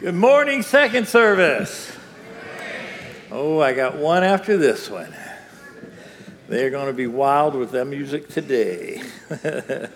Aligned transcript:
Good 0.00 0.14
morning, 0.14 0.62
second 0.62 1.08
service. 1.08 1.90
Oh, 3.32 3.58
I 3.58 3.72
got 3.72 3.96
one 3.96 4.22
after 4.22 4.56
this 4.56 4.88
one. 4.88 5.12
They're 6.46 6.70
going 6.70 6.86
to 6.86 6.92
be 6.92 7.08
wild 7.08 7.56
with 7.56 7.72
that 7.72 7.86
music 7.86 8.28
today. 8.28 9.02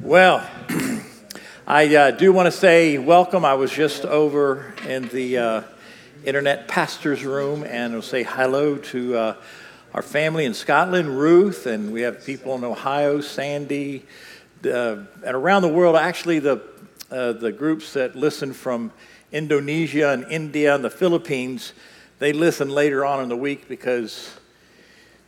well, 0.00 0.44
I 1.68 1.94
uh, 1.94 2.10
do 2.10 2.32
want 2.32 2.46
to 2.46 2.50
say 2.50 2.98
welcome. 2.98 3.44
I 3.44 3.54
was 3.54 3.70
just 3.70 4.04
over 4.04 4.74
in 4.88 5.06
the 5.10 5.38
uh, 5.38 5.62
internet 6.24 6.66
pastor's 6.66 7.24
room 7.24 7.62
and 7.62 7.94
I'll 7.94 8.02
say 8.02 8.24
hello 8.24 8.74
to 8.76 9.16
uh, 9.16 9.36
our 9.94 10.02
family 10.02 10.46
in 10.46 10.54
Scotland, 10.54 11.16
Ruth, 11.16 11.66
and 11.66 11.92
we 11.92 12.00
have 12.00 12.26
people 12.26 12.56
in 12.56 12.64
Ohio, 12.64 13.20
Sandy, 13.20 14.04
uh, 14.64 14.96
and 15.24 15.36
around 15.36 15.62
the 15.62 15.68
world. 15.68 15.94
Actually, 15.94 16.40
the 16.40 16.60
uh, 17.12 17.32
the 17.32 17.52
groups 17.52 17.92
that 17.92 18.16
listen 18.16 18.54
from 18.54 18.90
Indonesia 19.32 20.10
and 20.10 20.24
India 20.30 20.74
and 20.74 20.84
the 20.84 20.90
Philippines, 20.90 21.72
they 22.18 22.32
listen 22.32 22.68
later 22.68 23.04
on 23.04 23.22
in 23.22 23.28
the 23.28 23.36
week 23.36 23.68
because 23.68 24.30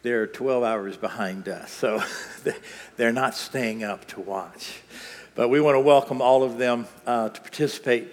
they're 0.02 0.26
12 0.26 0.62
hours 0.62 0.96
behind 0.98 1.48
us. 1.48 1.72
So 1.72 2.02
they're 2.96 3.12
not 3.12 3.34
staying 3.34 3.82
up 3.82 4.06
to 4.08 4.20
watch. 4.20 4.80
But 5.34 5.48
we 5.48 5.60
want 5.60 5.76
to 5.76 5.80
welcome 5.80 6.20
all 6.20 6.42
of 6.42 6.58
them 6.58 6.86
uh, 7.06 7.30
to 7.30 7.40
participate 7.40 8.08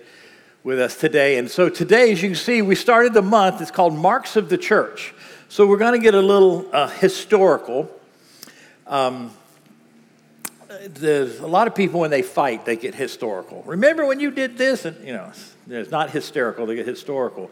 with 0.63 0.79
us 0.79 0.95
today. 0.95 1.37
And 1.37 1.51
so 1.51 1.69
today, 1.69 2.11
as 2.11 2.23
you 2.23 2.29
can 2.29 2.35
see, 2.35 2.61
we 2.61 2.75
started 2.75 3.13
the 3.13 3.21
month. 3.21 3.61
It's 3.61 3.71
called 3.71 3.93
Marks 3.93 4.35
of 4.35 4.47
the 4.47 4.57
Church. 4.57 5.13
So 5.49 5.67
we're 5.67 5.77
going 5.77 5.99
to 5.99 6.03
get 6.03 6.15
a 6.15 6.21
little 6.21 6.67
uh, 6.71 6.87
historical. 6.87 7.91
Um, 8.87 9.31
there's 10.87 11.39
a 11.39 11.47
lot 11.47 11.67
of 11.67 11.75
people 11.75 11.99
when 11.99 12.11
they 12.11 12.21
fight, 12.21 12.65
they 12.65 12.77
get 12.77 12.95
historical. 12.95 13.61
Remember 13.65 14.05
when 14.05 14.19
you 14.19 14.31
did 14.31 14.57
this? 14.57 14.85
And, 14.85 15.05
you 15.05 15.13
know, 15.13 15.31
it's 15.71 15.91
not 15.91 16.11
hysterical, 16.11 16.65
they 16.65 16.75
get 16.75 16.87
historical. 16.87 17.51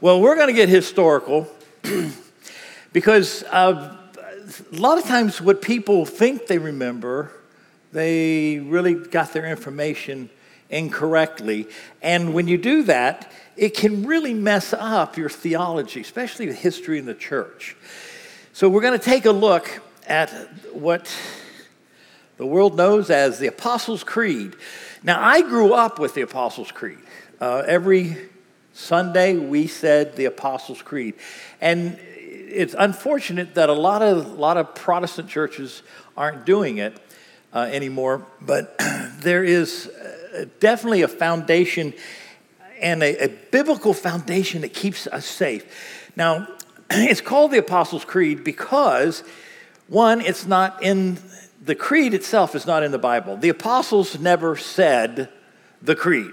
Well, 0.00 0.20
we're 0.20 0.34
going 0.34 0.48
to 0.48 0.54
get 0.54 0.68
historical 0.68 1.48
because 2.92 3.44
uh, 3.44 3.96
a 4.72 4.76
lot 4.76 4.98
of 4.98 5.04
times 5.04 5.40
what 5.40 5.62
people 5.62 6.04
think 6.04 6.46
they 6.46 6.58
remember, 6.58 7.30
they 7.92 8.58
really 8.58 8.94
got 8.94 9.32
their 9.32 9.46
information 9.46 10.30
incorrectly. 10.68 11.68
And 12.02 12.34
when 12.34 12.48
you 12.48 12.58
do 12.58 12.82
that, 12.84 13.30
it 13.56 13.76
can 13.76 14.06
really 14.06 14.34
mess 14.34 14.72
up 14.72 15.16
your 15.16 15.28
theology, 15.28 16.00
especially 16.00 16.46
the 16.46 16.54
history 16.54 16.98
in 16.98 17.06
the 17.06 17.14
church. 17.14 17.76
So 18.52 18.68
we're 18.68 18.82
going 18.82 18.98
to 18.98 19.04
take 19.04 19.26
a 19.26 19.32
look 19.32 19.80
at 20.06 20.30
what 20.72 21.14
the 22.36 22.46
world 22.46 22.76
knows 22.76 23.10
as 23.10 23.38
the 23.38 23.48
Apostles' 23.48 24.02
Creed. 24.02 24.56
Now, 25.02 25.22
I 25.22 25.42
grew 25.42 25.72
up 25.72 25.98
with 25.98 26.14
the 26.14 26.22
Apostles' 26.22 26.72
Creed. 26.72 26.98
Uh, 27.40 27.64
every 27.66 28.18
Sunday, 28.74 29.34
we 29.34 29.66
said 29.66 30.14
the 30.14 30.26
Apostles' 30.26 30.82
Creed. 30.82 31.14
And 31.62 31.98
it's 32.12 32.74
unfortunate 32.78 33.54
that 33.54 33.70
a 33.70 33.74
lot 33.74 34.02
of, 34.02 34.26
a 34.26 34.34
lot 34.34 34.58
of 34.58 34.74
Protestant 34.74 35.30
churches 35.30 35.82
aren't 36.18 36.44
doing 36.44 36.76
it 36.76 37.00
uh, 37.54 37.60
anymore, 37.60 38.26
but 38.42 38.78
there 39.20 39.42
is 39.42 39.86
uh, 39.86 40.44
definitely 40.60 41.00
a 41.00 41.08
foundation 41.08 41.94
and 42.78 43.02
a, 43.02 43.24
a 43.24 43.28
biblical 43.50 43.94
foundation 43.94 44.60
that 44.60 44.74
keeps 44.74 45.06
us 45.06 45.24
safe. 45.24 46.10
Now, 46.16 46.46
it's 46.90 47.22
called 47.22 47.52
the 47.52 47.58
Apostles' 47.58 48.04
Creed 48.04 48.44
because, 48.44 49.24
one, 49.88 50.20
it's 50.20 50.46
not 50.46 50.82
in 50.82 51.16
the 51.64 51.74
creed 51.74 52.12
itself 52.12 52.54
is 52.54 52.66
not 52.66 52.82
in 52.82 52.90
the 52.90 52.98
Bible. 52.98 53.38
The 53.38 53.48
apostles 53.48 54.18
never 54.18 54.56
said 54.56 55.30
the 55.80 55.94
creed. 55.94 56.32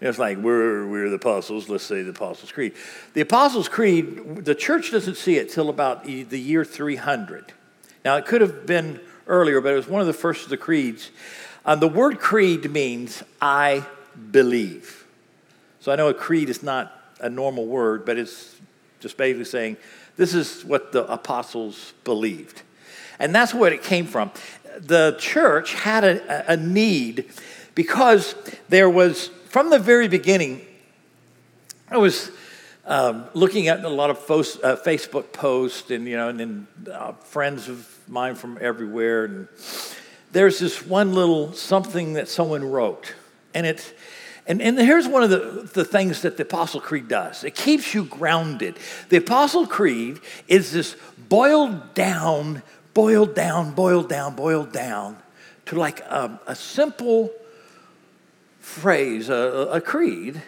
It's 0.00 0.18
like, 0.18 0.38
we're, 0.38 0.86
we're 0.86 1.08
the 1.08 1.16
apostles, 1.16 1.68
let's 1.68 1.84
say 1.84 2.02
the 2.02 2.10
Apostles' 2.10 2.52
Creed. 2.52 2.74
The 3.14 3.22
Apostles' 3.22 3.68
Creed, 3.68 4.44
the 4.44 4.54
church 4.54 4.90
doesn't 4.90 5.16
see 5.16 5.36
it 5.36 5.50
till 5.50 5.70
about 5.70 6.04
the 6.04 6.38
year 6.38 6.64
300. 6.64 7.52
Now, 8.04 8.16
it 8.16 8.26
could 8.26 8.42
have 8.42 8.66
been 8.66 9.00
earlier, 9.26 9.60
but 9.60 9.72
it 9.72 9.76
was 9.76 9.88
one 9.88 10.00
of 10.00 10.06
the 10.06 10.12
first 10.12 10.44
of 10.44 10.50
the 10.50 10.56
creeds. 10.56 11.10
Uh, 11.64 11.74
the 11.74 11.88
word 11.88 12.20
creed 12.20 12.70
means 12.70 13.22
I 13.40 13.84
believe. 14.30 15.04
So 15.80 15.92
I 15.92 15.96
know 15.96 16.08
a 16.08 16.14
creed 16.14 16.48
is 16.48 16.62
not 16.62 16.92
a 17.20 17.28
normal 17.28 17.66
word, 17.66 18.04
but 18.04 18.18
it's 18.18 18.56
just 19.00 19.16
basically 19.16 19.44
saying 19.44 19.76
this 20.16 20.34
is 20.34 20.64
what 20.64 20.92
the 20.92 21.10
apostles 21.10 21.94
believed. 22.04 22.62
And 23.18 23.34
that's 23.34 23.54
where 23.54 23.72
it 23.72 23.82
came 23.82 24.06
from. 24.06 24.30
The 24.78 25.16
church 25.18 25.74
had 25.74 26.04
a, 26.04 26.52
a 26.52 26.56
need 26.56 27.30
because 27.74 28.34
there 28.68 28.90
was, 28.90 29.30
from 29.56 29.70
the 29.70 29.78
very 29.78 30.06
beginning, 30.06 30.60
I 31.90 31.96
was 31.96 32.30
um, 32.84 33.24
looking 33.32 33.68
at 33.68 33.82
a 33.86 33.88
lot 33.88 34.10
of 34.10 34.18
fo- 34.18 34.40
uh, 34.40 34.76
Facebook 34.76 35.32
posts 35.32 35.90
and, 35.90 36.06
you 36.06 36.14
know, 36.14 36.28
and, 36.28 36.40
and 36.42 36.66
uh, 36.90 37.12
friends 37.12 37.66
of 37.66 37.90
mine 38.06 38.34
from 38.34 38.58
everywhere. 38.60 39.24
And 39.24 39.48
there's 40.30 40.58
this 40.58 40.84
one 40.84 41.14
little 41.14 41.54
something 41.54 42.12
that 42.12 42.28
someone 42.28 42.70
wrote. 42.70 43.14
And 43.54 43.64
it's, 43.64 43.94
and, 44.46 44.60
and 44.60 44.78
here's 44.78 45.08
one 45.08 45.22
of 45.22 45.30
the, 45.30 45.70
the 45.72 45.86
things 45.86 46.20
that 46.20 46.36
the 46.36 46.42
Apostle 46.42 46.82
Creed 46.82 47.08
does 47.08 47.42
it 47.42 47.54
keeps 47.54 47.94
you 47.94 48.04
grounded. 48.04 48.76
The 49.08 49.16
Apostle 49.16 49.66
Creed 49.66 50.20
is 50.48 50.70
this 50.70 50.96
boiled 51.30 51.94
down 51.94 52.62
boiled 52.92 53.34
down, 53.34 53.72
boiled 53.72 54.10
down, 54.10 54.36
boiled 54.36 54.72
down 54.72 55.16
to 55.64 55.76
like 55.76 56.00
a, 56.00 56.38
a 56.46 56.54
simple 56.54 57.30
phrase, 58.66 59.28
a, 59.28 59.68
a 59.72 59.80
creed 59.80 60.42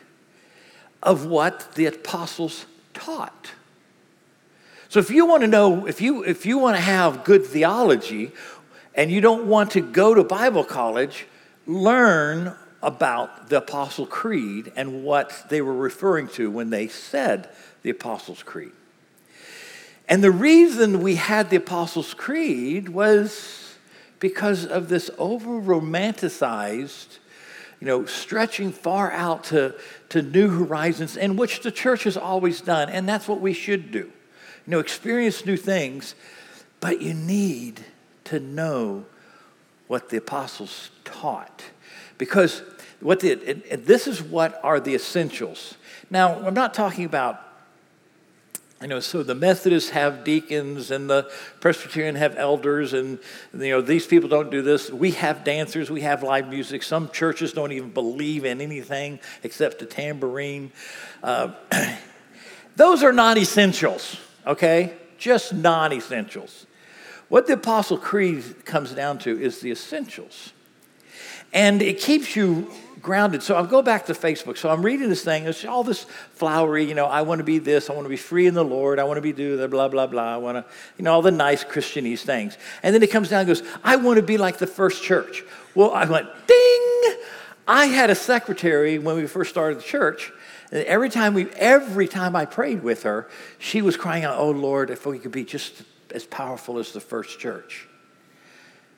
of 1.02 1.24
what 1.24 1.72
the 1.76 1.86
apostles 1.86 2.66
taught. 2.92 3.52
So 4.88 4.98
if 4.98 5.08
you 5.08 5.24
want 5.24 5.42
to 5.42 5.46
know, 5.46 5.86
if 5.86 6.00
you, 6.00 6.24
if 6.24 6.44
you 6.44 6.58
want 6.58 6.76
to 6.76 6.82
have 6.82 7.22
good 7.22 7.46
theology 7.46 8.32
and 8.94 9.10
you 9.10 9.20
don't 9.20 9.46
want 9.46 9.70
to 9.72 9.80
go 9.80 10.14
to 10.14 10.24
Bible 10.24 10.64
college, 10.64 11.26
learn 11.64 12.54
about 12.82 13.50
the 13.50 13.58
Apostle 13.58 14.06
Creed 14.06 14.72
and 14.74 15.04
what 15.04 15.46
they 15.48 15.60
were 15.60 15.74
referring 15.74 16.26
to 16.28 16.50
when 16.50 16.70
they 16.70 16.88
said 16.88 17.48
the 17.82 17.90
Apostles' 17.90 18.42
Creed. 18.42 18.72
And 20.08 20.24
the 20.24 20.32
reason 20.32 21.02
we 21.02 21.14
had 21.14 21.50
the 21.50 21.56
Apostles' 21.56 22.14
Creed 22.14 22.88
was 22.88 23.76
because 24.18 24.66
of 24.66 24.88
this 24.88 25.08
over 25.18 25.60
romanticized, 25.60 27.18
you 27.80 27.86
know, 27.86 28.04
stretching 28.06 28.72
far 28.72 29.12
out 29.12 29.44
to, 29.44 29.74
to 30.08 30.22
new 30.22 30.48
horizons, 30.48 31.16
in 31.16 31.36
which 31.36 31.60
the 31.60 31.70
church 31.70 32.04
has 32.04 32.16
always 32.16 32.60
done. 32.60 32.88
And 32.88 33.08
that's 33.08 33.28
what 33.28 33.40
we 33.40 33.52
should 33.52 33.92
do. 33.92 34.10
You 34.66 34.70
know, 34.72 34.78
experience 34.80 35.46
new 35.46 35.56
things, 35.56 36.14
but 36.80 37.00
you 37.00 37.14
need 37.14 37.84
to 38.24 38.40
know 38.40 39.06
what 39.86 40.08
the 40.10 40.16
apostles 40.16 40.90
taught. 41.04 41.64
Because 42.18 42.62
what 43.00 43.20
the, 43.20 43.34
this 43.34 44.06
is 44.06 44.22
what 44.22 44.60
are 44.64 44.80
the 44.80 44.94
essentials. 44.94 45.74
Now, 46.10 46.40
I'm 46.44 46.54
not 46.54 46.74
talking 46.74 47.04
about 47.04 47.47
you 48.80 48.86
know, 48.86 49.00
so 49.00 49.24
the 49.24 49.34
Methodists 49.34 49.90
have 49.90 50.22
deacons 50.22 50.92
and 50.92 51.10
the 51.10 51.30
Presbyterian 51.60 52.14
have 52.14 52.36
elders, 52.36 52.92
and 52.92 53.18
you 53.52 53.70
know, 53.70 53.80
these 53.80 54.06
people 54.06 54.28
don't 54.28 54.50
do 54.50 54.62
this. 54.62 54.88
We 54.88 55.12
have 55.12 55.42
dancers, 55.42 55.90
we 55.90 56.02
have 56.02 56.22
live 56.22 56.48
music. 56.48 56.84
Some 56.84 57.10
churches 57.10 57.52
don't 57.52 57.72
even 57.72 57.90
believe 57.90 58.44
in 58.44 58.60
anything 58.60 59.18
except 59.42 59.82
a 59.82 59.86
tambourine. 59.86 60.70
Uh, 61.24 61.52
those 62.76 63.02
are 63.02 63.12
not 63.12 63.36
essentials, 63.36 64.16
okay? 64.46 64.92
Just 65.18 65.52
non 65.52 65.92
essentials. 65.92 66.66
What 67.28 67.48
the 67.48 67.54
Apostle 67.54 67.98
Creed 67.98 68.64
comes 68.64 68.92
down 68.92 69.18
to 69.20 69.38
is 69.38 69.60
the 69.60 69.72
essentials. 69.72 70.52
And 71.52 71.82
it 71.82 71.98
keeps 71.98 72.36
you 72.36 72.70
grounded. 73.00 73.42
So 73.42 73.56
I'll 73.56 73.66
go 73.66 73.82
back 73.82 74.06
to 74.06 74.12
Facebook. 74.12 74.56
So 74.56 74.68
I'm 74.70 74.82
reading 74.82 75.08
this 75.08 75.24
thing. 75.24 75.44
It's 75.44 75.64
all 75.64 75.84
this 75.84 76.04
flowery, 76.34 76.84
you 76.84 76.94
know, 76.94 77.06
I 77.06 77.22
want 77.22 77.38
to 77.38 77.44
be 77.44 77.58
this. 77.58 77.90
I 77.90 77.92
want 77.92 78.04
to 78.04 78.10
be 78.10 78.16
free 78.16 78.46
in 78.46 78.54
the 78.54 78.64
Lord. 78.64 78.98
I 78.98 79.04
want 79.04 79.18
to 79.18 79.22
be 79.22 79.32
do 79.32 79.56
the 79.56 79.68
blah, 79.68 79.88
blah, 79.88 80.06
blah. 80.06 80.34
I 80.34 80.36
want 80.36 80.56
to, 80.56 80.72
you 80.96 81.04
know, 81.04 81.12
all 81.12 81.22
the 81.22 81.30
nice 81.30 81.64
Christianese 81.64 82.20
things. 82.20 82.56
And 82.82 82.94
then 82.94 83.02
it 83.02 83.10
comes 83.10 83.28
down 83.28 83.40
and 83.40 83.48
goes, 83.48 83.62
I 83.84 83.96
want 83.96 84.16
to 84.16 84.22
be 84.22 84.38
like 84.38 84.58
the 84.58 84.66
first 84.66 85.02
church. 85.02 85.44
Well, 85.74 85.92
I 85.92 86.04
went, 86.04 86.28
ding. 86.46 87.16
I 87.66 87.86
had 87.86 88.10
a 88.10 88.14
secretary 88.14 88.98
when 88.98 89.16
we 89.16 89.26
first 89.26 89.50
started 89.50 89.78
the 89.78 89.82
church. 89.82 90.32
And 90.70 90.84
every 90.84 91.10
time 91.10 91.34
we, 91.34 91.48
every 91.50 92.08
time 92.08 92.36
I 92.36 92.44
prayed 92.44 92.82
with 92.82 93.02
her, 93.04 93.28
she 93.58 93.80
was 93.80 93.96
crying 93.96 94.24
out, 94.24 94.38
"Oh 94.38 94.50
Lord, 94.50 94.90
if 94.90 95.06
we 95.06 95.18
could 95.18 95.32
be 95.32 95.44
just 95.44 95.82
as 96.14 96.26
powerful 96.26 96.78
as 96.78 96.92
the 96.92 97.00
first 97.00 97.38
church." 97.38 97.88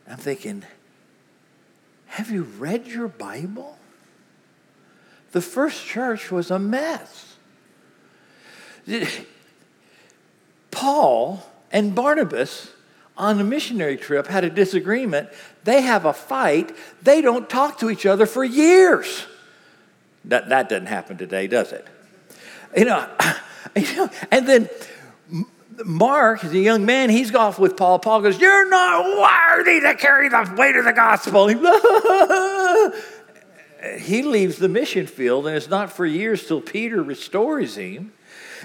I'm 0.09 0.17
thinking, 0.17 0.65
have 2.07 2.31
you 2.31 2.43
read 2.43 2.89
your 2.89 3.07
Bible? 3.07 3.79
The 5.33 5.41
first 5.41 5.85
church 5.85 6.31
was 6.31 6.51
a 6.51 6.59
mess. 6.59 7.37
Paul 10.71 11.47
and 11.71 11.95
Barnabas 11.95 12.73
on 13.17 13.39
a 13.39 13.45
missionary 13.45 13.97
trip 13.97 14.27
had 14.27 14.45
a 14.45 14.51
disagreement. 14.51 15.29
They 15.65 15.83
have 15.83 16.05
a 16.05 16.13
fight. 16.13 16.75
They 17.03 17.21
don't 17.21 17.49
talk 17.49 17.79
to 17.81 17.91
each 17.91 18.07
other 18.07 18.27
for 18.27 18.43
years. 18.43 19.27
That, 20.25 20.49
that 20.49 20.69
doesn't 20.69 20.87
happen 20.87 21.17
today, 21.17 21.47
does 21.47 21.73
it? 21.73 21.87
You 22.77 22.87
know, 22.87 23.09
you 23.77 23.97
know 23.97 24.11
and 24.31 24.49
then 24.49 24.69
Mark, 25.85 26.45
is 26.45 26.53
a 26.53 26.59
young 26.59 26.85
man, 26.85 27.11
he's 27.11 27.35
off 27.35 27.59
with 27.59 27.77
Paul. 27.77 27.99
Paul 27.99 28.23
goes, 28.23 28.39
You're 28.41 28.69
not 28.69 29.05
worthy 29.59 29.81
to 29.81 29.95
carry 29.95 30.29
the 30.29 30.55
weight 30.57 30.77
of 30.77 30.85
the 30.85 30.93
gospel. 30.93 31.47
he 33.99 34.23
leaves 34.23 34.59
the 34.59 34.69
mission 34.69 35.07
field, 35.07 35.47
and 35.47 35.57
it's 35.57 35.69
not 35.69 35.93
for 35.93 36.05
years 36.05 36.47
till 36.47 36.61
Peter 36.61 37.03
restores 37.03 37.77
him. 37.77 38.13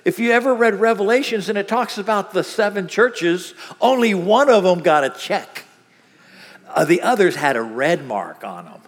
If 0.04 0.20
you 0.20 0.32
ever 0.32 0.54
read 0.54 0.80
Revelations 0.80 1.50
and 1.50 1.58
it 1.58 1.68
talks 1.68 1.98
about 1.98 2.34
the 2.34 2.44
seven 2.44 2.88
churches, 2.88 3.54
only 3.80 4.14
one 4.14 4.50
of 4.50 4.64
them 4.64 4.80
got 4.80 5.04
a 5.04 5.10
check. 5.10 5.64
Uh, 6.68 6.84
the 6.84 7.02
others 7.02 7.36
had 7.36 7.56
a 7.56 7.62
red 7.62 8.06
mark 8.06 8.44
on 8.44 8.66
them. 8.66 8.82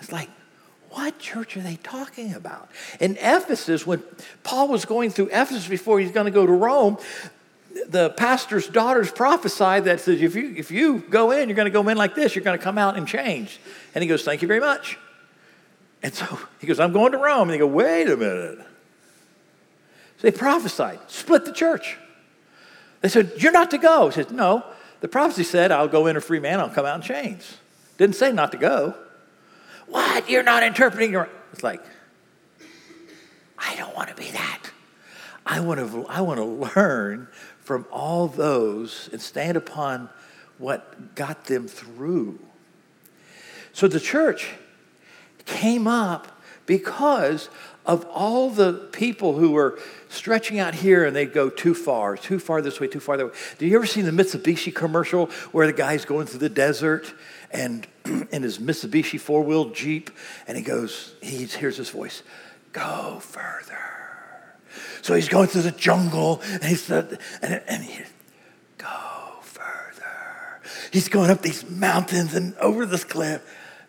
It's 0.00 0.12
like, 0.12 0.28
what 0.90 1.18
church 1.18 1.56
are 1.56 1.62
they 1.62 1.76
talking 1.76 2.34
about? 2.34 2.70
In 3.00 3.16
Ephesus, 3.16 3.86
when 3.86 4.02
Paul 4.44 4.68
was 4.68 4.84
going 4.84 5.10
through 5.10 5.26
Ephesus 5.26 5.66
before 5.66 5.98
he's 5.98 6.12
going 6.12 6.26
to 6.26 6.30
go 6.30 6.46
to 6.46 6.52
Rome, 6.52 6.98
the 7.88 8.10
pastor's 8.10 8.66
daughters 8.66 9.10
prophesied 9.10 9.84
that 9.84 10.00
says, 10.00 10.22
if 10.22 10.34
you, 10.34 10.54
if 10.56 10.70
you 10.70 11.00
go 11.10 11.30
in, 11.30 11.48
you're 11.48 11.56
going 11.56 11.66
to 11.66 11.70
go 11.70 11.86
in 11.88 11.96
like 11.96 12.14
this, 12.14 12.34
you're 12.34 12.44
going 12.44 12.56
to 12.56 12.62
come 12.62 12.78
out 12.78 12.96
and 12.96 13.06
change. 13.06 13.60
And 13.94 14.02
he 14.02 14.08
goes, 14.08 14.24
Thank 14.24 14.42
you 14.42 14.48
very 14.48 14.60
much. 14.60 14.98
And 16.02 16.14
so 16.14 16.38
he 16.60 16.66
goes, 16.66 16.80
I'm 16.80 16.92
going 16.92 17.12
to 17.12 17.18
Rome. 17.18 17.42
And 17.42 17.50
they 17.50 17.58
go, 17.58 17.66
Wait 17.66 18.08
a 18.08 18.16
minute. 18.16 18.58
So 20.18 20.30
they 20.30 20.30
prophesied, 20.30 21.00
split 21.08 21.44
the 21.44 21.52
church. 21.52 21.98
They 23.00 23.08
said, 23.08 23.32
You're 23.36 23.52
not 23.52 23.70
to 23.72 23.78
go. 23.78 24.08
He 24.08 24.14
said, 24.14 24.30
No. 24.30 24.64
The 25.00 25.08
prophecy 25.08 25.44
said, 25.44 25.70
I'll 25.70 25.88
go 25.88 26.06
in 26.06 26.16
a 26.16 26.20
free 26.20 26.40
man, 26.40 26.58
I'll 26.58 26.70
come 26.70 26.86
out 26.86 26.96
in 26.96 27.02
chains. 27.02 27.58
Didn't 27.98 28.16
say 28.16 28.32
not 28.32 28.52
to 28.52 28.58
go. 28.58 28.94
What? 29.86 30.28
You're 30.28 30.42
not 30.42 30.62
interpreting 30.62 31.12
your. 31.12 31.28
It's 31.52 31.62
like, 31.62 31.82
I 33.58 33.76
don't 33.76 33.94
want 33.94 34.08
to 34.08 34.14
be 34.14 34.30
that. 34.32 34.70
I 35.44 35.60
want 35.60 35.78
to, 35.78 36.06
I 36.08 36.22
want 36.22 36.38
to 36.38 36.44
learn 36.44 37.28
from 37.66 37.84
all 37.90 38.28
those 38.28 39.10
and 39.10 39.20
stand 39.20 39.56
upon 39.56 40.08
what 40.56 41.16
got 41.16 41.46
them 41.46 41.66
through. 41.66 42.38
So 43.72 43.88
the 43.88 43.98
church 43.98 44.52
came 45.46 45.88
up 45.88 46.40
because 46.64 47.48
of 47.84 48.04
all 48.06 48.50
the 48.50 48.72
people 48.92 49.36
who 49.36 49.50
were 49.50 49.80
stretching 50.08 50.60
out 50.60 50.76
here 50.76 51.04
and 51.04 51.14
they'd 51.14 51.32
go 51.32 51.50
too 51.50 51.74
far, 51.74 52.16
too 52.16 52.38
far 52.38 52.62
this 52.62 52.78
way, 52.78 52.86
too 52.86 53.00
far 53.00 53.16
that 53.16 53.26
way. 53.26 53.32
Do 53.58 53.66
you 53.66 53.74
ever 53.74 53.84
see 53.84 54.00
the 54.00 54.12
Mitsubishi 54.12 54.72
commercial 54.72 55.26
where 55.50 55.66
the 55.66 55.72
guy's 55.72 56.04
going 56.04 56.28
through 56.28 56.38
the 56.38 56.48
desert 56.48 57.12
and 57.50 57.84
in 58.04 58.44
his 58.44 58.60
Mitsubishi 58.60 59.18
four 59.18 59.42
wheel 59.42 59.70
Jeep 59.70 60.12
and 60.46 60.56
he 60.56 60.62
goes, 60.62 61.16
he 61.20 61.46
hears 61.46 61.78
this 61.78 61.90
voice, 61.90 62.22
go 62.72 63.18
further. 63.20 63.95
So 65.06 65.14
he's 65.14 65.28
going 65.28 65.46
through 65.46 65.62
the 65.62 65.70
jungle 65.70 66.42
and 66.50 66.64
he's, 66.64 66.90
and, 66.90 67.20
and 67.40 67.84
he, 67.84 68.02
go 68.76 68.88
further. 69.40 70.60
He's 70.92 71.08
going 71.08 71.30
up 71.30 71.42
these 71.42 71.70
mountains 71.70 72.34
and 72.34 72.56
over 72.56 72.84
this 72.84 73.04
cliff, 73.04 73.40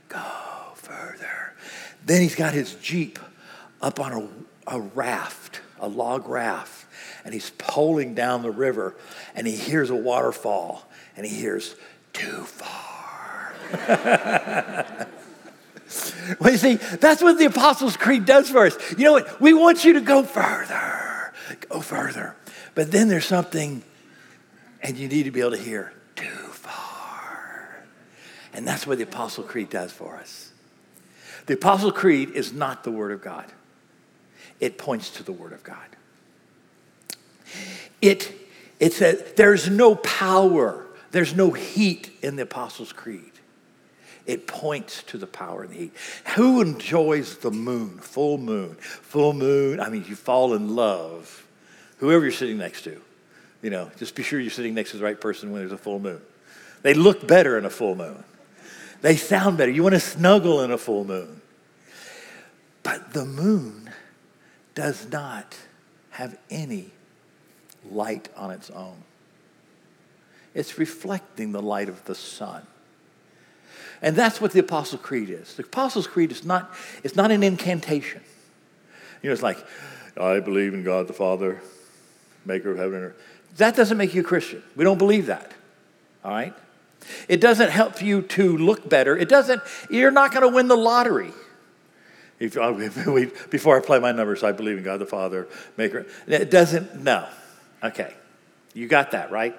go 0.10 0.22
further. 0.76 1.56
Then 2.06 2.22
he's 2.22 2.36
got 2.36 2.54
his 2.54 2.76
Jeep 2.76 3.18
up 3.82 4.00
on 4.00 4.30
a, 4.68 4.76
a 4.76 4.80
raft, 4.80 5.62
a 5.80 5.88
log 5.88 6.30
raft, 6.30 6.86
and 7.26 7.34
he's 7.34 7.50
poling 7.58 8.14
down 8.14 8.44
the 8.44 8.52
river 8.52 8.96
and 9.34 9.48
he 9.48 9.56
hears 9.56 9.90
a 9.90 9.96
waterfall 9.96 10.88
and 11.16 11.26
he 11.26 11.36
hears, 11.36 11.76
too 12.14 12.44
far. 12.44 13.56
well, 16.40 16.52
you 16.52 16.58
see, 16.58 16.76
that's 16.76 17.22
what 17.22 17.38
the 17.38 17.46
Apostles' 17.46 17.98
Creed 17.98 18.26
does 18.26 18.50
for 18.50 18.66
us. 18.66 18.78
You 18.98 19.06
know 19.06 19.14
what? 19.14 19.42
We 19.42 19.54
want 19.54 19.86
you 19.86 19.94
to 19.94 20.02
go 20.02 20.24
further, 20.24 21.07
go 21.70 21.82
further. 21.82 22.36
But 22.76 22.92
then 22.92 23.08
there's 23.08 23.26
something, 23.26 23.84
and 24.82 24.98
you 24.98 25.08
need 25.08 25.24
to 25.24 25.32
be 25.32 25.42
able 25.42 25.52
to 25.52 25.58
hear, 25.58 25.94
too 26.16 26.26
far. 26.26 27.84
And 28.54 28.68
that's 28.68 28.86
what 28.88 28.98
the 28.98 29.04
Apostle 29.04 29.44
Creed 29.44 29.70
does 29.70 29.92
for 29.92 30.18
us. 30.18 30.52
The 31.46 31.54
Apostle 31.54 31.92
Creed 31.92 32.32
is 32.32 32.54
not 32.54 32.84
the 32.84 32.92
Word 32.92 33.12
of 33.12 33.22
God 33.22 33.46
it 34.60 34.78
points 34.78 35.12
to 35.12 35.24
the 35.24 35.32
Word 35.32 35.54
of 35.54 35.64
God. 35.64 35.78
It, 38.02 38.34
it 38.80 38.94
says 38.94 39.34
there's 39.36 39.70
no 39.70 39.96
power, 39.96 40.86
there's 41.12 41.36
no 41.36 41.52
heat 41.52 42.12
in 42.22 42.36
the 42.36 42.44
Apostles' 42.44 42.92
Creed. 42.92 43.32
It 44.26 44.46
points 44.46 45.04
to 45.04 45.18
the 45.18 45.28
power 45.28 45.64
and 45.64 45.72
the 45.72 45.78
heat. 45.78 45.94
Who 46.36 46.62
enjoys 46.62 47.38
the 47.38 47.52
moon, 47.52 47.98
full 48.00 48.38
moon? 48.38 48.76
Full 48.76 49.34
moon, 49.34 49.80
I 49.80 49.90
mean, 49.90 50.04
you 50.08 50.16
fall 50.16 50.54
in 50.54 50.76
love. 50.76 51.47
Whoever 51.98 52.24
you're 52.24 52.32
sitting 52.32 52.58
next 52.58 52.84
to, 52.84 53.02
you 53.62 53.70
know, 53.70 53.92
just 53.98 54.16
be 54.16 54.24
sure 54.24 54.40
you're 54.40 54.52
sitting 54.52 54.74
next 54.74 54.92
to 54.92 54.98
the 54.98 55.04
right 55.04 55.20
person 55.20 55.52
when 55.52 55.62
there's 55.62 55.72
a 55.72 55.78
full 55.78 56.00
moon. 56.00 56.22
They 56.84 56.94
look 56.94 57.28
better 57.28 57.58
in 57.58 57.66
a 57.66 57.70
full 57.70 57.96
moon. 57.96 58.24
They 59.02 59.16
sound 59.16 59.58
better. 59.58 59.72
You 59.72 59.84
want 59.84 59.96
to 59.96 60.00
snuggle 60.00 60.62
in 60.62 60.72
a 60.72 60.78
full 60.78 61.04
moon. 61.04 61.42
But 62.84 63.14
the 63.14 63.26
moon 63.26 63.90
does 64.76 65.10
not 65.12 65.58
have 66.12 66.38
any 66.50 66.92
light 67.90 68.30
on 68.36 68.52
its 68.52 68.70
own. 68.70 69.04
It's 70.54 70.78
reflecting 70.78 71.52
the 71.52 71.62
light 71.62 71.90
of 71.90 72.06
the 72.06 72.16
sun. 72.16 72.66
And 74.02 74.16
that's 74.16 74.40
what 74.40 74.52
the 74.52 74.60
Apostle 74.60 75.00
Creed 75.00 75.30
is. 75.30 75.56
The 75.56 75.64
Apostles' 75.64 76.08
Creed 76.08 76.32
is 76.32 76.46
not, 76.46 76.72
it's 77.04 77.16
not 77.16 77.32
an 77.32 77.44
incantation. 77.44 78.22
You 79.22 79.30
know, 79.30 79.34
it's 79.34 79.44
like, 79.44 79.64
I 80.20 80.40
believe 80.40 80.74
in 80.74 80.84
God 80.84 81.08
the 81.08 81.14
Father, 81.14 81.62
maker 82.48 82.72
of 82.72 82.78
heaven 82.78 82.96
and 82.96 83.04
earth. 83.06 83.22
That 83.58 83.76
doesn't 83.76 83.98
make 83.98 84.14
you 84.14 84.22
a 84.22 84.24
Christian. 84.24 84.64
We 84.76 84.84
don't 84.84 84.98
believe 84.98 85.28
that. 85.28 85.52
All 86.24 86.32
right? 86.32 86.54
It 87.28 87.42
doesn't 87.42 87.70
help 87.70 88.02
you 88.02 88.22
to 88.24 88.58
look 88.58 88.90
better. 88.90 89.16
It 89.18 89.30
doesn't, 89.30 89.62
you're 89.90 90.12
not 90.12 90.32
going 90.32 90.42
to 90.42 90.54
win 90.54 90.68
the 90.68 90.78
lottery. 90.78 91.32
If, 92.40 92.58
uh, 92.58 92.72
before 93.50 93.78
I 93.78 93.82
play 93.82 94.00
my 94.00 94.12
numbers, 94.12 94.44
I 94.44 94.52
believe 94.52 94.78
in 94.78 94.84
God 94.84 95.00
the 95.00 95.06
Father, 95.06 95.48
maker. 95.76 96.06
It 96.28 96.52
doesn't, 96.52 97.04
no. 97.04 97.28
Okay. 97.84 98.14
You 98.74 98.88
got 98.88 99.12
that, 99.12 99.32
right? 99.32 99.58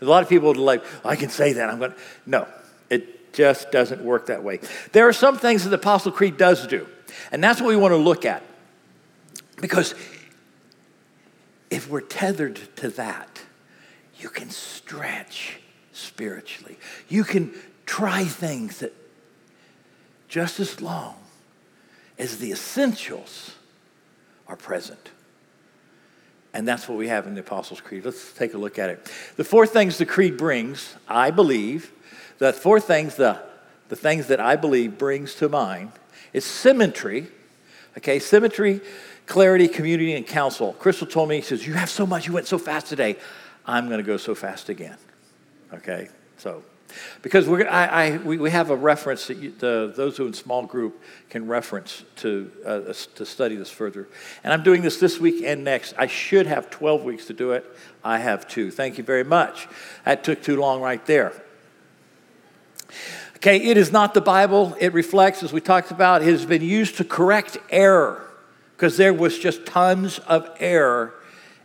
A 0.00 0.04
lot 0.04 0.22
of 0.22 0.28
people 0.28 0.50
are 0.50 0.54
like, 0.54 0.84
I 1.04 1.16
can 1.16 1.30
say 1.30 1.54
that. 1.54 1.68
I'm 1.68 1.78
going 1.78 1.92
to. 1.92 1.96
No, 2.26 2.46
it 2.88 3.32
just 3.32 3.70
doesn't 3.70 4.02
work 4.02 4.26
that 4.26 4.42
way. 4.42 4.60
There 4.92 5.08
are 5.08 5.12
some 5.12 5.36
things 5.36 5.64
that 5.64 5.70
the 5.70 5.76
Apostle 5.76 6.12
Creed 6.12 6.36
does 6.36 6.66
do, 6.66 6.86
and 7.32 7.42
that's 7.42 7.60
what 7.60 7.68
we 7.68 7.76
want 7.76 7.92
to 7.92 7.96
look 7.96 8.24
at. 8.24 8.42
Because 9.60 9.94
if 11.80 11.88
we're 11.88 12.02
tethered 12.02 12.60
to 12.76 12.90
that, 12.90 13.40
you 14.18 14.28
can 14.28 14.50
stretch 14.50 15.60
spiritually. 15.94 16.78
You 17.08 17.24
can 17.24 17.54
try 17.86 18.24
things 18.24 18.80
that 18.80 18.92
just 20.28 20.60
as 20.60 20.82
long 20.82 21.16
as 22.18 22.36
the 22.36 22.52
essentials 22.52 23.54
are 24.46 24.56
present. 24.56 25.08
And 26.52 26.68
that's 26.68 26.86
what 26.86 26.98
we 26.98 27.08
have 27.08 27.26
in 27.26 27.32
the 27.32 27.40
Apostles' 27.40 27.80
Creed. 27.80 28.04
Let's 28.04 28.34
take 28.34 28.52
a 28.52 28.58
look 28.58 28.78
at 28.78 28.90
it. 28.90 29.10
The 29.36 29.44
four 29.44 29.66
things 29.66 29.96
the 29.96 30.04
Creed 30.04 30.36
brings, 30.36 30.96
I 31.08 31.30
believe, 31.30 31.92
the 32.36 32.52
four 32.52 32.78
things, 32.78 33.14
the, 33.14 33.40
the 33.88 33.96
things 33.96 34.26
that 34.26 34.38
I 34.38 34.56
believe 34.56 34.98
brings 34.98 35.34
to 35.36 35.48
mind 35.48 35.92
is 36.34 36.44
symmetry. 36.44 37.28
Okay, 37.96 38.18
symmetry, 38.18 38.82
clarity, 39.30 39.68
community, 39.68 40.14
and 40.14 40.26
counsel. 40.26 40.72
Crystal 40.74 41.06
told 41.06 41.28
me, 41.28 41.36
he 41.36 41.42
says, 41.42 41.66
You 41.66 41.74
have 41.74 41.88
so 41.88 42.04
much, 42.04 42.26
you 42.26 42.32
went 42.32 42.48
so 42.48 42.58
fast 42.58 42.88
today. 42.88 43.16
I'm 43.64 43.86
going 43.86 43.98
to 43.98 44.06
go 44.06 44.16
so 44.16 44.34
fast 44.34 44.68
again. 44.68 44.96
Okay, 45.72 46.08
so 46.36 46.64
because 47.22 47.48
we're, 47.48 47.68
I, 47.68 47.86
I, 47.86 48.16
we, 48.16 48.38
we 48.38 48.50
have 48.50 48.70
a 48.70 48.76
reference 48.76 49.28
that 49.28 49.36
you, 49.36 49.52
the, 49.56 49.92
those 49.94 50.16
who 50.16 50.26
in 50.26 50.34
small 50.34 50.66
group 50.66 51.00
can 51.28 51.46
reference 51.46 52.02
to, 52.16 52.50
uh, 52.66 52.92
to 53.14 53.24
study 53.24 53.54
this 53.54 53.70
further. 53.70 54.08
And 54.42 54.52
I'm 54.52 54.64
doing 54.64 54.82
this 54.82 54.98
this 54.98 55.20
week 55.20 55.44
and 55.44 55.62
next. 55.62 55.94
I 55.96 56.08
should 56.08 56.48
have 56.48 56.68
12 56.68 57.04
weeks 57.04 57.26
to 57.26 57.32
do 57.32 57.52
it. 57.52 57.64
I 58.02 58.18
have 58.18 58.48
two. 58.48 58.72
Thank 58.72 58.98
you 58.98 59.04
very 59.04 59.24
much. 59.24 59.68
That 60.04 60.24
took 60.24 60.42
too 60.42 60.58
long 60.58 60.80
right 60.80 61.04
there. 61.06 61.32
Okay, 63.36 63.58
it 63.58 63.76
is 63.76 63.92
not 63.92 64.12
the 64.12 64.20
Bible. 64.20 64.76
It 64.80 64.92
reflects, 64.92 65.44
as 65.44 65.52
we 65.52 65.60
talked 65.60 65.92
about, 65.92 66.22
it 66.22 66.26
has 66.26 66.44
been 66.44 66.62
used 66.62 66.96
to 66.96 67.04
correct 67.04 67.56
error 67.70 68.26
because 68.80 68.96
there 68.96 69.12
was 69.12 69.38
just 69.38 69.66
tons 69.66 70.18
of 70.20 70.48
error 70.58 71.12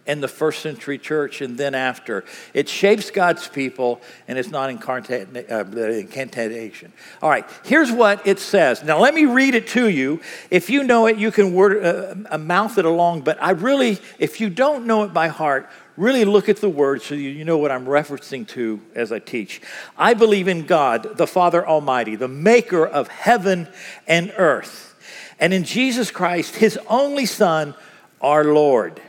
in 0.05 0.19
the 0.19 0.27
first 0.27 0.61
century 0.61 0.97
church 0.97 1.39
and 1.39 1.57
then 1.57 1.73
after. 1.73 2.25
It 2.53 2.67
shapes 2.67 3.09
God's 3.09 3.47
people 3.47 4.01
and 4.27 4.37
it's 4.37 4.49
not 4.49 4.69
uh, 4.69 4.69
incantation. 4.69 6.91
All 7.21 7.29
right, 7.29 7.45
here's 7.63 7.89
what 7.89 8.27
it 8.27 8.39
says. 8.39 8.83
Now, 8.83 8.99
let 8.99 9.13
me 9.13 9.23
read 9.23 9.55
it 9.55 9.69
to 9.69 9.87
you. 9.87 10.19
If 10.51 10.69
you 10.69 10.83
know 10.83 11.05
it, 11.05 11.15
you 11.15 11.31
can 11.31 11.53
word, 11.53 11.85
uh, 11.85 12.15
uh, 12.29 12.37
mouth 12.37 12.77
it 12.77 12.83
along, 12.83 13.21
but 13.21 13.41
I 13.41 13.51
really, 13.51 13.97
if 14.19 14.41
you 14.41 14.49
don't 14.49 14.85
know 14.85 15.03
it 15.03 15.13
by 15.13 15.29
heart, 15.29 15.69
really 15.95 16.25
look 16.25 16.49
at 16.49 16.57
the 16.57 16.69
word 16.69 17.01
so 17.01 17.15
you 17.15 17.45
know 17.45 17.57
what 17.57 17.71
I'm 17.71 17.85
referencing 17.85 18.45
to 18.49 18.81
as 18.93 19.13
I 19.13 19.19
teach. 19.19 19.61
I 19.97 20.15
believe 20.15 20.49
in 20.49 20.65
God, 20.65 21.15
the 21.15 21.27
Father 21.27 21.65
Almighty, 21.65 22.17
the 22.17 22.27
maker 22.27 22.85
of 22.85 23.07
heaven 23.07 23.69
and 24.05 24.33
earth, 24.35 24.94
and 25.39 25.53
in 25.53 25.63
Jesus 25.63 26.11
Christ, 26.11 26.55
his 26.55 26.79
only 26.87 27.25
Son, 27.25 27.75
our 28.21 28.43
Lord, 28.43 29.01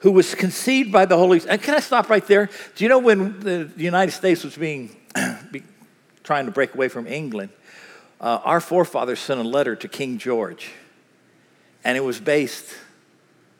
who 0.00 0.12
was 0.12 0.34
conceived 0.34 0.90
by 0.90 1.04
the 1.04 1.16
Holy 1.16 1.40
Spirit. 1.40 1.54
And 1.54 1.62
can 1.62 1.74
I 1.74 1.80
stop 1.80 2.08
right 2.08 2.26
there? 2.26 2.48
Do 2.74 2.84
you 2.84 2.88
know 2.88 2.98
when 2.98 3.40
the 3.40 3.70
United 3.76 4.12
States 4.12 4.44
was 4.44 4.56
being 4.56 4.96
trying 6.24 6.46
to 6.46 6.52
break 6.52 6.74
away 6.74 6.88
from 6.88 7.06
England? 7.06 7.50
Uh, 8.20 8.40
our 8.44 8.60
forefathers 8.60 9.18
sent 9.18 9.40
a 9.40 9.44
letter 9.44 9.76
to 9.76 9.88
King 9.88 10.18
George, 10.18 10.70
and 11.84 11.96
it 11.96 12.04
was 12.04 12.20
based 12.20 12.72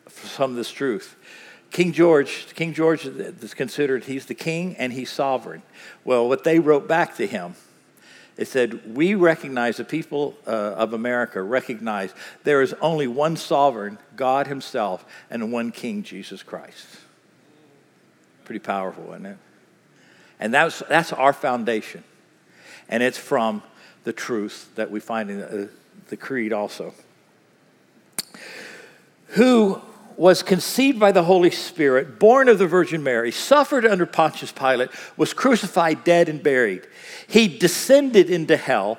some 0.09 0.51
of 0.51 0.57
this 0.57 0.71
truth. 0.71 1.17
King 1.73 1.93
George, 1.93 2.55
King 2.55 2.75
George 2.75 3.07
is 3.07 3.55
considered 3.55 4.05
he's 4.05 4.27
the 4.27 4.35
king 4.35 4.77
and 4.77 4.93
he's 4.93 5.11
sovereign. 5.11 5.63
Well, 6.05 6.29
what 6.29 6.45
they 6.45 6.59
wrote 6.59 6.87
back 6.87 7.17
to 7.17 7.27
him, 7.27 7.55
it 8.37 8.49
said, 8.49 8.95
"We 8.97 9.15
recognize 9.15 9.77
the 9.77 9.85
people 9.85 10.35
uh, 10.47 10.51
of 10.51 10.93
America 10.93 11.43
recognize 11.43 12.15
there 12.45 12.63
is 12.63 12.75
only 12.81 13.07
one 13.07 13.37
sovereign, 13.37 13.99
God 14.17 14.47
Himself, 14.47 15.05
and 15.31 15.53
one 15.53 15.73
King, 15.73 16.03
Jesus 16.03 16.43
Christ." 16.43 16.87
Pretty 18.45 18.61
powerful, 18.61 19.11
isn't 19.13 19.27
it? 19.27 19.39
And 20.41 20.53
that's 20.53 20.83
that's 20.89 21.13
our 21.13 21.33
foundation, 21.33 22.05
and 22.89 23.03
it's 23.03 23.19
from 23.19 23.63
the 24.05 24.13
truth 24.13 24.71
that 24.75 24.91
we 24.91 25.01
find 25.01 25.31
in 25.31 25.39
the, 25.39 25.69
the 26.09 26.17
creed 26.17 26.53
also. 26.53 26.95
Who 29.29 29.81
was 30.17 30.43
conceived 30.43 30.99
by 30.99 31.13
the 31.13 31.25
Holy 31.25 31.51
Spirit, 31.51 32.19
born 32.19 32.49
of 32.49 32.59
the 32.59 32.67
Virgin 32.67 33.03
Mary, 33.03 33.31
suffered 33.31 33.87
under 33.87 34.07
Pontius 34.07 34.53
Pilate, 34.53 34.91
was 35.17 35.33
crucified, 35.33 36.05
dead, 36.05 36.29
and 36.29 36.43
buried. 36.43 36.87
He 37.27 37.49
descended 37.49 38.31
into 38.31 38.57
hell. 38.57 38.99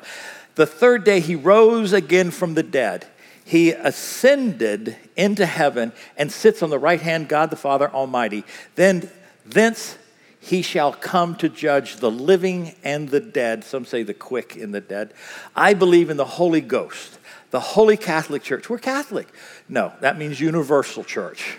The 0.56 0.66
third 0.66 1.04
day 1.04 1.20
he 1.20 1.36
rose 1.36 1.94
again 1.94 2.32
from 2.32 2.54
the 2.54 2.64
dead. 2.64 3.08
He 3.46 3.72
ascended 3.72 4.96
into 5.16 5.46
heaven 5.46 5.92
and 6.18 6.32
sits 6.32 6.64
on 6.64 6.70
the 6.70 6.80
right 6.80 7.02
hand 7.02 7.28
God 7.28 7.50
the 7.50 7.56
Father 7.56 7.90
Almighty. 7.90 8.44
Then 8.76 9.10
thence 9.46 9.98
he 10.40 10.62
shall 10.62 10.94
come 10.94 11.36
to 11.38 11.50
judge 11.50 11.98
the 11.98 12.12
living 12.12 12.76
and 12.84 13.10
the 13.10 13.20
dead. 13.20 13.64
Some 13.64 13.86
say 13.86 14.04
the 14.04 14.14
quick 14.14 14.56
and 14.56 14.74
the 14.74 14.82
dead. 14.82 15.14
I 15.56 15.74
believe 15.74 16.10
in 16.10 16.18
the 16.18 16.26
Holy 16.26 16.62
Ghost 16.62 17.20
the 17.54 17.60
Holy 17.60 17.98
Catholic 17.98 18.42
Church. 18.42 18.68
We're 18.68 18.80
Catholic. 18.80 19.28
No, 19.70 19.94
that 20.02 20.18
means 20.18 20.40
universal 20.40 21.04
church. 21.04 21.58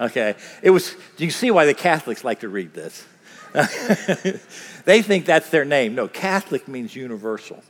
Okay? 0.00 0.34
It 0.62 0.70
was, 0.70 0.94
do 1.16 1.24
you 1.24 1.30
see 1.30 1.50
why 1.50 1.66
the 1.66 1.74
Catholics 1.74 2.24
like 2.24 2.40
to 2.40 2.48
read 2.48 2.74
this? 2.74 3.06
they 4.84 5.02
think 5.02 5.24
that's 5.24 5.48
their 5.48 5.64
name. 5.64 5.94
No, 5.94 6.08
Catholic 6.08 6.68
means 6.68 6.94
universal. 6.94 7.62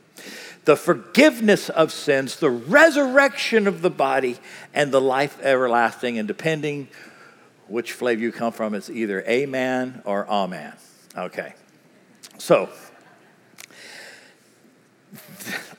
The 0.65 0.75
forgiveness 0.75 1.69
of 1.69 1.93
sins, 1.93 2.37
the 2.37 2.49
resurrection 2.49 3.67
of 3.67 3.81
the 3.81 3.89
body, 3.89 4.37
and 4.73 4.91
the 4.91 4.99
life 4.99 5.39
everlasting. 5.41 6.19
And 6.19 6.27
depending 6.27 6.89
which 7.67 7.93
flavor 7.93 8.21
you 8.21 8.33
come 8.33 8.51
from, 8.51 8.73
it's 8.73 8.89
either 8.89 9.21
amen 9.21 10.01
or 10.03 10.27
amen. 10.27 10.73
Okay. 11.15 11.53
So, 12.37 12.69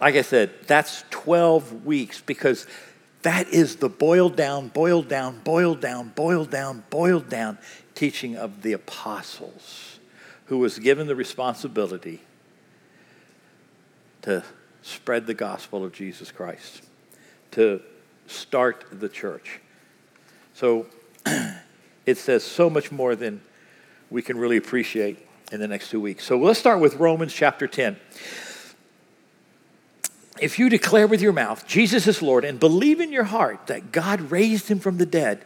like 0.01 0.15
I 0.15 0.23
said, 0.23 0.51
that's 0.67 1.05
12 1.11 1.85
weeks 1.85 2.23
because 2.23 2.67
that 3.23 3.49
is 3.49 3.77
the 3.77 3.89
boiled 3.89 4.37
down, 4.37 4.69
boiled 4.69 5.09
down, 5.09 5.41
boiled 5.41 5.81
down, 5.81 6.13
boiled 6.15 6.51
down, 6.51 6.85
boiled 6.91 7.29
down 7.29 7.59
teaching 7.95 8.37
of 8.37 8.63
the 8.63 8.73
apostles 8.73 9.99
who 10.47 10.59
was 10.59 10.79
given 10.79 11.07
the 11.07 11.17
responsibility 11.17 12.21
to 14.23 14.45
spread 14.83 15.27
the 15.27 15.35
gospel 15.35 15.85
of 15.85 15.93
Jesus 15.93 16.31
Christ, 16.31 16.83
to 17.51 17.81
start 18.27 18.85
the 18.93 19.09
church. 19.09 19.61
So 20.55 20.87
it 22.07 22.19
says 22.19 22.45
so 22.45 22.71
much 22.71 22.93
more 22.93 23.17
than 23.17 23.41
we 24.11 24.23
can 24.23 24.39
really 24.39 24.57
appreciate 24.57 25.27
in 25.51 25.61
the 25.61 25.69
next 25.69 25.91
two 25.91 26.01
weeks. 26.01 26.25
So 26.25 26.39
let's 26.39 26.59
start 26.59 26.81
with 26.81 26.95
Romans 26.95 27.33
chapter 27.33 27.67
10 27.67 27.97
if 30.41 30.59
you 30.59 30.69
declare 30.69 31.07
with 31.07 31.21
your 31.21 31.33
mouth 31.33 31.67
Jesus 31.67 32.07
is 32.07 32.23
Lord 32.23 32.45
and 32.45 32.59
believe 32.61 33.01
in 33.01 33.13
your 33.13 33.25
heart 33.25 33.67
that 33.67 33.93
God 33.93 34.31
raised 34.31 34.69
him 34.69 34.79
from 34.79 34.99
the 34.99 35.07
dead, 35.07 35.45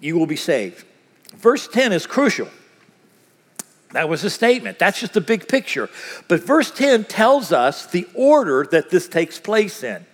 you 0.00 0.18
will 0.18 0.26
be 0.26 0.36
saved. 0.36 0.84
Verse 1.36 1.68
10 1.68 1.92
is 1.92 2.06
crucial. 2.06 2.48
That 3.92 4.08
was 4.08 4.22
a 4.24 4.30
statement. 4.30 4.78
That's 4.78 5.00
just 5.00 5.14
the 5.14 5.20
big 5.20 5.48
picture. 5.48 5.88
But 6.28 6.42
verse 6.42 6.70
10 6.70 7.04
tells 7.04 7.52
us 7.52 7.86
the 7.86 8.06
order 8.14 8.66
that 8.70 8.90
this 8.90 9.08
takes 9.08 9.38
place 9.38 9.82
in. 9.82 10.04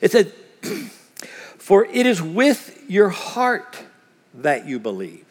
It 0.00 0.12
said, 0.12 0.32
For 1.58 1.84
it 1.86 2.06
is 2.06 2.20
with 2.20 2.82
your 2.88 3.08
heart 3.08 3.78
that 4.34 4.66
you 4.66 4.78
believe. 4.78 5.24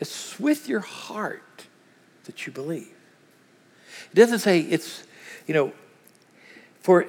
It's 0.00 0.38
with 0.38 0.68
your 0.68 0.80
heart 0.80 1.66
that 2.24 2.46
you 2.46 2.52
believe. 2.52 2.94
It 4.10 4.14
doesn't 4.14 4.40
say 4.40 4.60
it's 4.60 5.04
you 5.46 5.54
know, 5.54 5.72
for 6.80 7.06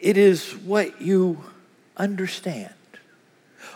it 0.00 0.16
is 0.16 0.52
what 0.52 1.00
you 1.00 1.42
understand 1.96 2.72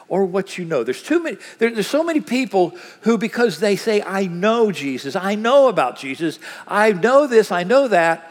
or 0.09 0.25
what 0.25 0.59
you 0.59 0.65
know. 0.65 0.85
There's 0.85 1.03
too 1.03 1.23
many, 1.23 1.39
there, 1.59 1.71
there's 1.71 1.87
so 1.87 2.05
many 2.05 2.21
people 2.21 2.77
who, 3.03 3.17
because 3.19 3.61
they 3.61 3.77
say, 3.77 4.03
I 4.03 4.27
know 4.27 4.71
Jesus, 4.71 5.17
I 5.17 5.35
know 5.35 5.69
about 5.69 5.99
Jesus, 5.99 6.39
I 6.67 6.93
know 6.93 7.27
this, 7.27 7.51
I 7.51 7.65
know 7.65 7.89
that, 7.89 8.31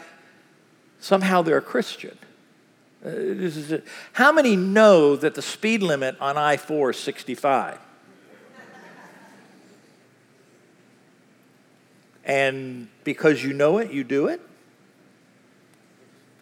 somehow 1.00 1.42
they're 1.42 1.58
a 1.58 1.62
Christian. 1.62 2.16
Uh, 3.04 3.78
how 4.12 4.30
many 4.30 4.54
know 4.54 5.16
that 5.16 5.34
the 5.34 5.42
speed 5.42 5.82
limit 5.82 6.16
on 6.20 6.36
I 6.36 6.56
4 6.56 6.90
is 6.90 6.98
65? 6.98 7.78
and 12.24 12.86
because 13.02 13.42
you 13.42 13.52
know 13.52 13.78
it, 13.78 13.90
you 13.90 14.04
do 14.04 14.28
it? 14.28 14.40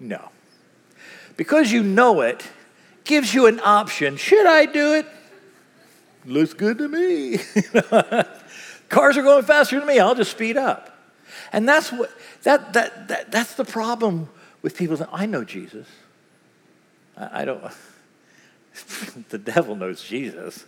No. 0.00 0.30
Because 1.36 1.70
you 1.70 1.82
know 1.82 2.22
it, 2.22 2.42
gives 3.04 3.34
you 3.34 3.46
an 3.46 3.60
option. 3.60 4.16
Should 4.16 4.46
I 4.46 4.66
do 4.66 4.94
it? 4.94 5.06
Looks 6.24 6.54
good 6.54 6.78
to 6.78 6.88
me. 6.88 7.38
Cars 8.88 9.16
are 9.16 9.22
going 9.22 9.44
faster 9.44 9.78
than 9.78 9.86
me. 9.86 9.98
I'll 9.98 10.14
just 10.14 10.30
speed 10.30 10.56
up. 10.56 10.96
And 11.52 11.68
that's 11.68 11.92
what 11.92 12.10
that, 12.42 12.72
that, 12.72 13.08
that 13.08 13.30
that's 13.30 13.54
the 13.54 13.64
problem 13.64 14.28
with 14.62 14.76
people 14.76 14.96
that 14.96 15.08
I 15.12 15.26
know 15.26 15.44
Jesus. 15.44 15.86
I, 17.16 17.42
I 17.42 17.44
don't 17.44 17.62
the 19.30 19.38
devil 19.38 19.74
knows 19.74 20.02
Jesus. 20.02 20.64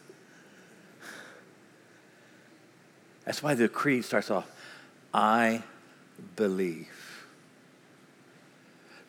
That's 3.25 3.43
why 3.43 3.55
the 3.55 3.69
creed 3.69 4.05
starts 4.05 4.31
off, 4.31 4.51
I 5.15 5.63
believe 6.35 7.02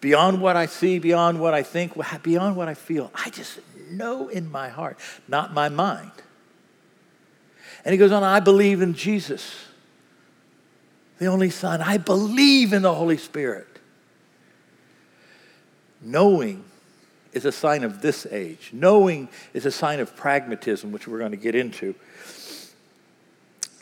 beyond 0.03 0.41
what 0.41 0.57
I 0.57 0.65
see, 0.65 0.99
beyond 0.99 1.39
what 1.39 1.53
I 1.53 1.63
think, 1.63 1.93
beyond 2.23 2.57
what 2.57 2.67
I 2.67 2.73
feel. 2.73 3.09
I 3.15 3.29
just 3.29 3.61
know 3.89 4.27
in 4.27 4.51
my 4.51 4.67
heart, 4.67 4.99
not 5.29 5.53
my 5.53 5.69
mind. 5.69 6.11
And 7.85 7.93
he 7.93 7.97
goes 7.97 8.11
on, 8.11 8.21
I 8.21 8.41
believe 8.41 8.81
in 8.81 8.95
Jesus, 8.95 9.55
the 11.19 11.27
only 11.27 11.49
Son. 11.49 11.81
I 11.81 11.95
believe 11.95 12.73
in 12.73 12.81
the 12.81 12.93
Holy 12.93 13.15
Spirit. 13.15 13.65
Knowing 16.01 16.65
is 17.31 17.45
a 17.45 17.51
sign 17.53 17.85
of 17.85 18.01
this 18.01 18.27
age. 18.29 18.71
Knowing 18.73 19.29
is 19.53 19.65
a 19.65 19.71
sign 19.71 20.01
of 20.01 20.17
pragmatism, 20.17 20.91
which 20.91 21.07
we're 21.07 21.19
going 21.19 21.31
to 21.31 21.37
get 21.37 21.55
into. 21.55 21.95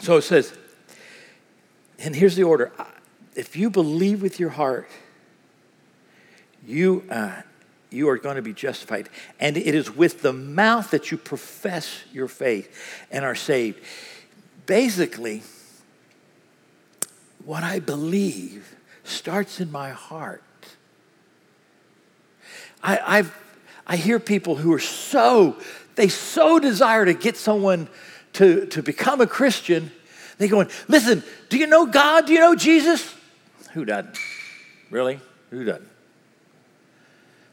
So 0.01 0.17
it 0.17 0.21
says, 0.21 0.53
and 1.97 2.15
here's 2.15 2.35
the 2.35 2.43
order 2.43 2.71
if 3.35 3.55
you 3.55 3.71
believe 3.71 4.21
with 4.21 4.39
your 4.39 4.51
heart, 4.51 4.87
you, 6.65 7.03
uh, 7.09 7.41
you 7.89 8.09
are 8.09 8.17
going 8.17 8.35
to 8.35 8.41
be 8.41 8.53
justified. 8.53 9.09
And 9.39 9.57
it 9.57 9.75
is 9.75 9.95
with 9.95 10.21
the 10.21 10.33
mouth 10.33 10.91
that 10.91 11.11
you 11.11 11.17
profess 11.17 12.03
your 12.13 12.27
faith 12.27 13.05
and 13.11 13.25
are 13.25 13.35
saved. 13.35 13.79
Basically, 14.65 15.43
what 17.43 17.63
I 17.63 17.79
believe 17.79 18.75
starts 19.03 19.59
in 19.59 19.71
my 19.71 19.89
heart. 19.89 20.43
I, 22.83 22.99
I've, 23.17 23.37
I 23.85 23.95
hear 23.95 24.19
people 24.19 24.55
who 24.55 24.73
are 24.73 24.79
so, 24.79 25.57
they 25.95 26.07
so 26.07 26.59
desire 26.59 27.05
to 27.05 27.13
get 27.13 27.37
someone 27.37 27.89
to, 28.33 28.65
to 28.67 28.81
become 28.81 29.21
a 29.21 29.27
Christian. 29.27 29.91
They 30.37 30.47
going, 30.47 30.69
listen, 30.87 31.23
do 31.49 31.57
you 31.57 31.67
know 31.67 31.85
God? 31.85 32.25
Do 32.25 32.33
you 32.33 32.39
know 32.39 32.55
Jesus? 32.55 33.13
Who 33.73 33.85
doesn't? 33.85 34.17
Really? 34.89 35.19
Who 35.49 35.65
doesn't? 35.65 35.90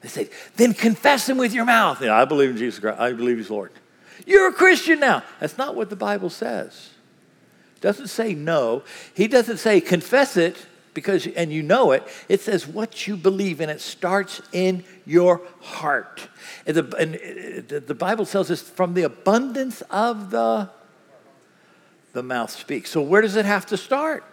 They 0.01 0.09
say, 0.09 0.31
then 0.57 0.75
confess 0.75 1.29
him 1.29 1.39
with 1.39 1.53
your 1.53 1.65
mouth. 1.65 2.01
Yeah, 2.03 2.17
I 2.17 2.25
believe 2.25 2.51
in 2.51 2.57
Jesus 2.57 2.79
Christ. 2.79 3.01
I 3.01 3.13
believe 3.13 3.37
he's 3.37 3.51
Lord. 3.51 3.73
You're 4.27 4.49
a 4.49 4.53
Christian 4.53 5.01
now. 5.01 5.23
That's 5.41 5.59
not 5.59 5.75
what 5.75 5.91
the 5.91 5.97
Bible 5.97 6.31
says. 6.31 6.91
It 7.77 7.81
doesn't 7.81 8.09
say 8.09 8.35
no. 8.35 8.83
He 9.15 9.29
doesn't 9.29 9.59
say 9.59 9.81
confess 9.81 10.37
it 10.37 10.67
because 10.95 11.27
and 11.29 11.53
you 11.53 11.63
know 11.63 11.93
it. 11.93 12.03
It 12.29 12.41
says 12.41 12.67
what 12.67 13.07
you 13.07 13.17
believe 13.17 13.61
and 13.61 13.71
it 13.71 13.81
starts 13.81 14.43
in 14.53 14.85
your 15.07 15.41
heart. 15.61 16.29
And 16.67 16.77
the, 16.77 16.97
and 16.97 17.73
uh, 17.73 17.87
the 17.87 17.95
Bible 17.95 18.27
tells 18.27 18.51
us 18.51 18.63
from 18.63 18.95
the 18.95 19.05
abundance 19.05 19.81
of 19.91 20.31
the 20.31 20.71
the 22.13 22.23
mouth 22.23 22.51
speaks. 22.51 22.91
So 22.91 23.01
where 23.01 23.23
does 23.23 23.37
it 23.37 23.45
have 23.45 23.67
to 23.67 23.77
start? 23.77 24.25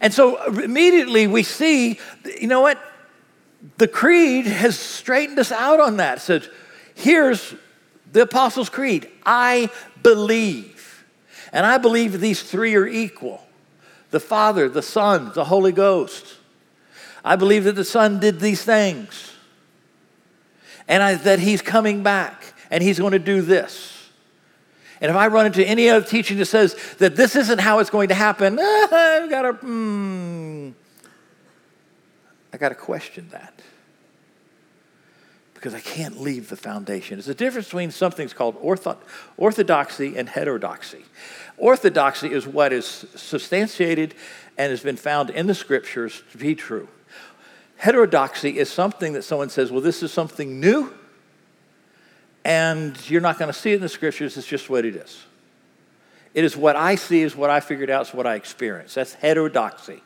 And 0.00 0.12
so 0.12 0.44
immediately 0.52 1.26
we 1.26 1.42
see, 1.42 1.98
you 2.38 2.48
know 2.48 2.60
what? 2.60 2.78
The 3.78 3.88
creed 3.88 4.46
has 4.46 4.78
straightened 4.78 5.38
us 5.38 5.52
out 5.52 5.80
on 5.80 5.98
that. 5.98 6.20
Says, 6.20 6.48
here's 6.94 7.54
the 8.12 8.22
Apostles' 8.22 8.68
Creed 8.68 9.08
I 9.24 9.70
believe. 10.02 11.04
And 11.52 11.64
I 11.64 11.78
believe 11.78 12.20
these 12.20 12.42
three 12.42 12.74
are 12.74 12.86
equal 12.86 13.42
the 14.10 14.20
Father, 14.20 14.68
the 14.68 14.82
Son, 14.82 15.32
the 15.34 15.44
Holy 15.44 15.72
Ghost. 15.72 16.36
I 17.24 17.36
believe 17.36 17.64
that 17.64 17.74
the 17.74 17.84
Son 17.84 18.20
did 18.20 18.40
these 18.40 18.62
things. 18.62 19.32
And 20.88 21.02
I, 21.02 21.14
that 21.16 21.40
He's 21.40 21.60
coming 21.60 22.02
back 22.02 22.54
and 22.70 22.82
He's 22.82 22.98
going 22.98 23.12
to 23.12 23.18
do 23.18 23.42
this. 23.42 24.08
And 25.00 25.10
if 25.10 25.16
I 25.16 25.26
run 25.26 25.46
into 25.46 25.66
any 25.66 25.90
other 25.90 26.06
teaching 26.06 26.38
that 26.38 26.46
says 26.46 26.76
that 26.98 27.16
this 27.16 27.36
isn't 27.36 27.58
how 27.58 27.80
it's 27.80 27.90
going 27.90 28.08
to 28.08 28.14
happen, 28.14 28.58
I've 28.60 29.28
got 29.28 29.42
to, 29.42 29.52
hmm, 29.52 30.70
I 32.52 32.56
got 32.56 32.70
to 32.70 32.74
question 32.74 33.28
that. 33.32 33.55
Because 35.66 35.74
I 35.74 35.80
can't 35.80 36.20
leave 36.20 36.48
the 36.48 36.56
foundation. 36.56 37.16
There's 37.16 37.26
a 37.26 37.34
difference 37.34 37.66
between 37.66 37.90
something 37.90 38.28
called 38.28 38.54
ortho- 38.62 38.98
orthodoxy 39.36 40.16
and 40.16 40.28
heterodoxy. 40.28 41.04
Orthodoxy 41.58 42.32
is 42.32 42.46
what 42.46 42.72
is 42.72 42.86
substantiated 42.86 44.14
and 44.56 44.70
has 44.70 44.84
been 44.84 44.96
found 44.96 45.30
in 45.30 45.48
the 45.48 45.56
scriptures 45.56 46.22
to 46.30 46.38
be 46.38 46.54
true. 46.54 46.86
Heterodoxy 47.78 48.60
is 48.60 48.70
something 48.70 49.14
that 49.14 49.22
someone 49.22 49.48
says, 49.50 49.72
well, 49.72 49.80
this 49.80 50.04
is 50.04 50.12
something 50.12 50.60
new 50.60 50.94
and 52.44 52.96
you're 53.10 53.20
not 53.20 53.36
going 53.36 53.52
to 53.52 53.58
see 53.58 53.72
it 53.72 53.74
in 53.74 53.80
the 53.80 53.88
scriptures. 53.88 54.36
It's 54.36 54.46
just 54.46 54.70
what 54.70 54.84
it 54.84 54.94
is. 54.94 55.24
It 56.32 56.44
is 56.44 56.56
what 56.56 56.76
I 56.76 56.94
see, 56.94 57.22
is 57.22 57.34
what 57.34 57.50
I 57.50 57.58
figured 57.58 57.90
out, 57.90 58.06
is 58.06 58.14
what 58.14 58.28
I 58.28 58.36
experienced. 58.36 58.94
That's 58.94 59.14
heterodoxy. 59.14 60.00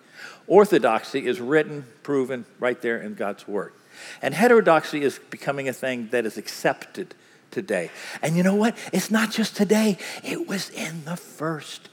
Orthodoxy 0.46 1.26
is 1.26 1.38
written, 1.38 1.84
proven 2.02 2.46
right 2.58 2.80
there 2.80 2.96
in 3.02 3.12
God's 3.12 3.46
Word. 3.46 3.74
And 4.22 4.34
heterodoxy 4.34 5.02
is 5.02 5.18
becoming 5.30 5.68
a 5.68 5.72
thing 5.72 6.08
that 6.10 6.26
is 6.26 6.36
accepted 6.36 7.14
today. 7.50 7.90
And 8.22 8.36
you 8.36 8.42
know 8.42 8.54
what? 8.54 8.76
It's 8.92 9.10
not 9.10 9.30
just 9.30 9.56
today, 9.56 9.98
it 10.22 10.46
was 10.46 10.70
in 10.70 11.04
the 11.04 11.16
first 11.16 11.88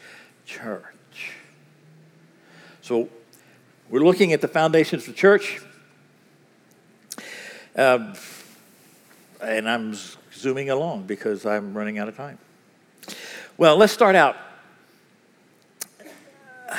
church. 0.45 1.33
So 2.81 3.09
we're 3.89 4.03
looking 4.03 4.33
at 4.33 4.41
the 4.41 4.47
foundations 4.47 5.07
of 5.07 5.13
the 5.13 5.19
church. 5.19 5.61
Uh, 7.75 8.15
and 9.41 9.69
I'm 9.69 9.93
zooming 10.33 10.69
along 10.69 11.03
because 11.03 11.45
I'm 11.45 11.73
running 11.73 11.99
out 11.99 12.07
of 12.07 12.15
time. 12.15 12.37
Well, 13.57 13.77
let's 13.77 13.93
start 13.93 14.15
out. 14.15 14.35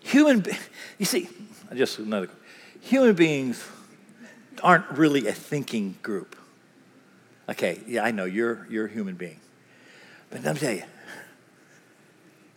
Human, 0.00 0.44
you 0.98 1.04
see, 1.04 1.28
just 1.74 1.98
another. 1.98 2.28
Human 2.80 3.14
beings 3.14 3.64
aren't 4.62 4.88
really 4.90 5.26
a 5.26 5.32
thinking 5.32 5.96
group. 6.02 6.36
Okay, 7.48 7.80
yeah, 7.86 8.04
I 8.04 8.10
know 8.10 8.24
you're 8.24 8.66
you're 8.70 8.86
a 8.86 8.90
human 8.90 9.14
being, 9.14 9.40
but 10.30 10.42
let 10.42 10.54
me 10.54 10.60
tell 10.60 10.74
you. 10.74 10.84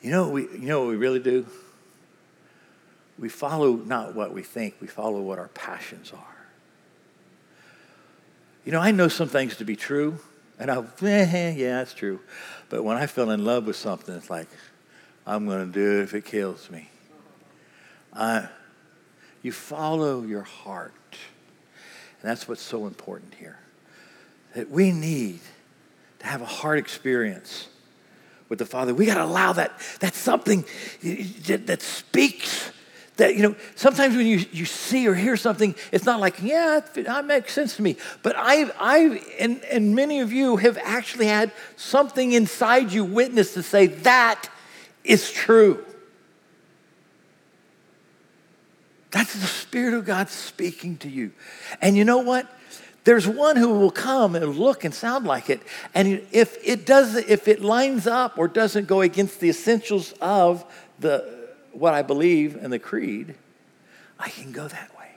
You 0.02 0.12
know 0.12 0.24
what 0.26 0.34
we 0.34 0.42
you 0.44 0.68
know 0.68 0.82
what 0.82 0.90
we 0.90 0.96
really 0.96 1.20
do. 1.20 1.46
We 3.18 3.30
follow 3.30 3.76
not 3.76 4.14
what 4.14 4.34
we 4.34 4.44
think, 4.44 4.76
we 4.82 4.88
follow 4.88 5.22
what 5.22 5.40
our 5.40 5.48
passions 5.50 6.12
are. 6.12 6.36
You 8.66 8.72
know, 8.72 8.80
I 8.80 8.92
know 8.92 9.08
some 9.08 9.30
things 9.30 9.58
to 9.58 9.66
be 9.66 9.76
true, 9.76 10.20
and 10.60 10.70
I, 10.72 10.78
eh, 11.02 11.54
yeah, 11.56 11.78
that's 11.78 11.94
true. 11.94 12.20
But 12.70 12.84
when 12.84 12.98
I 12.98 13.08
fell 13.08 13.30
in 13.30 13.46
love 13.46 13.68
with 13.68 13.76
something, 13.76 14.16
it's 14.16 14.30
like, 14.30 14.48
I'm 15.26 15.46
going 15.46 15.72
to 15.72 15.72
do 15.72 16.00
it 16.00 16.04
if 16.04 16.14
it 16.14 16.26
kills 16.26 16.70
me. 16.70 16.90
Uh, 18.12 18.48
you 19.46 19.52
follow 19.52 20.24
your 20.24 20.42
heart. 20.42 20.92
And 22.20 22.30
that's 22.30 22.48
what's 22.48 22.64
so 22.64 22.88
important 22.88 23.36
here. 23.36 23.60
That 24.56 24.72
we 24.72 24.92
need 24.92 25.40
to 26.20 26.26
have 26.26 26.42
a 26.42 26.46
heart 26.46 26.80
experience 26.80 27.68
with 28.50 28.58
the 28.58 28.66
Father. 28.66 28.96
We 28.96 29.06
got 29.06 29.16
to 29.16 29.24
allow 29.24 29.54
that. 29.54 29.80
That's 30.00 30.18
something 30.18 30.66
that 31.04 31.82
speaks 31.82 32.72
that, 33.18 33.36
you 33.36 33.44
know, 33.44 33.56
sometimes 33.76 34.16
when 34.16 34.26
you, 34.26 34.44
you 34.52 34.66
see 34.66 35.08
or 35.08 35.14
hear 35.14 35.38
something, 35.38 35.76
it's 35.92 36.06
not 36.06 36.20
like, 36.20 36.42
yeah, 36.42 36.82
that 36.96 37.26
makes 37.26 37.54
sense 37.54 37.78
to 37.78 37.82
me. 37.82 37.96
But 38.24 38.36
i've 38.36 38.76
i've 38.78 39.26
and, 39.40 39.64
and 39.66 39.96
many 39.96 40.20
of 40.20 40.34
you 40.34 40.58
have 40.58 40.78
actually 40.84 41.28
had 41.28 41.54
something 41.78 42.34
inside 42.34 42.92
you 42.92 43.06
witness 43.06 43.54
to 43.54 43.64
say, 43.64 43.88
that 43.88 44.50
is 45.06 45.32
true. 45.32 45.86
That's 49.12 49.34
the 49.34 49.48
Spirit 49.48 49.94
of 49.94 50.06
God 50.06 50.30
speaking 50.30 50.98
to 50.98 51.10
you. 51.10 51.32
And 51.82 51.96
you 51.96 52.04
know 52.04 52.20
what? 52.20 52.52
There's 53.06 53.28
one 53.28 53.56
who 53.56 53.70
will 53.80 53.92
come 53.92 54.36
and 54.36 54.58
look 54.58 54.84
and 54.84 54.94
sound 54.94 55.26
like 55.26 55.50
it. 55.50 55.62
And 55.94 56.26
if 56.32 56.58
it 56.64 56.86
does, 56.86 57.16
if 57.16 57.48
it 57.48 57.62
lines 57.62 58.08
up 58.08 58.38
or 58.38 58.48
doesn't 58.48 58.88
go 58.88 59.02
against 59.02 59.40
the 59.40 59.50
essentials 59.50 60.14
of 60.20 60.66
the 61.00 61.46
what 61.72 61.94
I 61.94 62.02
believe 62.02 62.56
in 62.56 62.72
the 62.72 62.80
creed, 62.80 63.36
I 64.20 64.30
can 64.30 64.52
go 64.52 64.68
that 64.68 64.98
way. 64.98 65.12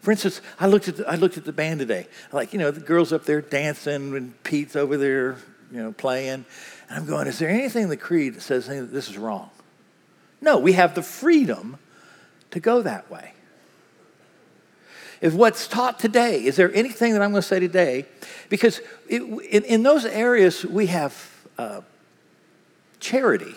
For 0.00 0.10
instance, 0.12 0.40
I 0.58 0.68
looked 0.68 0.88
at 0.88 0.96
the, 0.96 1.08
I 1.08 1.16
looked 1.16 1.36
at 1.36 1.44
the 1.44 1.52
band 1.52 1.80
today. 1.80 2.06
Like, 2.32 2.52
you 2.52 2.58
know, 2.58 2.70
the 2.70 2.80
girls 2.80 3.12
up 3.12 3.24
there 3.24 3.42
dancing 3.42 4.16
and 4.16 4.42
Pete's 4.42 4.76
over 4.76 4.96
there, 4.96 5.36
you 5.70 5.82
know, 5.82 5.92
playing. 5.92 6.46
And 6.88 6.98
I'm 6.98 7.06
going, 7.06 7.26
is 7.26 7.38
there 7.38 7.50
anything 7.50 7.84
in 7.84 7.88
the 7.88 7.96
creed 7.96 8.34
that 8.34 8.42
says 8.42 8.68
this 8.68 9.10
is 9.10 9.18
wrong? 9.18 9.50
No, 10.40 10.58
we 10.58 10.72
have 10.74 10.94
the 10.94 11.02
freedom 11.02 11.78
to 12.56 12.60
go 12.60 12.82
that 12.82 13.10
way. 13.10 13.32
If 15.20 15.32
what's 15.32 15.66
taught 15.66 15.98
today, 15.98 16.44
is 16.44 16.56
there 16.56 16.72
anything 16.74 17.12
that 17.14 17.22
I'm 17.22 17.30
going 17.30 17.42
to 17.42 17.48
say 17.48 17.60
today? 17.60 18.04
Because 18.48 18.80
it, 19.08 19.22
in, 19.22 19.64
in, 19.64 19.82
those 19.82 20.04
areas, 20.04 20.64
we 20.64 20.86
have 20.88 21.30
uh, 21.56 21.80
charity 23.00 23.54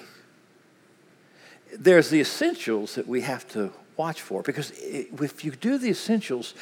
there's 1.78 2.10
the 2.10 2.20
essentials 2.20 2.96
that 2.96 3.08
we 3.08 3.22
have 3.22 3.48
to 3.50 3.72
watch 3.96 4.22
for 4.22 4.42
because 4.42 4.72
if 4.76 5.44
you 5.44 5.52
do 5.52 5.78
the 5.78 5.90
essentials, 5.90 6.54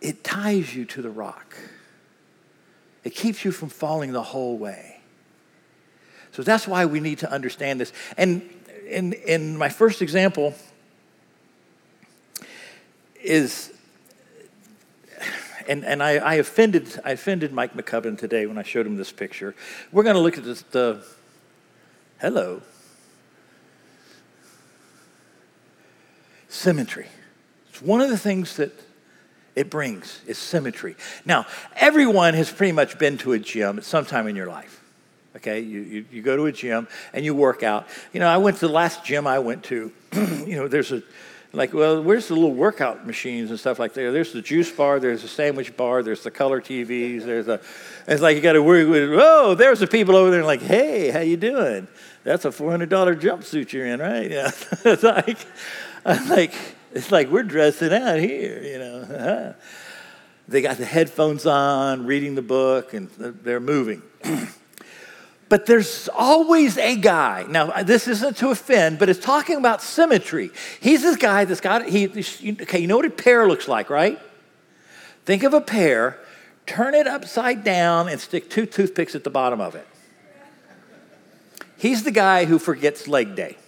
it 0.00 0.22
ties 0.24 0.74
you 0.74 0.84
to 0.84 1.02
the 1.02 1.10
rock. 1.10 1.56
It 3.04 3.10
keeps 3.10 3.44
you 3.44 3.52
from 3.52 3.68
falling 3.68 4.12
the 4.12 4.22
whole 4.22 4.56
way. 4.56 5.00
So 6.32 6.42
that's 6.42 6.66
why 6.66 6.86
we 6.86 7.00
need 7.00 7.18
to 7.20 7.30
understand 7.30 7.80
this. 7.80 7.92
And 8.16 8.48
in, 8.86 9.12
in 9.12 9.56
my 9.56 9.68
first 9.68 10.02
example 10.02 10.54
is, 13.22 13.72
and, 15.68 15.84
and 15.84 16.02
I, 16.02 16.16
I 16.16 16.34
offended 16.34 17.00
I 17.04 17.12
offended 17.12 17.52
Mike 17.52 17.74
McCubbin 17.74 18.18
today 18.18 18.46
when 18.46 18.58
I 18.58 18.62
showed 18.62 18.86
him 18.86 18.96
this 18.96 19.12
picture. 19.12 19.54
We're 19.92 20.02
going 20.02 20.16
to 20.16 20.22
look 20.22 20.38
at 20.38 20.44
this, 20.44 20.62
the, 20.62 21.04
hello, 22.20 22.62
Symmetry. 26.52 27.06
It's 27.70 27.80
one 27.80 28.02
of 28.02 28.10
the 28.10 28.18
things 28.18 28.56
that 28.56 28.72
it 29.56 29.70
brings 29.70 30.20
is 30.26 30.36
symmetry. 30.36 30.96
Now, 31.24 31.46
everyone 31.74 32.34
has 32.34 32.52
pretty 32.52 32.72
much 32.72 32.98
been 32.98 33.16
to 33.18 33.32
a 33.32 33.38
gym 33.38 33.78
at 33.78 33.84
some 33.84 34.04
time 34.04 34.28
in 34.28 34.36
your 34.36 34.48
life. 34.48 34.82
Okay, 35.36 35.60
you, 35.60 35.80
you, 35.80 36.04
you 36.12 36.22
go 36.22 36.36
to 36.36 36.44
a 36.44 36.52
gym 36.52 36.88
and 37.14 37.24
you 37.24 37.34
work 37.34 37.62
out. 37.62 37.88
You 38.12 38.20
know, 38.20 38.28
I 38.28 38.36
went 38.36 38.58
to 38.58 38.66
the 38.66 38.72
last 38.72 39.02
gym 39.02 39.26
I 39.26 39.38
went 39.38 39.64
to, 39.64 39.92
you 40.12 40.56
know, 40.56 40.68
there's 40.68 40.92
a, 40.92 41.02
like, 41.54 41.74
well, 41.74 42.02
where's 42.02 42.28
the 42.28 42.34
little 42.34 42.54
workout 42.54 43.06
machines 43.06 43.50
and 43.50 43.60
stuff 43.60 43.78
like 43.78 43.92
that? 43.92 44.12
There's 44.12 44.32
the 44.32 44.40
juice 44.40 44.70
bar, 44.70 44.98
there's 44.98 45.22
the 45.22 45.28
sandwich 45.28 45.76
bar, 45.76 46.02
there's 46.02 46.22
the 46.22 46.30
color 46.30 46.60
TVs, 46.60 47.24
there's 47.24 47.46
a, 47.48 47.60
it's 48.06 48.22
like 48.22 48.36
you 48.36 48.42
got 48.42 48.54
to 48.54 48.62
worry 48.62 48.86
with, 48.86 49.10
oh, 49.12 49.54
there's 49.54 49.80
the 49.80 49.86
people 49.86 50.16
over 50.16 50.30
there 50.30 50.44
like, 50.44 50.62
hey, 50.62 51.10
how 51.10 51.20
you 51.20 51.36
doing? 51.36 51.88
That's 52.24 52.46
a 52.46 52.50
$400 52.50 52.88
jumpsuit 52.88 53.72
you're 53.72 53.86
in, 53.86 54.00
right? 54.00 54.30
Yeah. 54.30 54.50
it's 54.84 55.02
like, 55.02 55.38
I'm 56.06 56.28
like, 56.28 56.54
it's 56.92 57.12
like 57.12 57.28
we're 57.28 57.42
dressing 57.42 57.92
out 57.92 58.18
here, 58.18 58.62
you 58.62 58.78
know. 58.78 59.00
Uh-huh. 59.02 59.52
they 60.48 60.62
got 60.62 60.78
the 60.78 60.86
headphones 60.86 61.44
on, 61.44 62.06
reading 62.06 62.34
the 62.34 62.42
book, 62.42 62.94
and 62.94 63.10
they're 63.10 63.60
moving. 63.60 64.02
but 65.52 65.66
there's 65.66 66.08
always 66.14 66.78
a 66.78 66.96
guy. 66.96 67.44
Now, 67.46 67.68
uh, 67.72 67.82
this 67.82 68.08
isn't 68.08 68.38
to 68.38 68.48
offend, 68.48 68.98
but 68.98 69.10
it's 69.10 69.20
talking 69.20 69.58
about 69.58 69.82
symmetry. 69.82 70.50
He's 70.80 71.02
this 71.02 71.16
guy 71.16 71.44
that's 71.44 71.60
got, 71.60 71.86
he, 71.86 72.06
okay, 72.62 72.78
you 72.78 72.86
know 72.86 72.96
what 72.96 73.04
a 73.04 73.10
pear 73.10 73.46
looks 73.46 73.68
like, 73.68 73.90
right? 73.90 74.18
Think 75.26 75.42
of 75.42 75.52
a 75.52 75.60
pear, 75.60 76.18
turn 76.64 76.94
it 76.94 77.06
upside 77.06 77.64
down, 77.64 78.08
and 78.08 78.18
stick 78.18 78.48
two 78.48 78.64
toothpicks 78.64 79.14
at 79.14 79.24
the 79.24 79.30
bottom 79.30 79.60
of 79.60 79.74
it. 79.74 79.86
He's 81.76 82.02
the 82.02 82.12
guy 82.12 82.46
who 82.46 82.58
forgets 82.58 83.06
leg 83.06 83.36
day. 83.36 83.58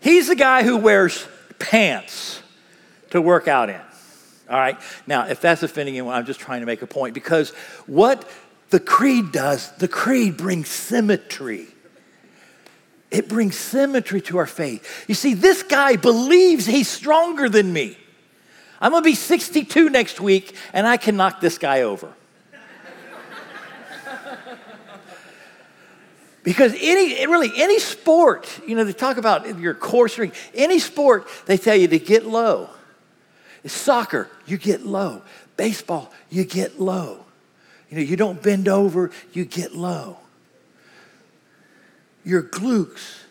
He's 0.00 0.28
the 0.28 0.36
guy 0.36 0.64
who 0.64 0.76
wears 0.76 1.26
pants 1.58 2.42
to 3.08 3.22
work 3.22 3.48
out 3.48 3.70
in. 3.70 3.80
All 4.48 4.58
right? 4.58 4.78
Now, 5.06 5.26
if 5.26 5.40
that's 5.40 5.62
offending 5.62 5.94
anyone, 5.94 6.14
I'm 6.14 6.24
just 6.24 6.40
trying 6.40 6.60
to 6.60 6.66
make 6.66 6.82
a 6.82 6.86
point 6.86 7.14
because 7.14 7.50
what 7.86 8.28
the 8.70 8.80
creed 8.80 9.32
does, 9.32 9.70
the 9.76 9.88
creed 9.88 10.36
brings 10.36 10.68
symmetry. 10.68 11.66
It 13.10 13.28
brings 13.28 13.56
symmetry 13.56 14.20
to 14.22 14.38
our 14.38 14.46
faith. 14.46 15.04
You 15.08 15.14
see, 15.14 15.34
this 15.34 15.62
guy 15.62 15.96
believes 15.96 16.66
he's 16.66 16.88
stronger 16.88 17.48
than 17.48 17.72
me. 17.72 17.96
I'm 18.80 18.92
gonna 18.92 19.02
be 19.02 19.14
62 19.14 19.90
next 19.90 20.20
week 20.20 20.54
and 20.72 20.86
I 20.86 20.98
can 20.98 21.16
knock 21.16 21.40
this 21.40 21.58
guy 21.58 21.82
over. 21.82 22.12
Because 26.44 26.72
any, 26.80 27.26
really, 27.26 27.50
any 27.56 27.78
sport, 27.78 28.48
you 28.66 28.74
know, 28.74 28.84
they 28.84 28.94
talk 28.94 29.18
about 29.18 29.58
your 29.58 29.76
strength, 30.08 30.50
any 30.54 30.78
sport, 30.78 31.28
they 31.44 31.58
tell 31.58 31.74
you 31.74 31.88
to 31.88 31.98
get 31.98 32.24
low. 32.24 32.70
Soccer, 33.68 34.28
you 34.46 34.58
get 34.58 34.84
low. 34.84 35.22
Baseball, 35.56 36.12
you 36.30 36.44
get 36.44 36.80
low. 36.80 37.24
You 37.90 37.98
know, 37.98 38.02
you 38.02 38.16
don't 38.16 38.42
bend 38.42 38.68
over, 38.68 39.10
you 39.32 39.44
get 39.44 39.74
low. 39.74 40.18
Your 42.24 42.42
glutes, 42.42 43.22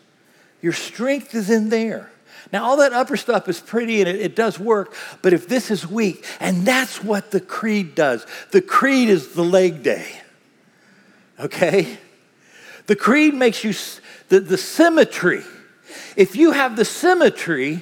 your 0.61 0.73
strength 0.73 1.35
is 1.35 1.49
in 1.49 1.69
there. 1.69 2.11
Now, 2.51 2.63
all 2.63 2.77
that 2.77 2.93
upper 2.93 3.17
stuff 3.17 3.47
is 3.49 3.59
pretty 3.59 3.99
and 3.99 4.09
it, 4.09 4.21
it, 4.21 4.35
does 4.35 4.59
work, 4.59 4.93
but 5.21 5.33
if 5.33 5.47
this 5.47 5.69
is 5.69 5.87
weak, 5.87 6.25
and 6.39 6.65
that's 6.65 7.03
what 7.03 7.31
the 7.31 7.41
creed 7.41 7.93
does 7.93 8.25
the 8.51 8.61
creed 8.61 9.09
is 9.09 9.33
the 9.33 9.43
leg 9.43 9.83
day, 9.83 10.07
okay? 11.39 11.97
The 12.85 12.95
creed 12.95 13.33
makes 13.33 13.63
you 13.63 13.73
the, 14.29 14.39
the 14.39 14.57
symmetry. 14.57 15.43
If 16.15 16.35
you 16.35 16.51
have 16.51 16.75
the 16.75 16.85
symmetry, 16.85 17.81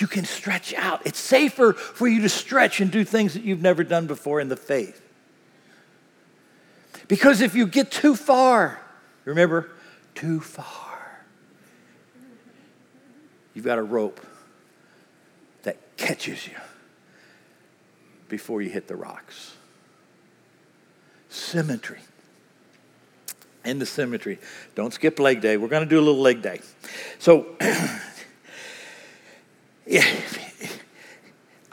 you 0.00 0.06
can 0.06 0.24
stretch 0.24 0.74
out. 0.74 1.02
It's 1.06 1.18
safer 1.18 1.72
for 1.72 2.06
you 2.06 2.22
to 2.22 2.28
stretch 2.28 2.80
and 2.80 2.90
do 2.90 3.04
things 3.04 3.34
that 3.34 3.42
you've 3.42 3.62
never 3.62 3.84
done 3.84 4.06
before 4.06 4.40
in 4.40 4.48
the 4.48 4.56
faith. 4.56 5.02
Because 7.08 7.40
if 7.40 7.54
you 7.54 7.66
get 7.66 7.90
too 7.90 8.16
far, 8.16 8.80
remember, 9.24 9.70
too 10.14 10.40
far, 10.40 11.22
you've 13.54 13.64
got 13.64 13.78
a 13.78 13.82
rope 13.82 14.20
that 15.62 15.76
catches 15.96 16.46
you 16.46 16.56
before 18.28 18.60
you 18.62 18.70
hit 18.70 18.88
the 18.88 18.96
rocks. 18.96 19.54
Symmetry 21.28 22.00
in 23.66 23.78
the 23.78 23.86
symmetry. 23.86 24.38
Don't 24.74 24.92
skip 24.92 25.18
leg 25.18 25.40
day. 25.40 25.56
We're 25.56 25.68
going 25.68 25.82
to 25.82 25.88
do 25.88 25.98
a 25.98 26.00
little 26.00 26.20
leg 26.20 26.40
day. 26.40 26.60
So, 27.18 27.46
yeah, 29.86 30.04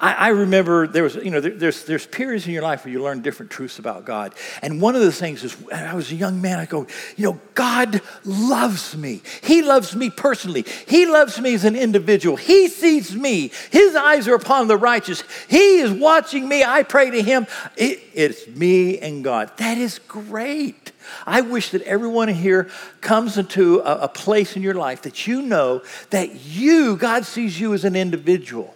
I, 0.03 0.11
I, 0.11 0.27
remember 0.29 0.85
there 0.85 1.03
was, 1.03 1.15
you 1.15 1.31
know, 1.31 1.39
there, 1.39 1.51
there's, 1.51 1.85
there's 1.85 2.05
periods 2.05 2.45
in 2.45 2.51
your 2.51 2.61
life 2.61 2.83
where 2.83 2.91
you 2.91 3.01
learn 3.01 3.21
different 3.21 3.49
truths 3.49 3.79
about 3.79 4.03
God. 4.03 4.35
And 4.61 4.81
one 4.81 4.97
of 4.97 5.01
the 5.01 5.13
things 5.13 5.45
is, 5.45 5.55
I 5.71 5.93
was 5.93 6.11
a 6.11 6.15
young 6.15 6.41
man, 6.41 6.59
I 6.59 6.65
go, 6.65 6.87
you 7.15 7.23
know, 7.23 7.39
God 7.53 8.01
loves 8.25 8.97
me. 8.97 9.21
He 9.41 9.61
loves 9.61 9.95
me 9.95 10.09
personally. 10.09 10.65
He 10.89 11.05
loves 11.05 11.39
me 11.39 11.53
as 11.53 11.63
an 11.63 11.77
individual. 11.77 12.35
He 12.35 12.67
sees 12.67 13.15
me. 13.15 13.49
His 13.71 13.95
eyes 13.95 14.27
are 14.27 14.35
upon 14.35 14.67
the 14.67 14.75
righteous. 14.75 15.23
He 15.47 15.79
is 15.79 15.89
watching 15.89 16.49
me. 16.49 16.65
I 16.65 16.83
pray 16.83 17.09
to 17.09 17.21
Him. 17.21 17.47
It, 17.77 18.01
it's 18.13 18.45
me 18.47 18.99
and 18.99 19.23
God. 19.23 19.55
That 19.55 19.77
is 19.77 19.99
great. 19.99 20.91
I 21.25 21.39
wish 21.39 21.69
that 21.69 21.81
everyone 21.83 22.27
here 22.27 22.69
comes 22.99 23.37
into 23.37 23.79
a, 23.79 23.99
a 23.99 24.07
place 24.09 24.57
in 24.57 24.63
your 24.63 24.73
life 24.73 25.03
that 25.03 25.27
you 25.27 25.41
know 25.41 25.81
that 26.09 26.45
you, 26.45 26.97
God 26.97 27.25
sees 27.25 27.57
you 27.57 27.73
as 27.73 27.85
an 27.85 27.95
individual. 27.95 28.72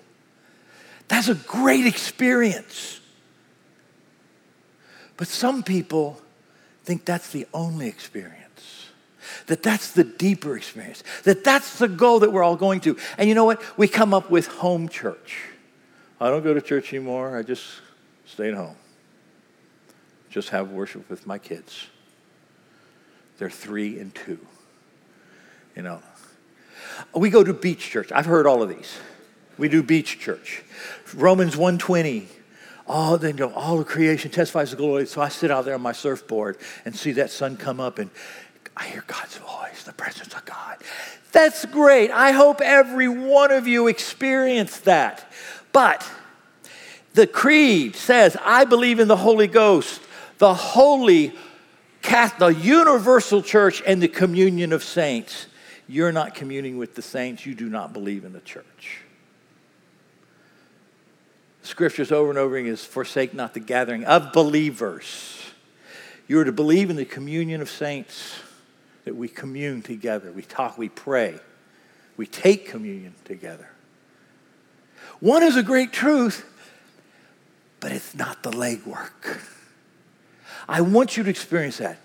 That's 1.08 1.30
a 1.30 1.36
great 1.36 1.86
experience. 1.86 3.00
But 5.16 5.28
some 5.28 5.64
people 5.64 6.22
think 6.84 7.06
that's 7.06 7.32
the 7.32 7.48
only 7.54 7.88
experience. 7.88 8.88
That 9.48 9.64
that's 9.64 9.92
the 9.92 10.04
deeper 10.04 10.56
experience. 10.56 11.04
That 11.24 11.44
that's 11.44 11.80
the 11.80 11.88
goal 11.88 12.20
that 12.20 12.32
we're 12.32 12.44
all 12.44 12.56
going 12.56 12.82
to. 12.82 12.98
And 13.18 13.28
you 13.28 13.36
know 13.36 13.46
what? 13.46 13.62
We 13.78 13.88
come 13.88 14.14
up 14.14 14.30
with 14.30 14.48
home 14.48 14.88
church. 14.90 15.44
I 16.20 16.30
don't 16.30 16.44
go 16.44 16.54
to 16.54 16.62
church 16.62 16.94
anymore. 16.94 17.38
I 17.38 17.44
just 17.44 17.66
stay 18.26 18.50
at 18.50 18.54
home. 18.54 18.76
Just 20.30 20.50
have 20.50 20.72
worship 20.72 21.10
with 21.10 21.26
my 21.26 21.38
kids. 21.38 21.88
They're 23.38 23.50
three 23.50 24.00
and 24.00 24.14
two. 24.14 24.40
You 25.76 25.84
know. 25.84 26.02
We 27.14 27.30
go 27.30 27.44
to 27.44 27.54
beach 27.54 27.90
church. 27.90 28.12
I've 28.12 28.26
heard 28.26 28.48
all 28.48 28.64
of 28.64 28.70
these. 28.70 28.98
We 29.58 29.70
do 29.70 29.82
beach 29.84 30.20
church. 30.20 30.64
Romans 31.16 31.58
120. 31.58 32.28
All, 32.88 33.18
then, 33.18 33.36
know, 33.36 33.52
all 33.52 33.80
of 33.80 33.88
creation 33.88 34.32
testifies 34.32 34.72
the 34.72 34.78
glory. 34.78 35.06
So 35.08 35.22
I 35.22 35.28
sit 35.28 35.52
out 35.52 35.66
there 35.66 35.76
on 35.76 35.82
my 35.82 35.92
surfboard 35.92 36.58
and 36.86 36.96
see 36.96 37.12
that 37.14 37.30
sun 37.30 37.58
come 37.58 37.80
up 37.82 38.00
and 38.00 38.10
I 38.78 38.86
hear 38.86 39.04
God's 39.08 39.38
voice, 39.38 39.84
the 39.84 39.92
presence 39.92 40.34
of 40.34 40.46
God. 40.46 40.78
That's 41.34 41.66
great. 41.66 42.12
I 42.12 42.32
hope 42.32 42.62
every 42.62 43.10
one 43.10 43.52
of 43.52 43.68
you 43.68 43.88
experienced 43.88 44.86
that. 44.86 45.30
But 45.74 46.10
the 47.14 47.28
creed 47.28 47.96
says, 47.96 48.38
I 48.42 48.64
believe 48.64 49.00
in 49.00 49.08
the 49.08 49.18
Holy 49.18 49.48
Ghost, 49.48 50.02
the 50.38 50.54
holy, 50.54 51.34
the 52.04 52.56
universal 52.58 53.42
church, 53.42 53.84
and 53.86 54.02
the 54.02 54.08
communion 54.08 54.72
of 54.72 54.84
saints. 54.84 55.48
You're 55.88 56.12
not 56.12 56.36
communing 56.36 56.78
with 56.78 56.96
the 56.96 57.02
saints. 57.02 57.46
You 57.46 57.56
do 57.56 57.68
not 57.68 57.92
believe 57.92 58.24
in 58.24 58.32
the 58.32 58.42
church 58.42 59.02
scriptures 61.68 62.12
over 62.12 62.30
and 62.30 62.40
over 62.40 62.58
again 62.58 62.72
is 62.72 62.84
forsake 62.84 63.34
not 63.34 63.54
the 63.54 63.60
gathering 63.60 64.04
of 64.06 64.34
believers. 64.34 65.44
You 66.28 66.40
are 66.40 66.46
to 66.46 66.52
believe 66.52 66.90
in 66.90 66.96
the 66.96 67.06
communion 67.06 67.62
of 67.62 67.70
saints, 67.70 68.40
that 69.06 69.16
we 69.16 69.30
commune 69.30 69.82
together, 69.82 70.32
we 70.32 70.42
talk, 70.42 70.78
we 70.78 70.90
pray, 70.90 71.40
we 72.18 72.26
take 72.26 72.68
communion 72.68 73.14
together. 73.24 73.70
One 75.20 75.44
is 75.44 75.56
a 75.56 75.64
great 75.64 75.94
truth, 75.94 76.46
but 77.80 77.92
it's 77.92 78.14
not 78.14 78.44
the 78.44 78.52
legwork. 78.52 79.40
I 80.68 80.82
want 80.82 81.16
you 81.16 81.24
to 81.24 81.30
experience 81.30 81.78
that. 81.78 82.00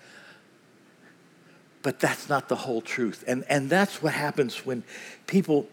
But 1.82 1.98
that's 1.98 2.28
not 2.28 2.48
the 2.48 2.54
whole 2.54 2.80
truth. 2.80 3.24
And, 3.26 3.44
and 3.48 3.68
that's 3.68 4.00
what 4.00 4.12
happens 4.12 4.64
when 4.64 4.84
people 5.26 5.68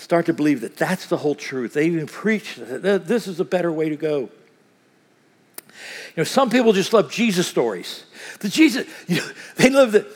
start 0.00 0.26
to 0.26 0.32
believe 0.32 0.62
that 0.62 0.76
that's 0.76 1.06
the 1.06 1.18
whole 1.18 1.34
truth. 1.34 1.74
They 1.74 1.86
even 1.86 2.06
preach 2.06 2.56
that 2.56 3.06
this 3.06 3.28
is 3.28 3.38
a 3.38 3.44
better 3.44 3.70
way 3.70 3.88
to 3.88 3.96
go. 3.96 4.20
You 4.20 6.16
know, 6.16 6.24
some 6.24 6.50
people 6.50 6.72
just 6.72 6.92
love 6.92 7.10
Jesus 7.12 7.46
stories. 7.46 8.04
The 8.40 8.48
Jesus, 8.48 8.86
you 9.06 9.16
know, 9.16 9.28
they 9.56 9.70
love 9.70 9.92
the 9.92 10.06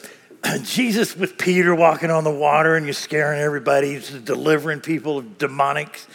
Jesus 0.65 1.17
with 1.17 1.39
Peter 1.39 1.75
walking 1.75 2.11
on 2.11 2.25
the 2.25 2.31
water 2.31 2.77
and 2.77 2.87
you're 2.87 2.93
scaring 2.93 3.41
everybody, 3.41 4.03
delivering 4.25 4.81
people 4.81 5.19
of 5.19 5.39
demonics. 5.39 6.07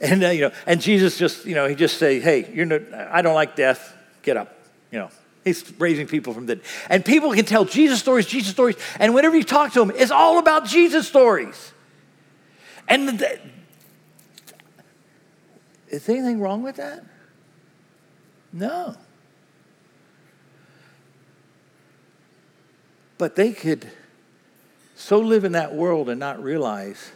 And, 0.00 0.24
uh, 0.24 0.28
you 0.28 0.42
know, 0.42 0.52
and 0.66 0.80
Jesus 0.80 1.18
just, 1.18 1.46
you 1.46 1.54
know, 1.54 1.66
he 1.66 1.74
just 1.74 1.98
say, 1.98 2.20
hey, 2.20 2.50
you're 2.52 2.66
no, 2.66 2.80
I 3.10 3.22
don't 3.22 3.34
like 3.34 3.56
death, 3.56 3.94
get 4.22 4.36
up, 4.36 4.56
you 4.90 4.98
know. 4.98 5.10
He's 5.44 5.72
raising 5.78 6.08
people 6.08 6.34
from 6.34 6.46
the 6.46 6.56
dead. 6.56 6.64
And 6.90 7.04
people 7.04 7.32
can 7.32 7.44
tell 7.44 7.64
Jesus 7.64 8.00
stories, 8.00 8.26
Jesus 8.26 8.52
stories, 8.52 8.76
and 8.98 9.14
whenever 9.14 9.36
you 9.36 9.44
talk 9.44 9.72
to 9.74 9.78
them, 9.78 9.92
it's 9.94 10.10
all 10.10 10.38
about 10.38 10.66
Jesus 10.66 11.06
stories. 11.06 11.72
And 12.88 13.08
the, 13.08 13.40
is 15.88 16.08
anything 16.08 16.40
wrong 16.40 16.62
with 16.62 16.76
that? 16.76 17.04
No. 18.52 18.96
But 23.18 23.36
they 23.36 23.52
could 23.52 23.88
so 24.94 25.18
live 25.18 25.44
in 25.44 25.52
that 25.52 25.74
world 25.74 26.08
and 26.08 26.18
not 26.18 26.42
realize 26.42 27.12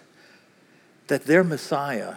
that 1.09 1.25
their 1.25 1.43
Messiah 1.43 2.17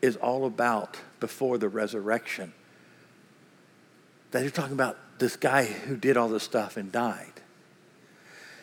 is 0.00 0.16
all 0.16 0.46
about 0.46 0.98
before 1.18 1.58
the 1.58 1.68
resurrection. 1.68 2.52
That 4.30 4.42
you're 4.42 4.50
talking 4.50 4.72
about 4.72 4.96
this 5.18 5.36
guy 5.36 5.64
who 5.64 5.96
did 5.96 6.16
all 6.16 6.28
this 6.28 6.42
stuff 6.42 6.76
and 6.76 6.90
died. 6.92 7.32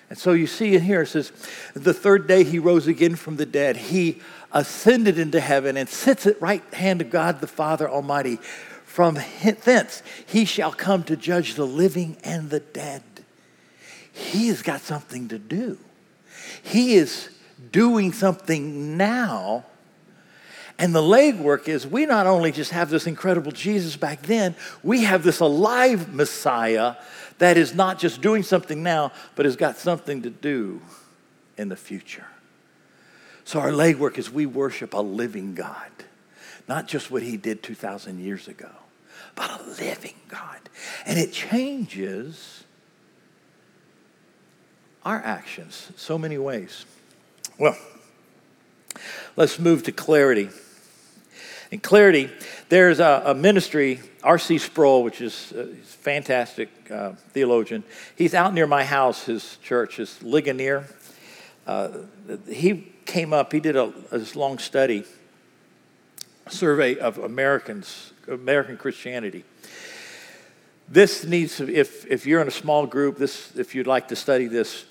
And 0.10 0.18
so 0.18 0.34
you 0.34 0.48
see 0.48 0.76
in 0.76 0.82
here 0.82 1.02
it 1.02 1.08
says, 1.08 1.32
the 1.74 1.94
third 1.94 2.28
day 2.28 2.44
he 2.44 2.60
rose 2.60 2.88
again 2.88 3.16
from 3.16 3.36
the 3.36 3.46
dead. 3.46 3.78
He 3.78 4.22
ascended 4.54 5.20
into 5.20 5.40
heaven 5.40 5.76
and 5.76 5.90
sits 5.90 6.26
at 6.26 6.42
right 6.42 6.64
hand 6.74 7.02
of 7.02 7.10
God 7.10 7.42
the 7.42 7.48
Father 7.48 7.90
Almighty. 7.90 8.38
From 8.86 9.20
thence 9.64 10.02
he 10.26 10.46
shall 10.46 10.72
come 10.72 11.04
to 11.04 11.16
judge 11.16 11.56
the 11.56 11.68
living 11.68 12.18
and 12.24 12.50
the 12.50 12.62
dead. 12.62 13.04
He 14.12 14.48
has 14.48 14.62
got 14.62 14.82
something 14.82 15.28
to 15.28 15.38
do. 15.38 15.78
He 16.64 16.96
is 16.96 17.30
doing 17.72 18.14
something 18.14 18.98
now 18.98 19.66
And 20.80 20.94
the 20.94 21.02
legwork 21.02 21.68
is 21.68 21.88
we 21.88 22.06
not 22.06 22.28
only 22.28 22.52
just 22.52 22.72
have 22.72 22.90
this 22.90 23.08
incredible 23.08 23.52
Jesus 23.52 23.96
back 23.96 24.22
then, 24.22 24.56
we 24.84 25.04
have 25.04 25.24
this 25.24 25.40
alive 25.40 26.14
Messiah 26.14 26.96
that 27.40 27.58
is 27.58 27.74
not 27.74 27.98
just 27.98 28.22
doing 28.22 28.44
something 28.44 28.84
now, 28.84 29.12
but 29.36 29.46
has 29.46 29.56
got 29.56 29.78
something 29.78 30.22
to 30.22 30.30
do 30.30 30.82
in 31.58 31.70
the 31.70 31.76
future. 31.76 32.26
So 33.44 33.60
our 33.60 33.70
legwork 33.70 34.18
is 34.18 34.30
we 34.30 34.46
worship 34.46 34.94
a 34.94 35.02
living 35.02 35.56
God, 35.56 35.90
not 36.68 36.88
just 36.88 37.10
what 37.10 37.24
he 37.24 37.38
did 37.38 37.64
2,000 37.64 38.20
years 38.20 38.48
ago, 38.48 38.70
but 39.36 39.50
a 39.50 39.64
living 39.82 40.16
God. 40.28 40.60
And 41.06 41.18
it 41.18 41.32
changes 41.32 42.66
our 45.04 45.22
actions 45.24 45.92
so 45.96 46.18
many 46.18 46.38
ways. 46.38 46.86
Well, 47.58 47.78
let's 49.36 49.58
move 49.58 49.84
to 49.84 49.92
clarity. 49.92 50.50
In 51.70 51.80
clarity, 51.80 52.30
there's 52.70 53.00
a, 53.00 53.24
a 53.26 53.34
ministry, 53.34 54.00
R.C. 54.24 54.58
Sproul, 54.58 55.04
which 55.04 55.20
is 55.20 55.52
a 55.52 55.66
fantastic 55.66 56.70
uh, 56.90 57.12
theologian. 57.32 57.84
He's 58.16 58.34
out 58.34 58.54
near 58.54 58.68
my 58.68 58.86
house, 58.86 59.26
his 59.26 59.58
church 59.58 60.00
is 60.00 60.22
Ligonier. 60.24 60.88
Uh, 61.66 61.90
he 62.50 62.94
came 63.06 63.34
up, 63.34 63.52
he 63.52 63.60
did 63.60 63.76
a, 63.76 63.92
a 64.12 64.22
long 64.36 64.60
study, 64.60 65.04
survey 66.48 66.98
of 66.98 67.18
Americans, 67.18 68.14
American 68.30 68.78
Christianity. 68.78 69.44
This 70.88 71.26
needs, 71.26 71.58
to, 71.58 71.70
if, 71.70 72.06
if 72.06 72.26
you're 72.26 72.42
in 72.42 72.48
a 72.48 72.52
small 72.52 72.86
group, 72.86 73.18
this, 73.18 73.58
if 73.58 73.76
you'd 73.76 73.88
like 73.88 74.08
to 74.08 74.16
study 74.16 74.48
this, 74.48 74.86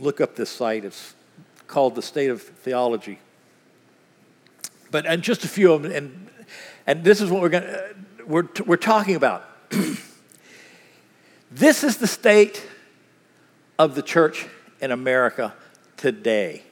look 0.00 0.20
up 0.20 0.34
this 0.34 0.50
site. 0.50 0.84
It's 0.84 1.14
called 1.68 1.94
The 1.94 2.02
State 2.02 2.30
of 2.30 2.42
Theology. 2.42 3.20
But 4.90 5.06
and 5.06 5.22
just 5.22 5.44
a 5.44 5.48
few 5.48 5.72
of 5.72 5.82
them, 5.82 5.92
and, 5.92 6.30
and 6.86 7.04
this 7.04 7.20
is 7.20 7.30
what 7.30 7.42
we're, 7.42 7.48
gonna, 7.50 7.66
uh, 7.66 7.92
we're, 8.26 8.48
we're 8.66 8.76
talking 8.76 9.14
about. 9.14 9.44
this 11.50 11.84
is 11.84 11.98
the 11.98 12.06
state 12.06 12.66
of 13.78 13.94
the 13.94 14.02
church 14.02 14.46
in 14.80 14.90
America 14.90 15.54
today. 15.96 16.62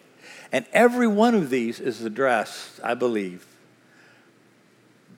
And 0.52 0.64
every 0.72 1.07
one 1.07 1.35
of 1.35 1.50
these 1.50 1.81
is 1.81 2.02
addressed, 2.02 2.81
I 2.83 2.94
believe, 2.94 3.44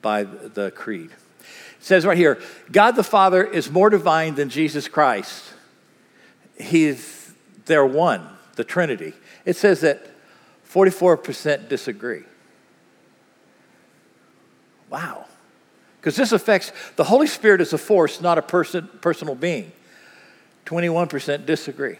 by 0.01 0.23
the 0.23 0.71
creed. 0.71 1.11
It 1.11 1.85
says 1.85 2.05
right 2.05 2.17
here 2.17 2.41
God 2.71 2.91
the 2.91 3.03
Father 3.03 3.43
is 3.43 3.71
more 3.71 3.89
divine 3.89 4.35
than 4.35 4.49
Jesus 4.49 4.87
Christ. 4.87 5.53
He's, 6.59 7.31
they're 7.65 7.85
one, 7.85 8.27
the 8.55 8.65
Trinity. 8.65 9.13
It 9.45 9.55
says 9.55 9.81
that 9.81 10.07
44% 10.69 11.69
disagree. 11.69 12.23
Wow. 14.89 15.25
Because 15.99 16.15
this 16.15 16.31
affects 16.31 16.71
the 16.95 17.03
Holy 17.03 17.27
Spirit 17.27 17.61
is 17.61 17.73
a 17.73 17.77
force, 17.77 18.21
not 18.21 18.37
a 18.37 18.41
person, 18.41 18.89
personal 19.01 19.35
being. 19.35 19.71
21% 20.65 21.45
disagree. 21.45 21.97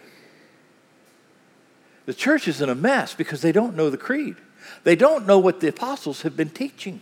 The 2.05 2.13
church 2.13 2.47
is 2.47 2.61
in 2.61 2.69
a 2.69 2.75
mess 2.75 3.13
because 3.13 3.41
they 3.41 3.51
don't 3.51 3.75
know 3.75 3.89
the 3.89 3.97
creed. 3.97 4.35
They 4.83 4.95
don't 4.95 5.25
know 5.25 5.39
what 5.39 5.59
the 5.59 5.67
apostles 5.67 6.21
have 6.21 6.35
been 6.35 6.49
teaching. 6.49 7.01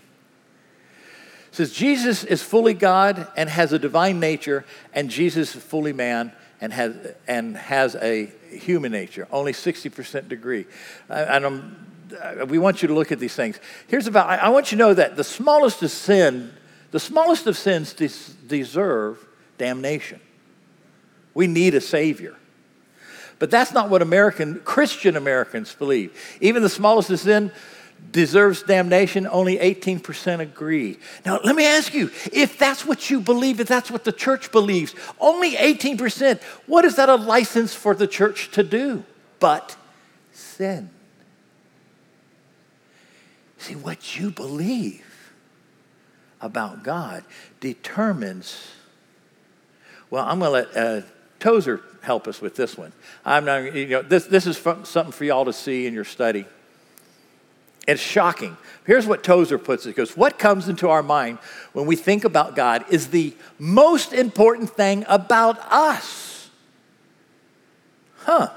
It 1.49 1.55
says 1.55 1.71
Jesus 1.71 2.23
is 2.23 2.41
fully 2.41 2.73
God 2.73 3.27
and 3.35 3.49
has 3.49 3.73
a 3.73 3.79
divine 3.79 4.19
nature, 4.19 4.65
and 4.93 5.09
Jesus 5.09 5.55
is 5.55 5.63
fully 5.63 5.93
man 5.93 6.31
and 6.59 6.73
has, 6.73 6.95
and 7.27 7.55
has 7.55 7.95
a 7.95 8.31
human 8.49 8.91
nature. 8.91 9.27
Only 9.31 9.53
60% 9.53 10.27
degree. 10.27 10.65
And 11.09 11.45
uh, 11.45 11.61
Uh, 12.13 12.45
we 12.45 12.57
want 12.57 12.81
you 12.81 12.87
to 12.87 12.93
look 12.93 13.11
at 13.11 13.19
these 13.19 13.35
things. 13.35 13.59
Here's 13.87 14.07
about, 14.07 14.29
I, 14.29 14.37
I 14.37 14.49
want 14.49 14.71
you 14.71 14.77
to 14.77 14.83
know 14.83 14.93
that 14.93 15.15
the 15.15 15.23
smallest 15.23 15.81
of 15.83 15.91
sin, 15.91 16.53
the 16.91 16.99
smallest 16.99 17.47
of 17.47 17.57
sins 17.57 17.93
des- 17.93 18.33
deserve 18.47 19.25
damnation. 19.57 20.19
We 21.33 21.47
need 21.47 21.75
a 21.75 21.81
Savior. 21.81 22.35
But 23.39 23.51
that's 23.51 23.73
not 23.73 23.89
what 23.89 24.01
American, 24.01 24.59
Christian 24.61 25.15
Americans 25.15 25.73
believe. 25.73 26.37
Even 26.41 26.63
the 26.63 26.69
smallest 26.69 27.09
of 27.09 27.19
sin 27.19 27.51
deserves 28.11 28.63
damnation, 28.63 29.27
only 29.27 29.57
18% 29.57 30.39
agree. 30.39 30.97
Now, 31.25 31.39
let 31.43 31.55
me 31.55 31.65
ask 31.65 31.93
you 31.93 32.09
if 32.31 32.57
that's 32.57 32.85
what 32.85 33.09
you 33.09 33.19
believe, 33.19 33.59
if 33.59 33.67
that's 33.67 33.91
what 33.91 34.03
the 34.03 34.11
church 34.11 34.51
believes, 34.51 34.95
only 35.19 35.53
18%, 35.53 36.41
what 36.65 36.85
is 36.85 36.95
that 36.95 37.09
a 37.09 37.15
license 37.15 37.73
for 37.73 37.93
the 37.93 38.07
church 38.07 38.51
to 38.51 38.63
do 38.63 39.03
but 39.39 39.75
sin? 40.31 40.89
See, 43.57 43.75
what 43.75 44.19
you 44.19 44.29
believe 44.31 45.03
about 46.39 46.83
God 46.83 47.23
determines. 47.59 48.67
Well, 50.09 50.23
I'm 50.25 50.39
going 50.39 50.65
to 50.65 50.69
let 50.69 50.77
uh, 50.77 51.05
Tozer 51.39 51.81
help 52.01 52.27
us 52.27 52.41
with 52.41 52.55
this 52.55 52.77
one. 52.77 52.93
I'm 53.25 53.45
not, 53.45 53.73
you 53.73 53.87
know, 53.87 54.01
this, 54.01 54.25
this 54.25 54.47
is 54.47 54.57
something 54.57 55.11
for 55.11 55.25
y'all 55.25 55.45
to 55.45 55.53
see 55.53 55.85
in 55.87 55.93
your 55.93 56.05
study. 56.05 56.45
It's 57.87 58.01
shocking. 58.01 58.57
Here's 58.85 59.07
what 59.07 59.23
Tozer 59.23 59.57
puts 59.57 59.85
it. 59.85 59.89
He 59.89 59.93
goes, 59.93 60.15
What 60.15 60.37
comes 60.37 60.67
into 60.67 60.89
our 60.89 61.01
mind 61.01 61.37
when 61.71 61.85
we 61.85 61.95
think 61.95 62.25
about 62.25 62.55
God 62.55 62.85
is 62.89 63.07
the 63.07 63.33
most 63.57 64.11
important 64.11 64.69
thing 64.69 65.05
about 65.07 65.57
us. 65.71 66.49
Huh. 68.17 68.49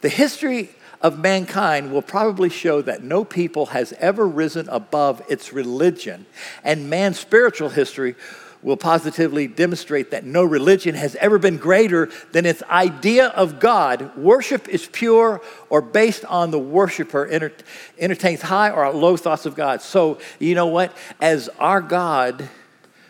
The 0.00 0.08
history 0.08 0.70
of 1.00 1.18
mankind 1.18 1.92
will 1.92 2.02
probably 2.02 2.50
show 2.50 2.82
that 2.82 3.02
no 3.02 3.24
people 3.24 3.66
has 3.66 3.92
ever 3.94 4.26
risen 4.26 4.68
above 4.68 5.22
its 5.28 5.52
religion, 5.52 6.26
and 6.62 6.90
man's 6.90 7.18
spiritual 7.18 7.70
history 7.70 8.14
will 8.62 8.76
positively 8.76 9.46
demonstrate 9.46 10.10
that 10.10 10.24
no 10.24 10.44
religion 10.44 10.94
has 10.94 11.16
ever 11.16 11.38
been 11.38 11.56
greater 11.56 12.10
than 12.32 12.44
its 12.44 12.62
idea 12.64 13.28
of 13.28 13.58
God. 13.58 14.14
Worship 14.16 14.68
is 14.68 14.86
pure 14.86 15.40
or 15.70 15.80
based 15.80 16.24
on 16.26 16.50
the 16.50 16.58
worshiper 16.58 17.26
enter- 17.26 17.52
entertains 17.98 18.42
high 18.42 18.70
or 18.70 18.90
low 18.92 19.16
thoughts 19.16 19.46
of 19.46 19.54
God. 19.54 19.80
So, 19.80 20.18
you 20.38 20.54
know 20.54 20.66
what? 20.66 20.94
As 21.20 21.48
our 21.58 21.80
God, 21.80 22.48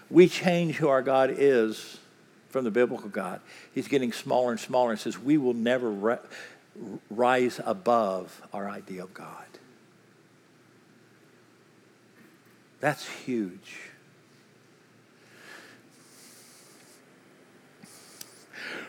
we 0.09 0.29
change 0.29 0.77
who 0.77 0.89
our 0.89 1.03
God 1.03 1.35
is 1.37 1.99
from 2.51 2.65
the 2.65 2.71
biblical 2.71 3.09
God. 3.09 3.41
He's 3.75 3.89
getting 3.89 4.13
smaller 4.13 4.51
and 4.51 4.61
smaller 4.61 4.91
and 4.91 5.01
says, 5.01 5.19
We 5.19 5.39
will 5.39 5.55
never 5.55 5.91
re- 5.91 6.19
rise 7.11 7.61
above 7.65 8.43
our 8.53 8.69
idea 8.69 9.03
of 9.03 9.13
God. 9.15 9.45
That's 12.81 13.07
huge. 13.07 13.77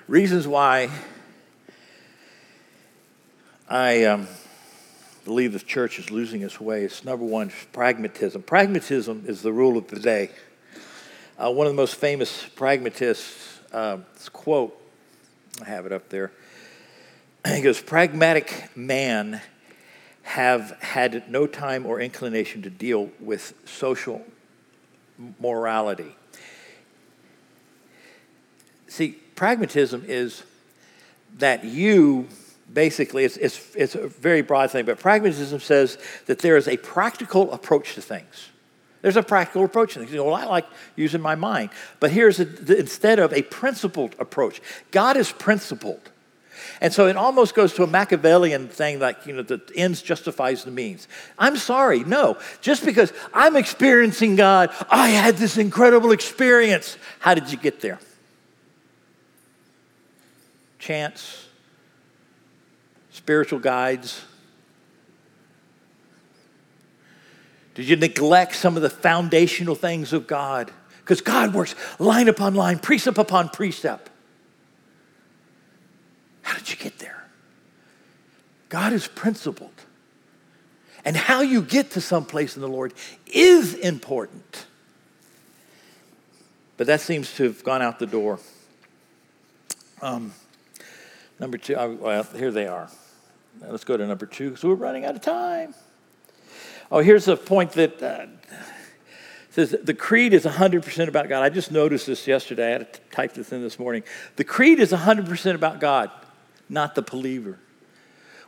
Reasons 0.08 0.48
why 0.48 0.90
I 3.70 4.04
um, 4.06 4.28
believe 5.24 5.54
the 5.54 5.60
church 5.60 6.00
is 6.00 6.12
losing 6.12 6.42
its 6.42 6.60
way 6.60 6.84
is 6.84 7.06
number 7.06 7.26
one, 7.26 7.52
pragmatism. 7.72 8.44
Pragmatism 8.44 9.24
is 9.28 9.42
the 9.42 9.54
rule 9.54 9.78
of 9.78 9.88
the 9.88 10.00
day. 10.00 10.32
Uh, 11.38 11.52
one 11.52 11.68
of 11.68 11.74
the 11.74 11.78
most 11.78 11.96
famous 11.96 12.46
pragmatists, 12.56 13.60
uh, 13.72 13.98
quote, 14.34 14.78
I 15.62 15.66
have 15.66 15.86
it 15.86 15.92
up 15.92 16.10
there. 16.10 16.32
He 17.48 17.62
goes, 17.62 17.82
Pragmatic 17.82 18.70
man 18.76 19.42
have 20.24 20.72
had 20.82 21.30
no 21.30 21.48
time 21.48 21.86
or 21.86 22.00
inclination 22.00 22.62
to 22.62 22.70
deal 22.70 23.10
with 23.20 23.54
social 23.66 24.24
morality. 25.40 26.16
See, 28.88 29.12
pragmatism 29.36 30.06
is 30.08 30.44
that 31.38 31.64
you 31.64 32.28
basically, 32.72 33.26
it's, 33.26 33.38
it's, 33.38 33.76
it's 33.76 33.96
a 33.96 34.08
very 34.08 34.42
broad 34.42 34.72
thing, 34.72 34.86
but 34.86 35.00
pragmatism 35.00 35.60
says 35.60 35.98
that 36.28 36.40
there 36.40 36.58
is 36.58 36.68
a 36.68 36.78
practical 36.78 37.52
approach 37.52 37.96
to 37.96 38.02
things. 38.02 38.50
There's 39.02 39.18
a 39.18 39.24
practical 39.24 39.66
approach 39.66 39.94
to 39.94 40.00
things. 40.00 40.12
You 40.12 40.18
know, 40.18 40.26
well, 40.26 40.36
I 40.36 40.46
like 40.46 40.68
using 40.96 41.22
my 41.22 41.36
mind. 41.36 41.72
But 42.00 42.12
here's 42.12 42.40
a, 42.40 42.78
instead 42.78 43.18
of 43.20 43.34
a 43.34 43.42
principled 43.42 44.16
approach, 44.20 44.62
God 44.92 45.18
is 45.18 45.32
principled. 45.32 46.12
And 46.80 46.94
so 46.94 47.08
it 47.08 47.18
almost 47.18 47.56
goes 47.56 47.74
to 47.74 47.84
a 47.84 47.88
Machiavellian 47.88 48.68
thing 48.68 49.00
like, 49.00 49.26
you 49.26 49.34
know, 49.34 49.42
the 49.42 49.62
ends 49.76 50.02
justifies 50.02 50.64
the 50.64 50.72
means. 50.72 51.08
I'm 51.38 51.58
sorry, 51.58 52.04
no. 52.04 52.38
Just 52.62 52.86
because 52.86 53.12
I'm 53.34 53.56
experiencing 53.56 54.36
God, 54.36 54.70
I 54.90 55.10
had 55.10 55.38
this 55.38 55.58
incredible 55.58 56.12
experience. 56.12 56.98
How 57.20 57.34
did 57.34 57.52
you 57.52 57.58
get 57.58 57.82
there? 57.82 58.00
chance, 60.82 61.48
spiritual 63.12 63.60
guides? 63.60 64.26
Did 67.76 67.88
you 67.88 67.96
neglect 67.96 68.56
some 68.56 68.76
of 68.76 68.82
the 68.82 68.90
foundational 68.90 69.76
things 69.76 70.12
of 70.12 70.28
God? 70.28 70.72
Because 71.00 71.22
God 71.22 71.54
works 71.54 71.76
line 72.00 72.28
upon 72.28 72.56
line, 72.56 72.80
precept 72.80 73.18
upon 73.18 73.50
precept. 73.50 74.10
How 76.52 76.58
did 76.58 76.70
you 76.70 76.76
get 76.76 77.00
there? 77.00 77.24
God 78.68 78.92
is 78.92 79.08
principled. 79.08 79.72
And 81.06 81.16
how 81.16 81.40
you 81.40 81.62
get 81.62 81.92
to 81.92 82.02
some 82.02 82.26
place 82.26 82.58
in 82.58 82.62
the 82.62 82.68
Lord 82.68 82.94
is 83.26 83.74
important. 83.74 84.66
But 86.76 86.88
that 86.88 87.00
seems 87.00 87.34
to 87.36 87.46
have 87.46 87.64
gone 87.64 87.82
out 87.82 88.00
the 88.00 88.06
door. 88.06 88.42
Um, 90.02 90.34
number 91.40 91.58
two, 91.58 91.76
well, 92.02 92.24
here 92.36 92.52
they 92.52 92.68
are. 92.68 92.90
Now 93.62 93.68
let's 93.70 93.86
go 93.86 93.96
to 93.96 94.06
number 94.06 94.26
two 94.26 94.50
because 94.50 94.66
we're 94.66 94.74
running 94.74 95.06
out 95.06 95.16
of 95.16 95.22
time. 95.22 95.74
Oh, 96.92 97.00
here's 97.00 97.30
a 97.30 97.38
point 97.38 97.72
that 97.74 98.04
uh, 98.04 98.26
says 99.52 99.74
the 99.84 99.94
creed 99.94 100.34
is 100.34 100.44
100% 100.44 101.08
about 101.08 101.30
God. 101.30 101.44
I 101.44 101.50
just 101.50 101.72
noticed 101.72 102.08
this 102.08 102.28
yesterday. 102.28 102.68
I 102.68 102.72
had 102.80 102.94
to 102.94 103.00
type 103.12 103.36
this 103.36 103.54
in 103.54 103.62
this 103.62 103.80
morning. 103.80 104.04
The 104.36 104.44
creed 104.44 104.82
is 104.82 104.92
100% 104.92 105.56
about 105.56 105.80
God, 105.80 106.12
not 106.72 106.96
the 106.96 107.02
believer. 107.02 107.60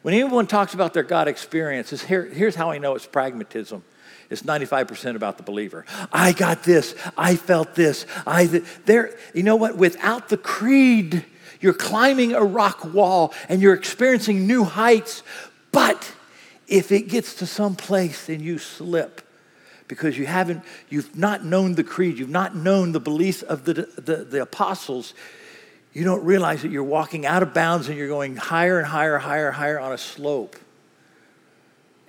When 0.02 0.14
anyone 0.14 0.48
talks 0.48 0.74
about 0.74 0.94
their 0.94 1.04
God 1.04 1.28
experiences, 1.28 2.04
here, 2.04 2.26
here's 2.26 2.56
how 2.56 2.72
I 2.72 2.78
know 2.78 2.96
it's 2.96 3.06
pragmatism. 3.06 3.84
It's 4.30 4.42
95% 4.42 5.16
about 5.16 5.38
the 5.38 5.44
believer. 5.44 5.86
I 6.12 6.34
got 6.34 6.64
this. 6.64 6.96
I 7.18 7.36
felt 7.36 7.76
this. 7.76 8.06
I 8.26 8.46
there. 8.86 9.16
You 9.34 9.44
know 9.44 9.56
what? 9.56 9.78
Without 9.78 10.30
the 10.30 10.38
creed, 10.38 11.26
you're 11.60 11.74
climbing 11.74 12.34
a 12.34 12.44
rock 12.44 12.94
wall 12.94 13.34
and 13.48 13.62
you're 13.62 13.74
experiencing 13.74 14.48
new 14.48 14.64
heights. 14.64 15.24
But 15.72 16.12
if 16.68 16.92
it 16.92 17.10
gets 17.10 17.36
to 17.36 17.46
some 17.46 17.76
place 17.76 18.30
and 18.30 18.42
you 18.42 18.58
slip, 18.58 19.22
because 19.88 20.18
you 20.18 20.26
haven't, 20.26 20.64
you've 20.90 21.16
not 21.16 21.46
known 21.46 21.76
the 21.76 21.84
creed, 21.84 22.18
you've 22.18 22.30
not 22.30 22.56
known 22.56 22.94
the 22.94 23.00
beliefs 23.00 23.42
of 23.44 23.66
the, 23.66 23.74
the, 23.74 24.24
the 24.24 24.42
apostles, 24.42 25.14
you 25.94 26.04
don't 26.04 26.24
realize 26.24 26.64
that 26.64 26.72
you're 26.72 26.84
walking 26.84 27.26
out 27.26 27.44
of 27.44 27.54
bounds 27.54 27.88
and 27.88 27.98
you're 27.98 28.08
going 28.08 28.36
higher 28.36 28.80
and 28.80 28.88
higher, 28.88 29.20
higher, 29.20 29.52
higher 29.52 29.80
on 29.80 29.94
a 29.94 29.98
slope. 29.98 30.56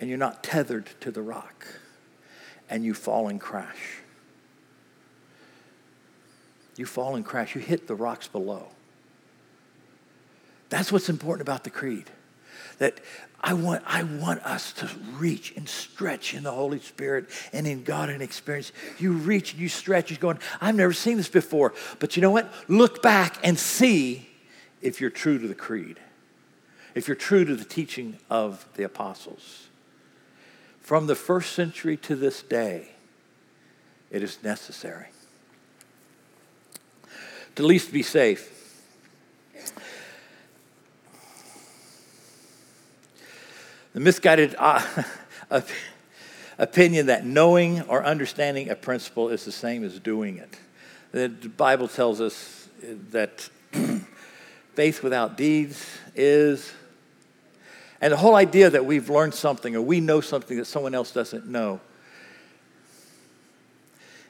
And 0.01 0.09
you're 0.09 0.18
not 0.18 0.42
tethered 0.42 0.88
to 1.01 1.11
the 1.11 1.23
rock. 1.23 1.66
And 2.70 2.83
you 2.85 2.94
fall 2.94 3.29
and 3.29 3.38
crash. 3.40 3.99
You 6.77 6.87
fall 6.87 7.14
and 7.14 7.25
crash. 7.25 7.55
You 7.55 7.61
hit 7.61 7.87
the 7.87 7.94
rocks 7.94 8.27
below. 8.27 8.68
That's 10.70 10.90
what's 10.90 11.09
important 11.09 11.47
about 11.47 11.62
the 11.64 11.70
creed. 11.70 12.11
That 12.79 13.01
I 13.47 13.53
want, 13.53 13.83
I 13.87 14.05
want 14.05 14.43
us 14.47 14.73
to 14.73 14.89
reach 15.19 15.53
and 15.55 15.69
stretch 15.69 16.33
in 16.33 16.45
the 16.45 16.51
Holy 16.51 16.81
Spirit 16.81 17.27
and 17.53 17.67
in 17.67 17.85
God 17.85 18.09
and 18.09 18.23
experience. 18.23 18.73
You 18.99 19.13
reach 19.13 19.53
and 19.53 19.61
you 19.61 19.69
stretch. 19.69 20.11
You're 20.11 20.19
going, 20.19 20.39
I've 20.63 20.75
never 20.75 20.95
seen 20.95 21.19
this 21.19 21.29
before. 21.29 21.75
But 21.99 22.17
you 22.17 22.23
know 22.23 22.31
what? 22.31 22.51
Look 22.69 23.03
back 23.03 23.37
and 23.45 23.59
see 23.59 24.31
if 24.81 24.99
you're 24.99 25.11
true 25.11 25.39
to 25.39 25.47
the 25.47 25.55
creed, 25.55 26.01
if 26.95 27.07
you're 27.07 27.15
true 27.15 27.45
to 27.45 27.55
the 27.55 27.67
teaching 27.67 28.17
of 28.31 28.67
the 28.77 28.83
apostles. 28.83 29.69
From 30.81 31.07
the 31.07 31.15
first 31.15 31.53
century 31.53 31.99
to 31.99 32.17
this 32.17 32.43
day, 32.43 32.93
it 34.11 34.23
is 34.23 34.43
necessary. 34.43 35.09
To 37.57 37.63
at 37.63 37.67
least 37.67 37.93
be 37.93 38.03
safe, 38.03 38.54
The 43.95 44.01
misguided 44.01 44.57
uh, 44.59 44.83
opinion 46.59 47.07
that 47.07 47.25
knowing 47.25 47.83
or 47.83 48.05
understanding 48.05 48.69
a 48.69 48.75
principle 48.75 49.29
is 49.29 49.45
the 49.45 49.53
same 49.53 49.85
as 49.85 50.01
doing 50.01 50.39
it. 50.39 50.59
The 51.13 51.29
Bible 51.29 51.87
tells 51.87 52.21
us 52.21 52.69
that 53.13 53.49
faith 54.75 55.05
without 55.05 55.37
deeds 55.37 55.87
is, 56.17 56.73
and 58.01 58.13
the 58.13 58.17
whole 58.17 58.35
idea 58.35 58.69
that 58.69 58.85
we've 58.85 59.09
learned 59.09 59.33
something 59.33 59.77
or 59.77 59.83
we 59.83 60.01
know 60.01 60.21
something 60.21 60.57
that 60.57 60.65
someone 60.65 60.97
else 60.97 61.13
doesn't 61.13 61.47
know. 61.47 61.79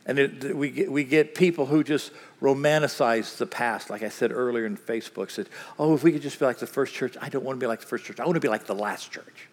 And 0.04 0.18
it, 0.18 0.54
we, 0.54 0.68
get, 0.68 0.92
we 0.92 1.04
get 1.04 1.34
people 1.34 1.64
who 1.64 1.82
just 1.82 2.12
romanticize 2.42 3.38
the 3.38 3.46
past, 3.46 3.88
like 3.88 4.02
I 4.02 4.10
said 4.10 4.30
earlier 4.30 4.66
in 4.66 4.76
Facebook, 4.76 5.30
said, 5.30 5.48
oh, 5.78 5.94
if 5.94 6.02
we 6.02 6.12
could 6.12 6.20
just 6.20 6.38
be 6.38 6.44
like 6.44 6.58
the 6.58 6.66
first 6.66 6.92
church, 6.92 7.16
I 7.18 7.30
don't 7.30 7.42
want 7.42 7.58
to 7.58 7.64
be 7.64 7.66
like 7.66 7.80
the 7.80 7.86
first 7.86 8.04
church. 8.04 8.20
I 8.20 8.24
want 8.26 8.34
to 8.34 8.40
be 8.40 8.48
like 8.48 8.66
the 8.66 8.74
last 8.74 9.10
church. 9.10 9.48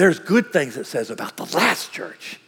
There's 0.00 0.18
good 0.18 0.50
things 0.50 0.78
it 0.78 0.86
says 0.86 1.10
about 1.10 1.36
the 1.36 1.44
last 1.54 1.92
church. 1.92 2.40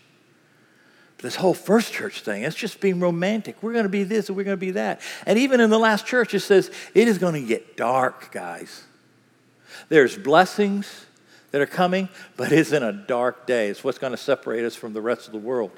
But 1.19 1.25
this 1.25 1.37
whole 1.37 1.53
first 1.53 1.93
church 1.93 2.23
thing, 2.23 2.45
it's 2.45 2.57
just 2.57 2.81
being 2.81 2.99
romantic. 2.99 3.63
We're 3.63 3.75
going 3.75 3.83
to 3.83 3.91
be 3.91 4.05
this 4.05 4.29
and 4.29 4.39
we're 4.39 4.45
going 4.45 4.57
to 4.57 4.67
be 4.67 4.71
that. 4.71 5.03
And 5.27 5.39
even 5.39 5.61
in 5.61 5.69
the 5.69 5.79
last 5.79 6.07
church, 6.07 6.33
it 6.33 6.41
says 6.41 6.71
it 6.95 7.09
is 7.09 7.19
going 7.19 7.35
to 7.35 7.47
get 7.47 7.77
dark, 7.77 8.33
guys. 8.33 8.85
There's 9.91 10.17
blessings 10.17 11.05
that 11.51 11.61
are 11.61 11.67
coming, 11.67 12.09
but 12.39 12.53
it's 12.53 12.73
in 12.73 12.83
a 12.83 12.91
dark 12.91 13.47
day. 13.47 13.69
It's 13.69 13.85
what's 13.85 13.99
going 13.99 14.13
to 14.13 14.17
separate 14.17 14.65
us 14.65 14.75
from 14.75 14.95
the 14.95 15.03
rest 15.03 15.27
of 15.27 15.33
the 15.33 15.39
world. 15.39 15.73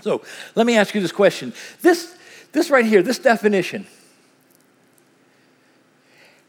So 0.00 0.22
let 0.56 0.66
me 0.66 0.76
ask 0.76 0.92
you 0.92 1.00
this 1.00 1.12
question. 1.12 1.52
This, 1.82 2.16
this 2.50 2.68
right 2.68 2.84
here, 2.84 3.00
this 3.00 3.20
definition, 3.20 3.86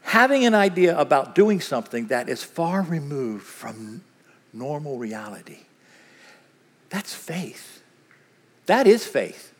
having 0.08 0.46
an 0.46 0.54
idea 0.54 0.98
about 0.98 1.34
doing 1.34 1.60
something 1.60 2.06
that 2.06 2.30
is 2.30 2.42
far 2.42 2.80
removed 2.80 3.44
from 3.44 4.02
normal 4.54 4.96
reality. 4.96 5.58
That's 6.88 7.12
faith. 7.12 7.82
That 8.64 8.86
is 8.86 9.06
faith. 9.06 9.52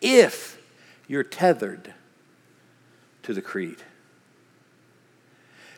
If 0.00 0.58
you're 1.06 1.22
tethered 1.22 1.92
to 3.24 3.34
the 3.34 3.42
creed. 3.42 3.76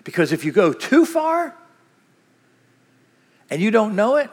Because 0.05 0.31
if 0.31 0.44
you 0.44 0.52
go 0.52 0.72
too 0.72 1.05
far 1.05 1.57
and 3.50 3.61
you 3.61 3.72
don't 3.72 3.96
know 3.96 4.16
it, 4.16 4.31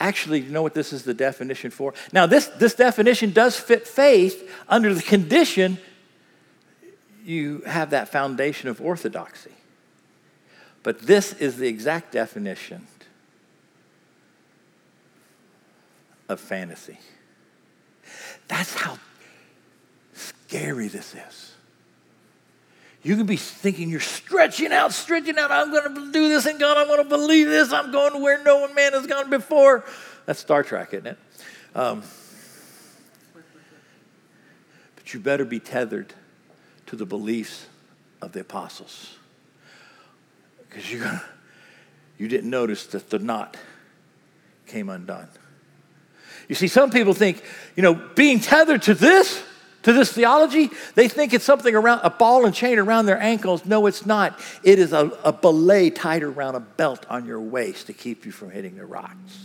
actually, 0.00 0.40
you 0.40 0.50
know 0.50 0.62
what 0.62 0.74
this 0.74 0.92
is 0.92 1.04
the 1.04 1.14
definition 1.14 1.70
for? 1.70 1.94
Now, 2.12 2.26
this, 2.26 2.46
this 2.48 2.74
definition 2.74 3.30
does 3.30 3.56
fit 3.56 3.86
faith 3.86 4.50
under 4.68 4.92
the 4.92 5.02
condition 5.02 5.78
you 7.28 7.60
have 7.66 7.90
that 7.90 8.08
foundation 8.08 8.70
of 8.70 8.80
orthodoxy. 8.80 9.52
But 10.82 11.00
this 11.00 11.34
is 11.34 11.58
the 11.58 11.68
exact 11.68 12.12
definition 12.12 12.86
of 16.28 16.40
fantasy. 16.40 16.98
That's 18.48 18.72
how 18.74 18.98
scary 20.14 20.88
this 20.88 21.14
is. 21.14 21.52
You 23.02 23.14
can 23.16 23.26
be 23.26 23.36
thinking 23.36 23.90
you're 23.90 24.00
stretching 24.00 24.72
out, 24.72 24.92
stretching 24.92 25.38
out. 25.38 25.50
I'm 25.50 25.70
going 25.70 25.94
to 25.94 26.12
do 26.12 26.28
this 26.30 26.46
in 26.46 26.56
God. 26.56 26.78
I'm 26.78 26.86
going 26.86 27.02
to 27.02 27.08
believe 27.08 27.46
this. 27.46 27.72
I'm 27.72 27.92
going 27.92 28.12
to 28.12 28.18
where 28.18 28.42
no 28.42 28.72
man 28.72 28.94
has 28.94 29.06
gone 29.06 29.28
before. 29.28 29.84
That's 30.24 30.40
Star 30.40 30.62
Trek, 30.62 30.94
isn't 30.94 31.06
it? 31.06 31.18
Um, 31.74 32.02
but 34.96 35.12
you 35.12 35.20
better 35.20 35.44
be 35.44 35.60
tethered 35.60 36.14
to 36.88 36.96
the 36.96 37.06
beliefs 37.06 37.66
of 38.20 38.32
the 38.32 38.40
apostles. 38.40 39.14
Because 40.68 40.90
you 40.90 41.04
you 42.18 42.28
didn't 42.28 42.50
notice 42.50 42.86
that 42.88 43.10
the 43.10 43.18
knot 43.18 43.56
came 44.66 44.88
undone. 44.88 45.28
You 46.48 46.54
see, 46.54 46.66
some 46.66 46.90
people 46.90 47.14
think, 47.14 47.42
you 47.76 47.82
know, 47.82 47.94
being 47.94 48.40
tethered 48.40 48.82
to 48.82 48.94
this, 48.94 49.42
to 49.82 49.92
this 49.92 50.12
theology, 50.12 50.70
they 50.94 51.08
think 51.08 51.32
it's 51.32 51.44
something 51.44 51.74
around 51.74 52.00
a 52.02 52.10
ball 52.10 52.44
and 52.44 52.54
chain 52.54 52.78
around 52.78 53.06
their 53.06 53.20
ankles. 53.20 53.64
No, 53.64 53.86
it's 53.86 54.04
not. 54.04 54.40
It 54.64 54.78
is 54.78 54.92
a, 54.92 55.12
a 55.24 55.32
belay 55.32 55.90
tied 55.90 56.22
around 56.22 56.56
a 56.56 56.60
belt 56.60 57.06
on 57.08 57.26
your 57.26 57.40
waist 57.40 57.86
to 57.86 57.92
keep 57.92 58.26
you 58.26 58.32
from 58.32 58.50
hitting 58.50 58.76
the 58.76 58.86
rocks. 58.86 59.44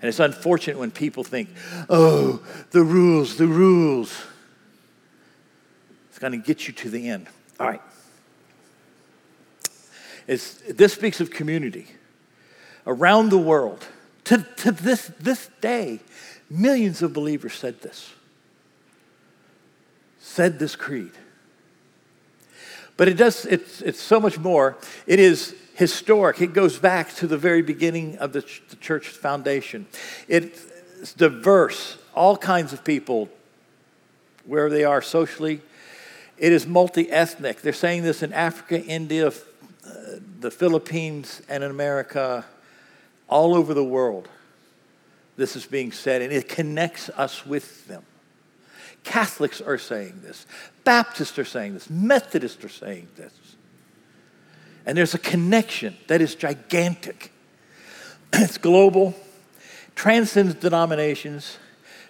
And 0.00 0.08
it's 0.08 0.20
unfortunate 0.20 0.78
when 0.78 0.90
people 0.90 1.24
think, 1.24 1.48
oh, 1.88 2.44
the 2.70 2.82
rules, 2.82 3.36
the 3.36 3.46
rules. 3.46 4.14
It's 6.16 6.22
going 6.22 6.32
to 6.32 6.38
get 6.38 6.66
you 6.66 6.72
to 6.72 6.88
the 6.88 7.10
end. 7.10 7.26
All 7.60 7.66
right. 7.66 7.82
It's, 10.26 10.54
this 10.62 10.94
speaks 10.94 11.20
of 11.20 11.30
community. 11.30 11.88
Around 12.86 13.28
the 13.28 13.36
world, 13.36 13.86
to, 14.24 14.38
to 14.38 14.72
this, 14.72 15.12
this 15.20 15.50
day, 15.60 16.00
millions 16.48 17.02
of 17.02 17.12
believers 17.12 17.52
said 17.52 17.82
this, 17.82 18.14
said 20.18 20.58
this 20.58 20.74
creed. 20.74 21.12
But 22.96 23.08
it 23.08 23.18
does, 23.18 23.44
it's, 23.44 23.82
it's 23.82 24.00
so 24.00 24.18
much 24.18 24.38
more. 24.38 24.78
It 25.06 25.20
is 25.20 25.54
historic. 25.74 26.40
It 26.40 26.54
goes 26.54 26.78
back 26.78 27.12
to 27.16 27.26
the 27.26 27.36
very 27.36 27.60
beginning 27.60 28.16
of 28.16 28.32
the, 28.32 28.40
ch- 28.40 28.62
the 28.70 28.76
church 28.76 29.08
foundation. 29.08 29.86
It's 30.28 31.12
diverse, 31.12 31.98
all 32.14 32.38
kinds 32.38 32.72
of 32.72 32.84
people, 32.84 33.28
where 34.46 34.70
they 34.70 34.84
are 34.84 35.02
socially, 35.02 35.60
it 36.38 36.52
is 36.52 36.66
multi 36.66 37.10
ethnic. 37.10 37.62
They're 37.62 37.72
saying 37.72 38.02
this 38.02 38.22
in 38.22 38.32
Africa, 38.32 38.82
India, 38.82 39.28
uh, 39.28 39.32
the 40.40 40.50
Philippines, 40.50 41.42
and 41.48 41.64
in 41.64 41.70
America, 41.70 42.44
all 43.28 43.54
over 43.54 43.74
the 43.74 43.84
world. 43.84 44.28
This 45.36 45.56
is 45.56 45.66
being 45.66 45.92
said, 45.92 46.22
and 46.22 46.32
it 46.32 46.48
connects 46.48 47.08
us 47.10 47.44
with 47.44 47.86
them. 47.88 48.02
Catholics 49.04 49.60
are 49.60 49.78
saying 49.78 50.20
this, 50.22 50.46
Baptists 50.84 51.38
are 51.38 51.44
saying 51.44 51.74
this, 51.74 51.88
Methodists 51.88 52.64
are 52.64 52.68
saying 52.68 53.08
this. 53.16 53.32
And 54.84 54.96
there's 54.96 55.14
a 55.14 55.18
connection 55.18 55.96
that 56.06 56.20
is 56.20 56.34
gigantic. 56.34 57.32
It's 58.32 58.58
global, 58.58 59.14
transcends 59.94 60.54
denominations, 60.54 61.58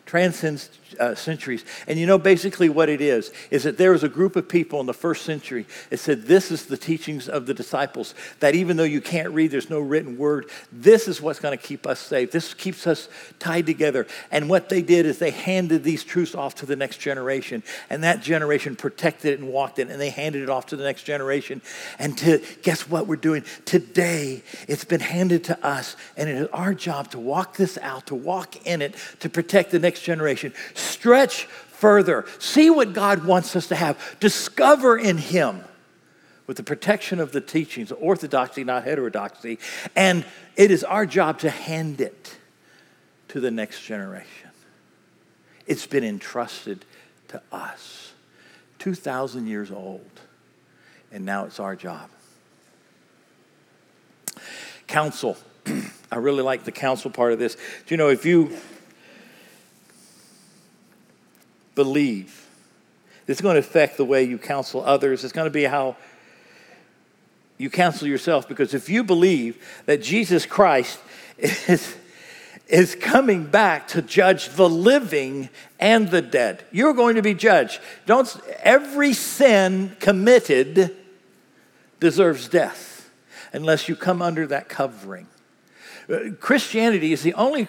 transcends 0.06 0.70
uh, 0.98 1.14
centuries. 1.14 1.64
And 1.86 1.98
you 1.98 2.06
know 2.06 2.18
basically 2.18 2.68
what 2.68 2.88
it 2.88 3.00
is 3.00 3.32
is 3.50 3.64
that 3.64 3.78
there 3.78 3.92
was 3.92 4.02
a 4.02 4.08
group 4.08 4.36
of 4.36 4.48
people 4.48 4.80
in 4.80 4.86
the 4.86 4.94
first 4.94 5.24
century 5.24 5.66
that 5.90 5.98
said 5.98 6.22
this 6.22 6.50
is 6.50 6.66
the 6.66 6.76
teachings 6.76 7.28
of 7.28 7.46
the 7.46 7.54
disciples 7.54 8.14
that 8.40 8.54
even 8.54 8.76
though 8.76 8.84
you 8.84 9.00
can't 9.00 9.32
read 9.32 9.50
there's 9.50 9.70
no 9.70 9.80
written 9.80 10.16
word 10.16 10.50
this 10.72 11.08
is 11.08 11.20
what's 11.20 11.40
going 11.40 11.56
to 11.56 11.62
keep 11.62 11.86
us 11.86 12.00
safe. 12.00 12.30
This 12.30 12.54
keeps 12.54 12.86
us 12.86 13.08
tied 13.38 13.66
together. 13.66 14.06
And 14.30 14.48
what 14.48 14.68
they 14.68 14.82
did 14.82 15.06
is 15.06 15.18
they 15.18 15.30
handed 15.30 15.84
these 15.84 16.04
truths 16.04 16.34
off 16.34 16.54
to 16.56 16.66
the 16.66 16.76
next 16.76 16.98
generation 16.98 17.62
and 17.90 18.04
that 18.04 18.22
generation 18.22 18.76
protected 18.76 19.32
it 19.32 19.40
and 19.40 19.48
walked 19.48 19.78
it 19.78 19.88
and 19.88 20.00
they 20.00 20.10
handed 20.10 20.42
it 20.42 20.50
off 20.50 20.66
to 20.66 20.76
the 20.76 20.84
next 20.84 21.04
generation. 21.04 21.62
And 21.98 22.16
to 22.18 22.42
guess 22.62 22.88
what 22.88 23.06
we're 23.06 23.16
doing 23.16 23.44
today 23.64 24.42
it's 24.68 24.84
been 24.84 25.00
handed 25.00 25.44
to 25.44 25.66
us 25.66 25.96
and 26.16 26.28
it 26.28 26.36
is 26.36 26.48
our 26.48 26.74
job 26.74 27.10
to 27.10 27.18
walk 27.18 27.56
this 27.56 27.78
out 27.78 28.06
to 28.06 28.14
walk 28.14 28.66
in 28.66 28.82
it 28.82 28.94
to 29.20 29.28
protect 29.28 29.70
the 29.70 29.78
next 29.78 30.02
generation 30.02 30.52
Stretch 30.76 31.44
further. 31.44 32.24
See 32.38 32.70
what 32.70 32.92
God 32.92 33.24
wants 33.24 33.56
us 33.56 33.68
to 33.68 33.74
have. 33.74 34.16
Discover 34.20 34.98
in 34.98 35.18
Him 35.18 35.62
with 36.46 36.56
the 36.56 36.62
protection 36.62 37.18
of 37.18 37.32
the 37.32 37.40
teachings, 37.40 37.90
orthodoxy, 37.92 38.64
not 38.64 38.84
heterodoxy. 38.84 39.58
And 39.94 40.24
it 40.56 40.70
is 40.70 40.84
our 40.84 41.06
job 41.06 41.40
to 41.40 41.50
hand 41.50 42.00
it 42.00 42.36
to 43.28 43.40
the 43.40 43.50
next 43.50 43.84
generation. 43.84 44.50
It's 45.66 45.86
been 45.86 46.04
entrusted 46.04 46.84
to 47.28 47.42
us, 47.50 48.12
2,000 48.78 49.46
years 49.48 49.70
old, 49.70 50.08
and 51.10 51.24
now 51.24 51.44
it's 51.44 51.58
our 51.58 51.74
job. 51.74 52.08
Counsel. 54.86 55.36
I 56.12 56.16
really 56.16 56.42
like 56.42 56.64
the 56.64 56.72
counsel 56.72 57.10
part 57.10 57.32
of 57.32 57.40
this. 57.40 57.56
Do 57.56 57.60
you 57.88 57.96
know 57.96 58.08
if 58.08 58.24
you 58.24 58.56
believe. 61.76 62.44
It's 63.28 63.40
going 63.40 63.54
to 63.54 63.60
affect 63.60 63.96
the 63.96 64.04
way 64.04 64.24
you 64.24 64.38
counsel 64.38 64.82
others. 64.84 65.22
It's 65.22 65.32
going 65.32 65.46
to 65.46 65.50
be 65.52 65.64
how 65.64 65.96
you 67.58 67.70
counsel 67.70 68.08
yourself 68.08 68.48
because 68.48 68.74
if 68.74 68.88
you 68.88 69.04
believe 69.04 69.64
that 69.86 70.02
Jesus 70.02 70.44
Christ 70.44 70.98
is, 71.38 71.94
is 72.66 72.94
coming 72.94 73.46
back 73.46 73.88
to 73.88 74.02
judge 74.02 74.50
the 74.50 74.68
living 74.68 75.48
and 75.78 76.10
the 76.10 76.22
dead, 76.22 76.64
you're 76.72 76.92
going 76.92 77.16
to 77.16 77.22
be 77.22 77.34
judged. 77.34 77.80
Don't, 78.06 78.34
every 78.62 79.12
sin 79.12 79.96
committed 80.00 80.96
deserves 82.00 82.48
death 82.48 83.10
unless 83.52 83.88
you 83.88 83.96
come 83.96 84.20
under 84.20 84.46
that 84.48 84.68
covering. 84.68 85.26
Uh, 86.08 86.30
Christianity 86.38 87.12
is 87.12 87.22
the 87.22 87.34
only, 87.34 87.68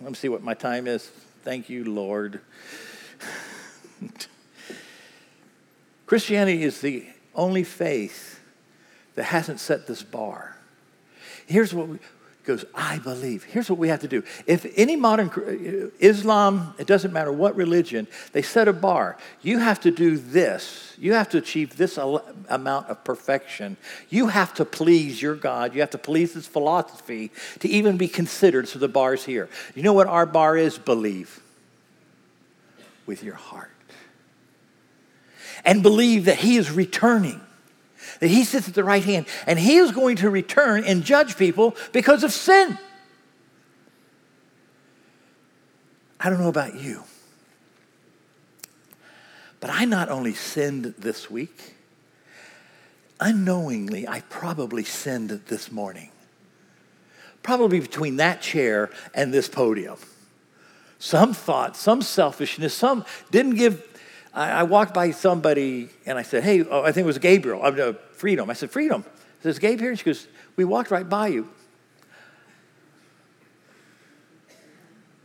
let 0.00 0.10
me 0.10 0.16
see 0.16 0.28
what 0.28 0.42
my 0.42 0.54
time 0.54 0.86
is. 0.86 1.08
Thank 1.42 1.68
you, 1.68 1.84
Lord. 1.84 2.40
Christianity 6.06 6.62
is 6.62 6.80
the 6.80 7.06
only 7.34 7.64
faith 7.64 8.40
that 9.14 9.24
hasn't 9.24 9.60
set 9.60 9.86
this 9.86 10.02
bar. 10.02 10.56
Here's 11.46 11.74
what 11.74 11.88
we 11.88 11.98
goes, 12.44 12.64
I 12.74 12.98
believe. 12.98 13.44
Here's 13.44 13.68
what 13.70 13.78
we 13.78 13.88
have 13.88 14.00
to 14.00 14.08
do. 14.08 14.22
If 14.46 14.66
any 14.76 14.96
modern 14.96 15.28
uh, 15.28 15.90
Islam, 16.00 16.74
it 16.78 16.86
doesn't 16.86 17.12
matter 17.12 17.30
what 17.30 17.54
religion, 17.54 18.06
they 18.32 18.42
set 18.42 18.66
a 18.66 18.72
bar. 18.72 19.18
You 19.42 19.58
have 19.58 19.80
to 19.80 19.90
do 19.90 20.16
this. 20.16 20.94
You 20.98 21.12
have 21.12 21.28
to 21.30 21.38
achieve 21.38 21.76
this 21.76 21.96
amount 21.96 22.88
of 22.88 23.04
perfection. 23.04 23.76
You 24.08 24.28
have 24.28 24.54
to 24.54 24.64
please 24.64 25.20
your 25.20 25.36
God. 25.36 25.74
You 25.74 25.80
have 25.80 25.90
to 25.90 25.98
please 25.98 26.34
this 26.34 26.46
philosophy 26.46 27.30
to 27.60 27.68
even 27.68 27.96
be 27.96 28.08
considered. 28.08 28.68
So 28.68 28.78
the 28.78 28.88
bar's 28.88 29.24
here. 29.24 29.48
You 29.74 29.82
know 29.82 29.92
what 29.92 30.06
our 30.06 30.26
bar 30.26 30.56
is? 30.56 30.78
Believe 30.78 31.40
with 33.10 33.24
your 33.24 33.34
heart 33.34 33.72
and 35.64 35.82
believe 35.82 36.26
that 36.26 36.36
He 36.36 36.56
is 36.56 36.70
returning, 36.70 37.40
that 38.20 38.28
He 38.28 38.44
sits 38.44 38.68
at 38.68 38.74
the 38.74 38.84
right 38.84 39.02
hand, 39.02 39.26
and 39.48 39.58
He 39.58 39.78
is 39.78 39.90
going 39.90 40.14
to 40.18 40.30
return 40.30 40.84
and 40.84 41.02
judge 41.02 41.36
people 41.36 41.74
because 41.90 42.22
of 42.22 42.30
sin. 42.30 42.78
I 46.20 46.30
don't 46.30 46.38
know 46.38 46.48
about 46.48 46.76
you, 46.76 47.02
but 49.58 49.70
I 49.70 49.86
not 49.86 50.08
only 50.08 50.32
sinned 50.32 50.94
this 50.96 51.28
week, 51.28 51.74
unknowingly, 53.18 54.06
I 54.06 54.20
probably 54.28 54.84
sinned 54.84 55.30
this 55.48 55.72
morning. 55.72 56.10
Probably 57.42 57.80
between 57.80 58.18
that 58.18 58.40
chair 58.40 58.88
and 59.14 59.34
this 59.34 59.48
podium. 59.48 59.98
Some 61.00 61.32
thought, 61.32 61.76
some 61.76 62.02
selfishness, 62.02 62.74
some 62.74 63.06
didn't 63.30 63.56
give 63.56 63.82
I, 64.32 64.50
I, 64.50 64.62
walked 64.62 64.94
by 64.94 65.10
somebody 65.10 65.88
and 66.06 66.16
I 66.16 66.22
said, 66.22 66.44
Hey, 66.44 66.62
oh, 66.62 66.82
I 66.82 66.92
think 66.92 67.04
it 67.04 67.06
was 67.06 67.18
Gabriel, 67.18 67.60
I'm 67.64 67.80
uh, 67.80 67.94
Freedom. 68.12 68.48
I 68.48 68.52
said, 68.52 68.70
Freedom. 68.70 69.04
Is 69.42 69.58
Gabe 69.58 69.80
here? 69.80 69.88
And 69.88 69.98
she 69.98 70.04
goes, 70.04 70.28
We 70.56 70.64
walked 70.64 70.90
right 70.92 71.08
by 71.08 71.28
you. 71.28 71.48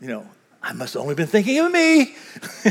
You 0.02 0.08
know, 0.08 0.28
I 0.64 0.74
must 0.74 0.94
have 0.94 1.04
only 1.04 1.14
been 1.14 1.28
thinking 1.28 1.60
of 1.60 1.72
me. 1.72 2.16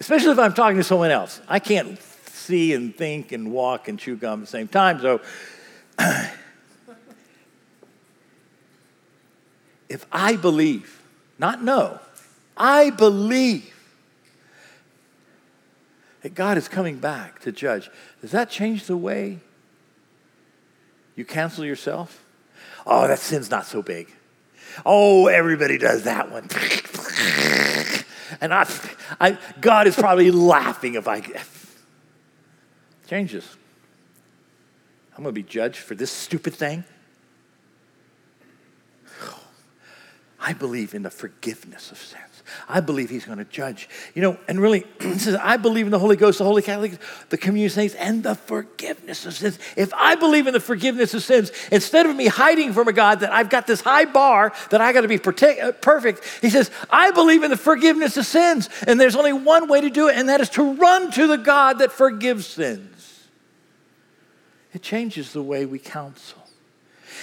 Especially 0.00 0.32
if 0.32 0.38
I'm 0.38 0.54
talking 0.54 0.78
to 0.78 0.84
someone 0.84 1.10
else. 1.10 1.40
I 1.46 1.58
can't 1.60 2.00
see 2.30 2.72
and 2.72 2.96
think 2.96 3.30
and 3.32 3.52
walk 3.52 3.88
and 3.88 3.98
chew 3.98 4.16
gum 4.16 4.40
at 4.40 4.46
the 4.46 4.50
same 4.50 4.68
time. 4.68 5.00
So 5.00 5.20
if 9.88 10.06
I 10.10 10.36
believe, 10.36 10.97
not 11.38 11.62
know, 11.62 12.00
I 12.56 12.90
believe 12.90 13.74
that 16.22 16.34
God 16.34 16.58
is 16.58 16.68
coming 16.68 16.98
back 16.98 17.40
to 17.40 17.52
judge, 17.52 17.90
does 18.20 18.32
that 18.32 18.50
change 18.50 18.86
the 18.86 18.96
way 18.96 19.38
you 21.14 21.24
counsel 21.24 21.64
yourself? 21.64 22.24
Oh, 22.86 23.06
that 23.06 23.18
sin's 23.18 23.50
not 23.50 23.66
so 23.66 23.82
big. 23.82 24.12
Oh, 24.84 25.26
everybody 25.26 25.78
does 25.78 26.04
that 26.04 26.30
one. 26.30 26.44
and 28.40 28.52
I, 28.52 28.68
I, 29.20 29.38
God 29.60 29.86
is 29.86 29.94
probably 29.94 30.30
laughing 30.30 30.94
if 30.94 31.08
I 31.08 31.22
changes. 33.08 33.56
I'm 35.16 35.24
going 35.24 35.34
to 35.34 35.42
be 35.42 35.48
judged 35.48 35.78
for 35.78 35.94
this 35.94 36.10
stupid 36.10 36.54
thing. 36.54 36.84
I 40.40 40.52
believe 40.52 40.94
in 40.94 41.02
the 41.02 41.10
forgiveness 41.10 41.90
of 41.90 41.98
sins. 41.98 42.22
I 42.68 42.80
believe 42.80 43.10
he's 43.10 43.24
going 43.24 43.38
to 43.38 43.44
judge. 43.44 43.88
You 44.14 44.22
know, 44.22 44.38
and 44.46 44.60
really, 44.60 44.84
he 45.00 45.18
says, 45.18 45.34
I 45.34 45.56
believe 45.56 45.86
in 45.86 45.90
the 45.90 45.98
Holy 45.98 46.16
Ghost, 46.16 46.38
the 46.38 46.44
Holy 46.44 46.62
Catholic, 46.62 46.92
the 47.28 47.36
communion 47.36 47.70
saints, 47.70 47.94
and 47.96 48.22
the 48.22 48.34
forgiveness 48.34 49.26
of 49.26 49.34
sins. 49.34 49.58
If 49.76 49.92
I 49.94 50.14
believe 50.14 50.46
in 50.46 50.52
the 50.52 50.60
forgiveness 50.60 51.14
of 51.14 51.22
sins, 51.22 51.50
instead 51.70 52.06
of 52.06 52.16
me 52.16 52.26
hiding 52.26 52.72
from 52.72 52.88
a 52.88 52.92
God 52.92 53.20
that 53.20 53.32
I've 53.32 53.50
got 53.50 53.66
this 53.66 53.80
high 53.80 54.04
bar 54.04 54.52
that 54.70 54.80
I 54.80 54.92
got 54.92 55.02
to 55.02 55.08
be 55.08 55.18
protect, 55.18 55.60
uh, 55.60 55.72
perfect, 55.72 56.24
he 56.40 56.50
says, 56.50 56.70
I 56.90 57.10
believe 57.10 57.42
in 57.42 57.50
the 57.50 57.56
forgiveness 57.56 58.16
of 58.16 58.26
sins. 58.26 58.68
And 58.86 59.00
there's 59.00 59.16
only 59.16 59.32
one 59.32 59.68
way 59.68 59.80
to 59.80 59.90
do 59.90 60.08
it, 60.08 60.16
and 60.16 60.28
that 60.28 60.40
is 60.40 60.50
to 60.50 60.74
run 60.74 61.10
to 61.12 61.26
the 61.26 61.38
God 61.38 61.80
that 61.80 61.92
forgives 61.92 62.46
sins. 62.46 63.28
It 64.72 64.82
changes 64.82 65.32
the 65.32 65.42
way 65.42 65.66
we 65.66 65.78
counsel. 65.78 66.47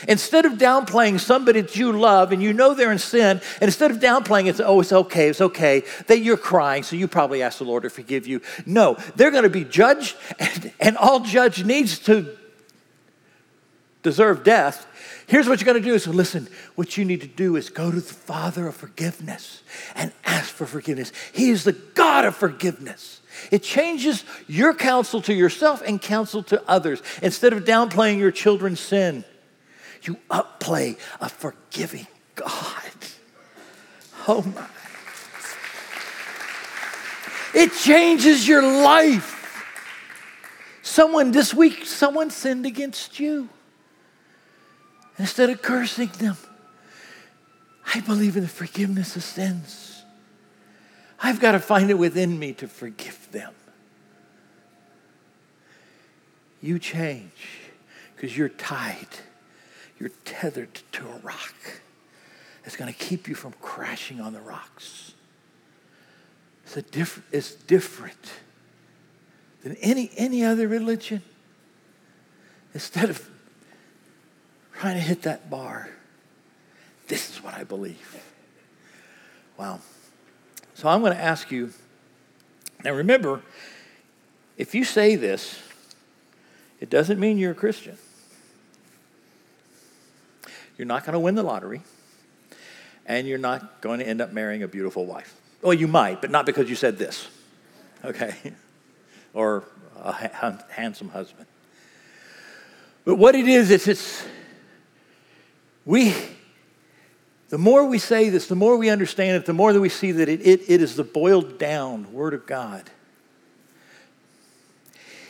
Instead 0.08 0.46
of 0.46 0.54
downplaying 0.54 1.20
somebody 1.20 1.62
that 1.62 1.76
you 1.76 1.92
love 1.92 2.32
and 2.32 2.42
you 2.42 2.54
know 2.54 2.74
they're 2.74 2.92
in 2.92 3.00
sin, 3.00 3.42
and 3.56 3.64
instead 3.64 3.92
of 3.92 3.98
downplaying 3.98 4.48
it, 4.48 4.60
oh, 4.60 4.80
it's 4.80 4.94
okay, 4.94 5.30
it's 5.30 5.42
okay, 5.42 5.84
that 6.08 6.20
you're 6.20 6.38
crying, 6.38 6.84
so 6.84 6.96
you 6.96 7.08
probably 7.08 7.42
ask 7.42 7.58
the 7.58 7.64
Lord 7.64 7.84
to 7.84 7.90
forgive 7.90 8.28
you. 8.28 8.42
No, 8.66 8.98
they're 9.16 9.32
going 9.32 9.44
to 9.44 9.50
be 9.50 9.64
judged, 9.64 10.16
and, 10.40 10.72
and 10.80 10.98
all 10.98 11.20
judge 11.22 11.64
needs 11.64 12.00
to 12.00 12.38
deserve 14.04 14.44
death. 14.44 14.88
Here's 15.28 15.50
what 15.50 15.60
you're 15.60 15.66
going 15.66 15.82
to 15.82 15.88
do 15.88 15.96
is 15.96 16.08
listen, 16.08 16.48
what 16.76 16.98
you 16.98 17.04
need 17.04 17.22
to 17.22 17.28
do 17.28 17.56
is 17.56 17.70
go 17.70 17.90
to 17.90 17.98
the 17.98 18.14
Father 18.14 18.68
of 18.68 18.76
forgiveness 18.76 19.64
and 19.96 20.12
ask 20.24 20.54
for 20.54 20.68
forgiveness. 20.68 21.12
He 21.34 21.50
is 21.50 21.64
the 21.64 21.74
God 21.74 22.26
of 22.26 22.36
forgiveness. 22.36 23.22
It 23.52 23.64
changes 23.64 24.24
your 24.48 24.74
counsel 24.74 25.22
to 25.24 25.34
yourself 25.34 25.82
and 25.86 26.02
counsel 26.02 26.44
to 26.44 26.64
others. 26.70 27.02
Instead 27.22 27.54
of 27.54 27.66
downplaying 27.66 28.20
your 28.20 28.32
children's 28.32 28.80
sin, 28.80 29.26
you 30.08 30.18
upplay 30.30 30.98
a 31.20 31.30
forgiving 31.30 32.08
God. 32.36 32.92
Oh 34.28 34.42
my. 34.42 34.68
It 37.54 37.72
changes 37.74 38.48
your 38.48 38.62
life. 38.62 39.34
Someone 40.82 41.32
this 41.32 41.54
week, 41.54 41.86
someone 41.86 42.30
sinned 42.30 42.66
against 42.66 43.20
you. 43.20 43.50
Instead 45.18 45.50
of 45.50 45.62
cursing 45.62 46.10
them, 46.20 46.38
I 47.94 48.02
believe 48.02 48.36
in 48.36 48.44
the 48.44 48.50
forgiveness 48.50 49.16
of 49.16 49.24
sins. 49.24 50.04
I've 51.22 51.40
got 51.40 51.54
to 51.54 51.60
find 51.60 51.90
it 51.90 51.98
within 51.98 52.38
me 52.38 52.54
to 52.54 52.68
forgive 52.68 53.30
them. 53.32 53.54
You 56.62 56.78
change 56.78 57.32
because 58.16 58.38
you're 58.38 58.50
tied. 58.50 59.08
You're 60.00 60.12
tethered 60.26 60.82
to 60.94 61.08
a 61.08 61.18
rock. 61.24 61.56
It's 62.66 62.76
going 62.76 62.92
to 62.92 62.98
keep 62.98 63.28
you 63.28 63.36
from 63.36 63.54
crashing 63.62 64.20
on 64.20 64.34
the 64.34 64.42
rocks. 64.42 65.14
It's, 66.66 66.78
a 66.78 66.82
diff- 66.82 67.22
it's 67.32 67.54
different 67.54 68.32
than 69.64 69.76
any, 69.78 70.12
any 70.18 70.44
other 70.44 70.68
religion. 70.68 71.22
Instead 72.74 73.10
of 73.10 73.30
trying 74.74 74.96
to 74.96 75.02
hit 75.02 75.22
that 75.22 75.50
bar, 75.50 75.90
this 77.08 77.30
is 77.30 77.44
what 77.44 77.54
I 77.54 77.64
believe. 77.64 78.24
Wow. 79.58 79.80
So 80.74 80.90
I'm 80.90 81.02
going 81.02 81.14
to 81.14 81.22
ask 81.22 81.52
you 81.52 81.72
now 82.86 82.94
remember, 82.94 83.42
if 84.58 84.76
you 84.76 84.84
say 84.84 85.16
this, 85.16 85.60
it 86.80 86.90
doesn't 86.90 87.20
mean 87.20 87.40
you're 87.40 87.54
a 87.54 87.56
Christian. 87.56 87.98
You're 90.78 90.88
not 90.88 91.06
going 91.06 91.14
to 91.14 91.20
win 91.20 91.36
the 91.36 91.44
lottery, 91.44 91.82
and 93.06 93.28
you're 93.28 93.38
not 93.38 93.82
going 93.82 94.00
to 94.00 94.08
end 94.08 94.22
up 94.22 94.34
marrying 94.34 94.64
a 94.64 94.68
beautiful 94.68 95.06
wife. 95.06 95.34
Well, 95.62 95.74
you 95.74 95.88
might, 95.88 96.22
but 96.22 96.32
not 96.32 96.46
because 96.46 96.70
you 96.70 96.76
said 96.76 96.98
this, 96.98 97.28
okay? 98.04 98.36
or 99.34 99.64
a 100.04 100.12
ha- 100.12 100.60
handsome 100.70 101.10
husband. 101.10 101.48
But 103.06 103.16
what 103.16 103.36
it 103.36 103.48
is, 103.48 103.72
is 103.72 103.88
it's, 103.88 104.26
we, 105.86 106.14
the 107.50 107.58
more 107.58 107.86
we 107.86 108.00
say 108.00 108.30
this, 108.30 108.48
the 108.48 108.56
more 108.56 108.78
we 108.78 108.90
understand 108.90 109.38
it, 109.38 109.46
the 109.46 109.54
more 109.54 109.72
that 109.72 109.80
we 109.80 109.90
see 109.90 110.12
that 110.12 110.28
it, 110.28 110.42
it, 110.42 110.62
it 110.68 110.82
is 110.82 110.96
the 110.96 111.04
boiled 111.04 111.58
down 111.58 112.12
Word 112.12 112.34
of 112.34 112.46
God. 112.46 112.90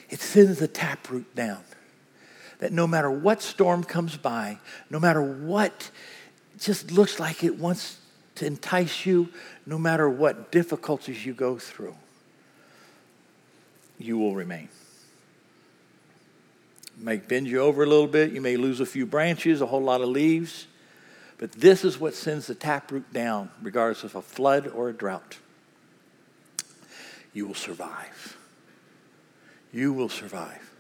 It 0.10 0.22
sends 0.22 0.60
the 0.60 0.68
taproot 0.68 1.36
down. 1.36 1.64
That 2.66 2.74
no 2.74 2.88
matter 2.88 3.12
what 3.12 3.44
storm 3.44 3.84
comes 3.84 4.18
by, 4.18 4.58
no 4.90 5.00
matter 5.00 5.22
what 5.22 5.92
just 6.60 6.90
looks 6.90 7.20
like 7.20 7.44
it 7.44 7.60
wants 7.60 8.00
to 8.34 8.48
entice 8.48 9.06
you, 9.06 9.30
no 9.68 9.78
matter 9.78 10.10
what 10.10 10.52
difficulties 10.52 11.28
you 11.28 11.36
go 11.36 11.60
through, 11.60 11.96
you 14.00 14.18
will 14.18 14.34
remain. 14.34 14.70
It 16.98 17.04
may 17.04 17.18
bend 17.18 17.46
you 17.46 17.60
over 17.60 17.84
a 17.84 17.86
little 17.86 18.08
bit, 18.08 18.32
you 18.32 18.42
may 18.42 18.58
lose 18.58 18.80
a 18.80 18.86
few 18.88 19.06
branches, 19.06 19.62
a 19.62 19.68
whole 19.68 19.84
lot 19.84 20.02
of 20.02 20.10
leaves. 20.10 20.66
But 21.38 21.52
this 21.52 21.86
is 21.86 22.00
what 22.00 22.16
sends 22.16 22.48
the 22.48 22.56
taproot 22.56 23.14
down, 23.14 23.52
regardless 23.62 24.04
of 24.04 24.16
a 24.16 24.24
flood 24.24 24.66
or 24.66 24.90
a 24.90 24.94
drought. 24.94 25.38
You 27.32 27.46
will 27.46 27.54
survive. 27.54 28.38
You 29.72 29.94
will 29.94 30.10
survive. 30.10 30.75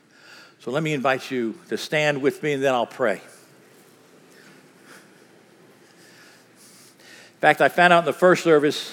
So 0.65 0.71
let 0.71 0.81
me 0.81 0.93
invite 0.93 1.29
you 1.29 1.53
to 1.69 1.77
stand 1.77 2.23
with 2.23 2.41
me 2.41 2.53
and 2.53 2.63
then 2.63 2.73
I'll 2.73 2.87
pray. 2.87 3.17
In 3.17 3.21
fact, 7.39 7.61
I 7.61 7.69
found 7.69 7.93
out 7.93 7.99
in 7.99 8.05
the 8.05 8.13
first 8.13 8.43
service 8.43 8.91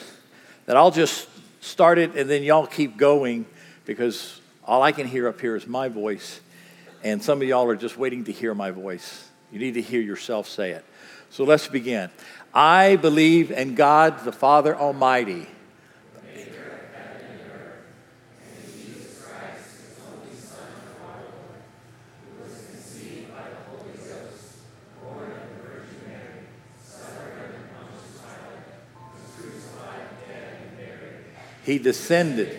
that 0.67 0.77
I'll 0.77 0.91
just 0.91 1.27
start 1.63 1.97
it 1.97 2.15
and 2.15 2.29
then 2.29 2.43
y'all 2.43 2.67
keep 2.67 2.99
going 2.99 3.47
because 3.87 4.39
all 4.67 4.83
I 4.83 4.93
can 4.93 5.07
hear 5.07 5.27
up 5.27 5.41
here 5.41 5.57
is 5.57 5.67
my 5.67 5.89
voice. 5.89 6.43
And 7.03 7.25
some 7.25 7.41
of 7.41 7.49
y'all 7.49 7.67
are 7.71 7.75
just 7.75 7.97
waiting 7.97 8.25
to 8.25 8.33
hear 8.33 8.55
my 8.55 8.71
voice. 8.71 9.27
You 9.51 9.59
need 9.59 9.73
to 9.73 9.81
hear 9.81 10.03
yourself 10.03 10.51
say 10.51 10.73
it. 10.73 10.85
So 11.31 11.45
let's 11.45 11.69
begin. 11.69 12.11
I 12.53 12.97
believe 12.97 13.51
in 13.51 13.77
God 13.77 14.27
the 14.27 14.33
Father 14.33 14.77
Almighty. 14.77 15.47
He 31.65 31.79
descended 31.79 32.59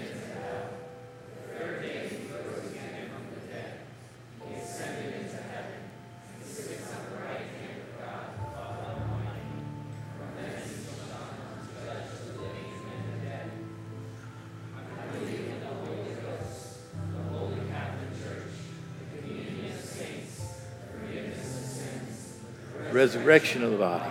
resurrection 22.93 23.63
of 23.63 23.71
the 23.71 23.77
body. 23.77 24.09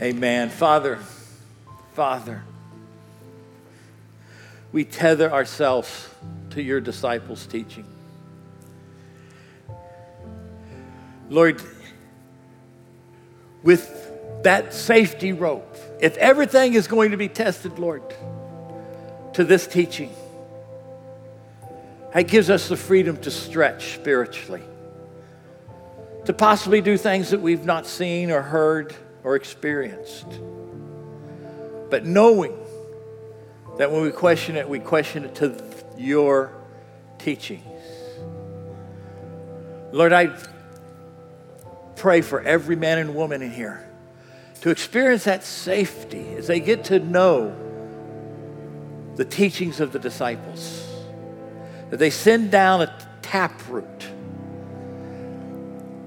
Amen. 0.00 0.48
Father, 0.48 0.98
Father, 1.94 2.42
we 4.72 4.84
tether 4.84 5.30
ourselves 5.30 6.08
to 6.50 6.62
your 6.62 6.80
disciples' 6.80 7.46
teaching. 7.46 7.86
Lord, 11.28 11.62
with 13.62 14.42
that 14.42 14.74
safety 14.74 15.32
rope, 15.32 15.76
if 16.00 16.16
everything 16.16 16.74
is 16.74 16.86
going 16.86 17.10
to 17.10 17.16
be 17.16 17.28
tested, 17.28 17.78
Lord, 17.78 18.02
to 19.34 19.44
this 19.44 19.66
teaching, 19.66 20.10
it 22.14 22.28
gives 22.28 22.50
us 22.50 22.68
the 22.68 22.76
freedom 22.76 23.16
to 23.18 23.30
stretch 23.30 23.94
spiritually 23.94 24.62
to 26.24 26.32
possibly 26.32 26.80
do 26.80 26.96
things 26.96 27.30
that 27.30 27.40
we've 27.40 27.64
not 27.64 27.86
seen 27.86 28.30
or 28.30 28.42
heard 28.42 28.94
or 29.24 29.34
experienced. 29.36 30.26
But 31.92 32.06
knowing 32.06 32.56
that 33.76 33.92
when 33.92 34.00
we 34.00 34.10
question 34.12 34.56
it, 34.56 34.66
we 34.66 34.78
question 34.78 35.26
it 35.26 35.34
to 35.34 35.62
your 35.98 36.50
teachings. 37.18 37.66
Lord, 39.92 40.14
I 40.14 40.34
pray 41.96 42.22
for 42.22 42.40
every 42.40 42.76
man 42.76 42.96
and 42.96 43.14
woman 43.14 43.42
in 43.42 43.50
here 43.50 43.86
to 44.62 44.70
experience 44.70 45.24
that 45.24 45.44
safety 45.44 46.34
as 46.34 46.46
they 46.46 46.60
get 46.60 46.84
to 46.84 46.98
know 46.98 47.54
the 49.16 49.26
teachings 49.26 49.78
of 49.78 49.92
the 49.92 49.98
disciples, 49.98 50.88
that 51.90 51.98
they 51.98 52.08
send 52.08 52.50
down 52.50 52.80
a 52.80 52.98
taproot 53.20 54.06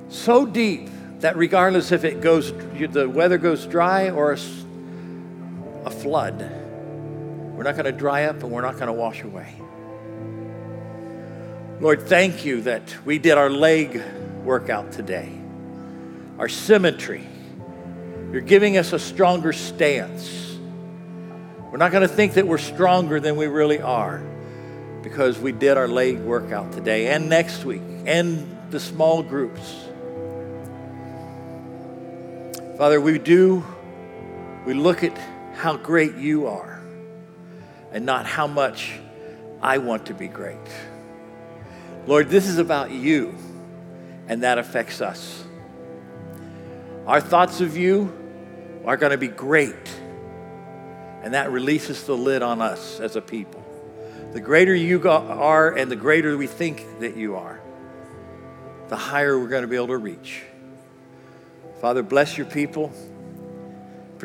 so 0.10 0.48
deep 0.48 0.90
that 1.20 1.38
regardless 1.38 1.92
if 1.92 2.04
it 2.04 2.22
goes, 2.22 2.52
the 2.90 3.08
weather 3.08 3.38
goes 3.38 3.68
dry 3.68 4.10
or 4.10 4.36
a 5.86 5.92
flood, 5.92 6.40
we're 7.56 7.64
not 7.64 7.76
going 7.76 7.86
to 7.86 7.92
dry 7.92 8.26
up 8.26 8.42
and 8.44 8.52
we're 8.52 8.62
not 8.62 8.74
going 8.74 8.88
to 8.88 8.94
wash 8.94 9.22
away. 9.24 9.54
Lord, 11.80 12.08
thank 12.08 12.44
you 12.44 12.62
that 12.62 13.06
we 13.06 13.20
did 13.20 13.38
our 13.38 13.50
leg 13.50 14.02
workout 14.44 14.92
today, 14.92 15.32
our 16.40 16.50
symmetry. 16.50 17.26
You're 18.32 18.42
giving 18.42 18.78
us 18.78 18.94
a 18.94 19.00
stronger 19.00 19.54
stance. 19.54 20.58
We're 21.72 21.78
not 21.78 21.92
going 21.92 22.08
to 22.08 22.14
think 22.14 22.34
that 22.34 22.48
we're 22.48 22.58
stronger 22.58 23.20
than 23.20 23.36
we 23.36 23.48
really 23.48 23.80
are 23.80 24.24
because 25.04 25.38
we 25.38 25.52
did 25.52 25.78
our 25.78 25.88
leg 25.88 26.18
workout 26.20 26.72
today 26.72 27.08
and 27.08 27.30
next 27.30 27.64
week 27.64 27.82
and 28.06 28.58
the 28.72 28.80
small 28.80 29.22
groups. 29.22 29.86
Father, 32.78 33.00
we 33.00 33.20
do, 33.20 33.64
we 34.66 34.74
look 34.74 35.04
at 35.04 35.18
how 35.56 35.78
great 35.78 36.16
you 36.16 36.48
are 36.48 36.82
and 37.92 38.06
not 38.06 38.26
how 38.26 38.46
much 38.46 39.00
I 39.62 39.78
want 39.78 40.08
to 40.08 40.14
be 40.14 40.28
great. 40.28 40.58
Lord, 42.06 42.30
this 42.30 42.48
is 42.48 42.58
about 42.58 42.92
you, 42.92 43.34
and 44.28 44.44
that 44.44 44.58
affects 44.58 45.02
us. 45.02 45.44
Our 47.08 47.22
thoughts 47.22 47.62
of 47.62 47.78
you 47.78 48.14
are 48.86 48.98
going 48.98 49.12
to 49.12 49.18
be 49.18 49.28
great, 49.28 49.90
and 51.24 51.34
that 51.34 51.52
releases 51.52 52.04
the 52.04 52.16
lid 52.16 52.42
on 52.42 52.62
us 52.62 53.00
as 53.00 53.16
a 53.16 53.22
people. 53.22 53.64
The 54.34 54.42
greater 54.42 54.76
you 54.76 55.10
are 55.10 55.76
and 55.76 55.90
the 55.90 55.96
greater 55.96 56.38
we 56.38 56.48
think 56.48 56.86
that 57.00 57.16
you 57.16 57.36
are, 57.36 57.60
the 58.90 58.98
higher 58.98 59.40
we're 59.40 59.48
going 59.48 59.64
to 59.64 59.68
be 59.68 59.78
able 59.78 59.88
to 59.88 59.98
reach. 59.98 60.44
Father, 61.80 62.04
bless 62.04 62.38
your 62.38 62.48
people. 62.48 62.92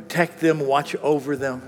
Protect 0.01 0.41
them, 0.41 0.61
watch 0.61 0.97
over 0.97 1.37
them. 1.37 1.61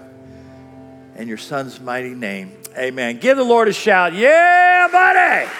In 1.16 1.28
your 1.28 1.36
son's 1.36 1.78
mighty 1.78 2.14
name. 2.14 2.56
Amen. 2.78 3.18
Give 3.18 3.36
the 3.36 3.44
Lord 3.44 3.68
a 3.68 3.74
shout. 3.74 4.14
Yeah, 4.14 4.88
buddy. 4.90 5.50